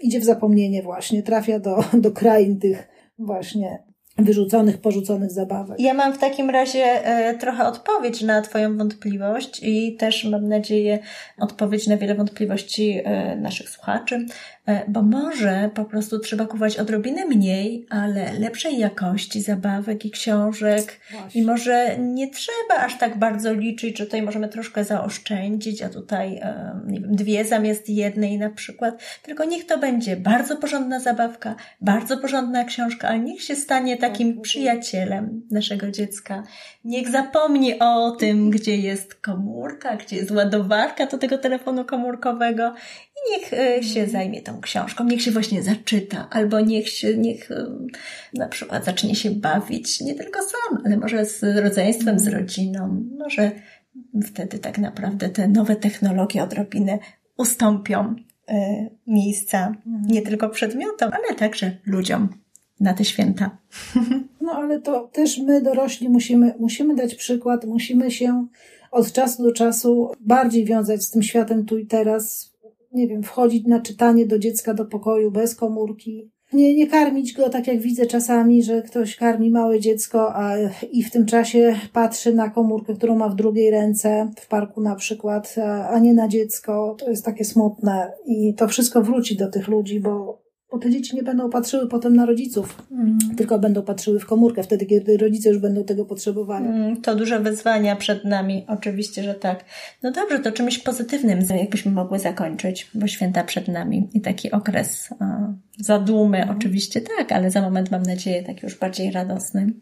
idzie 0.03 0.19
w 0.19 0.23
zapomnienie 0.23 0.83
właśnie, 0.83 1.23
trafia 1.23 1.59
do, 1.59 1.83
do 1.93 2.11
krain 2.11 2.59
tych 2.59 2.87
właśnie 3.19 3.83
wyrzuconych, 4.17 4.77
porzuconych 4.77 5.31
zabawek. 5.31 5.79
Ja 5.79 5.93
mam 5.93 6.13
w 6.13 6.17
takim 6.17 6.49
razie 6.49 6.83
e, 7.05 7.37
trochę 7.37 7.67
odpowiedź 7.67 8.21
na 8.21 8.41
Twoją 8.41 8.77
wątpliwość 8.77 9.59
i 9.63 9.95
też 9.95 10.23
mam 10.23 10.47
nadzieję 10.47 10.99
odpowiedź 11.37 11.87
na 11.87 11.97
wiele 11.97 12.15
wątpliwości 12.15 13.01
e, 13.03 13.35
naszych 13.35 13.69
słuchaczy. 13.69 14.25
E, 14.65 14.81
bo 14.87 15.01
może 15.01 15.69
po 15.73 15.85
prostu 15.85 16.19
trzeba 16.19 16.45
kupować 16.45 16.77
odrobinę 16.77 17.25
mniej, 17.25 17.85
ale 17.89 18.39
lepszej 18.39 18.79
jakości 18.79 19.41
zabawek 19.41 20.05
i 20.05 20.11
książek. 20.11 20.99
Właśnie. 21.11 21.41
I 21.41 21.45
może 21.45 21.97
nie 21.99 22.31
trzeba 22.31 22.75
aż 22.79 22.97
tak 22.97 23.19
bardzo 23.19 23.53
liczyć, 23.53 23.97
że 23.97 24.05
tutaj 24.05 24.21
możemy 24.21 24.49
troszkę 24.49 24.83
zaoszczędzić, 24.83 25.81
a 25.81 25.89
tutaj 25.89 26.41
nie 26.87 27.01
wiem, 27.01 27.15
dwie 27.15 27.45
zamiast 27.45 27.89
jednej 27.89 28.37
na 28.37 28.49
przykład. 28.49 29.03
Tylko 29.23 29.45
niech 29.45 29.65
to 29.65 29.77
będzie 29.77 30.17
bardzo 30.17 30.57
porządna 30.57 30.99
zabawka, 30.99 31.55
bardzo 31.81 32.17
porządna 32.17 32.63
książka, 32.63 33.07
ale 33.07 33.19
niech 33.19 33.41
się 33.41 33.55
stanie 33.55 33.97
takim 34.09 34.41
przyjacielem 34.41 35.41
naszego 35.51 35.91
dziecka. 35.91 36.43
Niech 36.83 37.09
zapomni 37.09 37.79
o 37.79 38.11
tym, 38.11 38.49
gdzie 38.49 38.77
jest 38.77 39.15
komórka, 39.15 39.95
gdzie 39.95 40.15
jest 40.15 40.31
ładowarka 40.31 41.05
do 41.05 41.17
tego 41.17 41.37
telefonu 41.37 41.85
komórkowego 41.85 42.73
niech 43.31 43.53
e, 43.53 43.83
się 43.83 43.99
mhm. 43.99 44.09
zajmie 44.09 44.41
tą 44.41 44.61
książką, 44.61 45.03
niech 45.03 45.21
się 45.21 45.31
właśnie 45.31 45.63
zaczyta, 45.63 46.27
albo 46.31 46.61
niech 46.61 46.89
się, 46.89 47.17
niech 47.17 47.51
e, 47.51 47.65
na 48.33 48.47
przykład 48.47 48.85
zacznie 48.85 49.15
się 49.15 49.31
bawić, 49.31 50.01
nie 50.01 50.15
tylko 50.15 50.39
sam, 50.41 50.81
ale 50.85 50.97
może 50.97 51.25
z 51.25 51.43
rodzeństwem, 51.43 52.19
z 52.19 52.27
mhm. 52.27 52.43
rodziną. 52.43 53.03
Może 53.19 53.51
wtedy 54.25 54.59
tak 54.59 54.77
naprawdę 54.77 55.29
te 55.29 55.47
nowe 55.47 55.75
technologie 55.75 56.43
odrobinę 56.43 56.99
ustąpią 57.37 58.15
e, 58.49 58.89
miejsca 59.07 59.67
mhm. 59.67 60.03
nie 60.07 60.21
tylko 60.21 60.49
przedmiotom, 60.49 61.11
ale 61.13 61.35
także 61.35 61.77
ludziom 61.85 62.44
na 62.79 62.93
te 62.93 63.05
święta. 63.05 63.57
No 64.41 64.51
ale 64.51 64.81
to 64.81 65.09
też 65.13 65.37
my 65.37 65.61
dorośli 65.61 66.09
musimy, 66.09 66.53
musimy 66.59 66.95
dać 66.95 67.15
przykład, 67.15 67.65
musimy 67.65 68.11
się 68.11 68.47
od 68.91 69.11
czasu 69.11 69.43
do 69.43 69.51
czasu 69.51 70.11
bardziej 70.19 70.65
wiązać 70.65 71.03
z 71.03 71.11
tym 71.11 71.23
światem 71.23 71.65
tu 71.65 71.77
i 71.77 71.85
teraz, 71.85 72.53
nie 72.93 73.07
wiem, 73.07 73.23
wchodzić 73.23 73.67
na 73.67 73.79
czytanie 73.79 74.25
do 74.25 74.39
dziecka 74.39 74.73
do 74.73 74.85
pokoju 74.85 75.31
bez 75.31 75.55
komórki. 75.55 76.31
Nie, 76.53 76.75
nie 76.75 76.87
karmić 76.87 77.33
go 77.33 77.49
tak 77.49 77.67
jak 77.67 77.79
widzę 77.79 78.05
czasami, 78.05 78.63
że 78.63 78.81
ktoś 78.81 79.15
karmi 79.15 79.51
małe 79.51 79.79
dziecko 79.79 80.35
a, 80.35 80.53
i 80.91 81.03
w 81.03 81.11
tym 81.11 81.25
czasie 81.25 81.75
patrzy 81.93 82.33
na 82.33 82.49
komórkę, 82.49 82.93
którą 82.93 83.15
ma 83.15 83.29
w 83.29 83.35
drugiej 83.35 83.71
ręce, 83.71 84.31
w 84.39 84.47
parku 84.47 84.81
na 84.81 84.95
przykład, 84.95 85.55
a, 85.63 85.89
a 85.89 85.99
nie 85.99 86.13
na 86.13 86.27
dziecko. 86.27 86.95
To 86.99 87.09
jest 87.09 87.25
takie 87.25 87.45
smutne 87.45 88.11
i 88.25 88.53
to 88.53 88.67
wszystko 88.67 89.01
wróci 89.01 89.35
do 89.37 89.51
tych 89.51 89.67
ludzi, 89.67 89.99
bo 89.99 90.44
bo 90.71 90.79
te 90.79 90.89
dzieci 90.89 91.15
nie 91.15 91.23
będą 91.23 91.49
patrzyły 91.49 91.87
potem 91.87 92.15
na 92.15 92.25
rodziców, 92.25 92.87
mm. 92.91 93.17
tylko 93.37 93.59
będą 93.59 93.83
patrzyły 93.83 94.19
w 94.19 94.25
komórkę 94.25 94.63
wtedy, 94.63 94.85
kiedy 94.85 95.17
rodzice 95.17 95.49
już 95.49 95.57
będą 95.57 95.83
tego 95.83 96.05
potrzebowali. 96.05 96.65
Mm, 96.65 97.01
to 97.01 97.15
duże 97.15 97.39
wyzwania 97.39 97.95
przed 97.95 98.25
nami, 98.25 98.65
oczywiście, 98.67 99.23
że 99.23 99.35
tak. 99.35 99.65
No 100.03 100.11
dobrze, 100.11 100.39
to 100.39 100.51
czymś 100.51 100.77
pozytywnym 100.77 101.39
jakbyśmy 101.59 101.91
mogły 101.91 102.19
zakończyć, 102.19 102.91
bo 102.93 103.07
święta 103.07 103.43
przed 103.43 103.67
nami 103.67 104.09
i 104.13 104.21
taki 104.21 104.51
okres 104.51 105.09
a, 105.19 105.53
zadumy, 105.79 106.43
mm. 106.43 106.57
oczywiście 106.57 107.01
tak, 107.01 107.31
ale 107.31 107.51
za 107.51 107.61
moment 107.61 107.91
mam 107.91 108.03
nadzieję 108.03 108.43
taki 108.43 108.59
już 108.63 108.79
bardziej 108.79 109.11
radosny. 109.11 109.73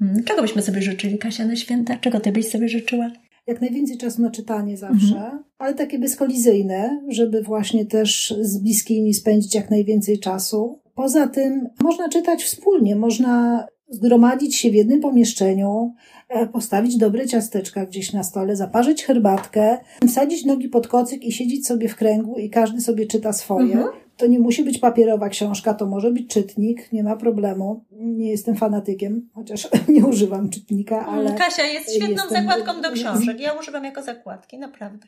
Mm, 0.00 0.24
czego 0.24 0.42
byśmy 0.42 0.62
sobie 0.62 0.82
życzyli, 0.82 1.18
Kasia, 1.18 1.44
na 1.44 1.56
święta? 1.56 1.96
Czego 1.96 2.20
ty 2.20 2.32
byś 2.32 2.48
sobie 2.48 2.68
życzyła? 2.68 3.10
Jak 3.46 3.60
najwięcej 3.60 3.98
czasu 3.98 4.22
na 4.22 4.30
czytanie 4.30 4.76
zawsze, 4.76 5.14
mhm. 5.14 5.44
ale 5.58 5.74
takie 5.74 5.98
bezkolizyjne, 5.98 7.04
żeby 7.08 7.42
właśnie 7.42 7.86
też 7.86 8.34
z 8.40 8.58
bliskimi 8.58 9.14
spędzić 9.14 9.54
jak 9.54 9.70
najwięcej 9.70 10.18
czasu. 10.18 10.80
Poza 10.94 11.26
tym 11.26 11.68
można 11.80 12.08
czytać 12.08 12.44
wspólnie, 12.44 12.96
można 12.96 13.66
zgromadzić 13.90 14.56
się 14.56 14.70
w 14.70 14.74
jednym 14.74 15.00
pomieszczeniu, 15.00 15.94
e, 16.28 16.46
postawić 16.46 16.96
dobre 16.96 17.26
ciasteczka 17.26 17.86
gdzieś 17.86 18.12
na 18.12 18.22
stole, 18.22 18.56
zaparzyć 18.56 19.04
herbatkę, 19.04 19.78
wsadzić 20.08 20.44
nogi 20.44 20.68
pod 20.68 20.88
kocyk 20.88 21.24
i 21.24 21.32
siedzieć 21.32 21.66
sobie 21.66 21.88
w 21.88 21.96
kręgu 21.96 22.38
i 22.38 22.50
każdy 22.50 22.80
sobie 22.80 23.06
czyta 23.06 23.32
swoje. 23.32 23.72
Mhm. 23.72 23.88
To 24.20 24.26
nie 24.26 24.38
musi 24.38 24.64
być 24.64 24.78
papierowa 24.78 25.28
książka, 25.28 25.74
to 25.74 25.86
może 25.86 26.10
być 26.10 26.28
czytnik, 26.28 26.92
nie 26.92 27.02
ma 27.02 27.16
problemu. 27.16 27.84
Nie 27.92 28.30
jestem 28.30 28.56
fanatykiem, 28.56 29.28
chociaż 29.34 29.68
nie 29.88 30.06
używam 30.06 30.50
czytnika, 30.50 30.98
mm, 30.98 31.14
ale. 31.14 31.34
Kasia 31.34 31.66
jest 31.66 31.94
świetną 31.94 32.08
jestem... 32.08 32.46
zakładką 32.46 32.82
do 32.82 32.92
książek. 32.92 33.40
Ja 33.40 33.52
używam 33.52 33.84
jako 33.84 34.02
zakładki, 34.02 34.58
naprawdę. 34.58 35.06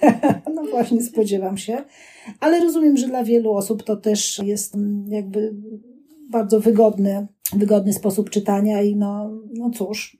no 0.54 0.62
właśnie, 0.70 1.02
spodziewam 1.02 1.58
się. 1.58 1.84
Ale 2.40 2.60
rozumiem, 2.60 2.96
że 2.96 3.06
dla 3.06 3.24
wielu 3.24 3.52
osób 3.52 3.82
to 3.82 3.96
też 3.96 4.38
jest 4.44 4.74
mm, 4.74 5.04
jakby 5.08 5.54
bardzo 6.30 6.60
wygodny, 6.60 7.26
wygodny 7.52 7.92
sposób 7.92 8.30
czytania 8.30 8.82
i 8.82 8.96
no, 8.96 9.30
no 9.54 9.70
cóż. 9.70 10.19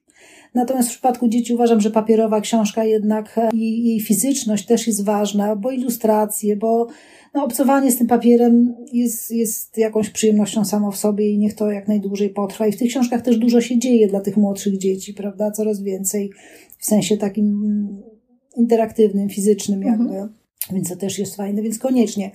Natomiast 0.54 0.88
w 0.88 0.92
przypadku 0.92 1.28
dzieci 1.28 1.54
uważam, 1.54 1.80
że 1.80 1.90
papierowa 1.90 2.40
książka 2.40 2.84
jednak 2.84 3.38
e, 3.38 3.50
jej, 3.54 3.84
jej 3.84 4.00
fizyczność 4.00 4.66
też 4.66 4.86
jest 4.86 5.04
ważna, 5.04 5.56
bo 5.56 5.70
ilustracje, 5.70 6.56
bo 6.56 6.86
no, 7.34 7.44
obcowanie 7.44 7.90
z 7.90 7.98
tym 7.98 8.06
papierem 8.06 8.74
jest, 8.92 9.30
jest 9.30 9.78
jakąś 9.78 10.10
przyjemnością 10.10 10.64
samo 10.64 10.90
w 10.90 10.96
sobie 10.96 11.30
i 11.30 11.38
niech 11.38 11.54
to 11.54 11.70
jak 11.70 11.88
najdłużej 11.88 12.30
potrwa. 12.30 12.66
I 12.66 12.72
w 12.72 12.78
tych 12.78 12.88
książkach 12.88 13.22
też 13.22 13.38
dużo 13.38 13.60
się 13.60 13.78
dzieje 13.78 14.08
dla 14.08 14.20
tych 14.20 14.36
młodszych 14.36 14.78
dzieci, 14.78 15.14
prawda? 15.14 15.50
Coraz 15.50 15.82
więcej 15.82 16.30
w 16.78 16.86
sensie 16.86 17.16
takim 17.16 17.88
interaktywnym, 18.56 19.28
fizycznym 19.28 19.82
jakby. 19.82 20.04
Mhm. 20.04 20.34
Więc 20.72 20.88
to 20.88 20.96
też 20.96 21.18
jest 21.18 21.36
fajne, 21.36 21.62
więc 21.62 21.78
koniecznie 21.78 22.30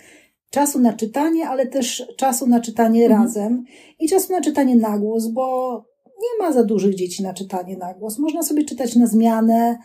czasu 0.50 0.80
na 0.80 0.94
czytanie, 0.94 1.48
ale 1.48 1.68
też 1.68 2.08
czasu 2.18 2.48
na 2.48 2.60
czytanie 2.60 3.06
mhm. 3.06 3.22
razem 3.22 3.64
i 4.00 4.08
czasu 4.08 4.34
na 4.34 4.42
czytanie 4.42 4.76
na 4.76 5.00
głos, 5.00 5.28
bo 5.28 5.95
nie 6.26 6.46
ma 6.46 6.54
za 6.54 6.64
dużych 6.64 6.96
dzieci 6.96 7.24
na 7.24 7.34
czytanie 7.34 7.78
na 7.78 7.94
głos. 7.94 8.20
Można 8.20 8.44
sobie 8.44 8.64
czytać 8.64 8.96
na 8.96 9.08
zmianę, 9.08 9.78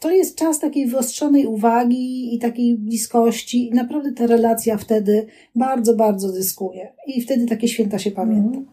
to 0.00 0.10
jest 0.10 0.38
czas 0.38 0.60
takiej 0.60 0.86
wyostrzonej 0.86 1.46
uwagi 1.46 2.34
i 2.34 2.38
takiej 2.38 2.78
bliskości 2.78 3.68
i 3.68 3.70
naprawdę 3.70 4.12
ta 4.12 4.26
relacja 4.26 4.76
wtedy 4.76 5.26
bardzo, 5.54 5.94
bardzo 5.94 6.28
zyskuje. 6.28 6.92
I 7.06 7.22
wtedy 7.22 7.46
takie 7.46 7.68
święta 7.68 7.98
się 7.98 8.10
pamięta. 8.10 8.58
Mm. 8.58 8.66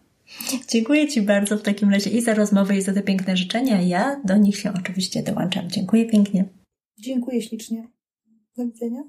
Dziękuję 0.68 1.08
Ci 1.08 1.22
bardzo 1.22 1.58
w 1.58 1.62
takim 1.62 1.90
razie 1.90 2.10
i 2.10 2.20
za 2.20 2.34
rozmowę, 2.34 2.76
i 2.76 2.82
za 2.82 2.92
te 2.92 3.02
piękne 3.02 3.36
życzenia. 3.36 3.80
Ja 3.80 4.20
do 4.24 4.36
nich 4.36 4.56
się 4.56 4.72
oczywiście 4.80 5.22
dołączam. 5.22 5.70
Dziękuję 5.70 6.06
pięknie. 6.06 6.44
Dziękuję 6.98 7.42
ślicznie. 7.42 7.88
Do 8.56 8.64
widzenia. 8.64 9.02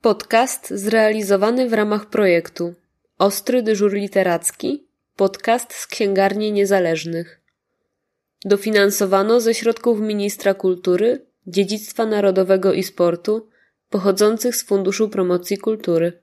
Podcast 0.00 0.70
zrealizowany 0.70 1.68
w 1.68 1.72
ramach 1.72 2.10
projektu 2.10 2.74
Ostry 3.18 3.62
Dyżur 3.62 3.94
Literacki, 3.94 4.89
podcast 5.20 5.74
z 5.74 5.86
księgarni 5.86 6.52
niezależnych. 6.52 7.40
Dofinansowano 8.44 9.40
ze 9.40 9.54
środków 9.54 10.00
Ministra 10.00 10.54
Kultury, 10.54 11.26
Dziedzictwa 11.46 12.06
Narodowego 12.06 12.72
i 12.72 12.82
Sportu 12.82 13.48
pochodzących 13.88 14.56
z 14.56 14.62
Funduszu 14.64 15.08
Promocji 15.08 15.58
Kultury. 15.58 16.22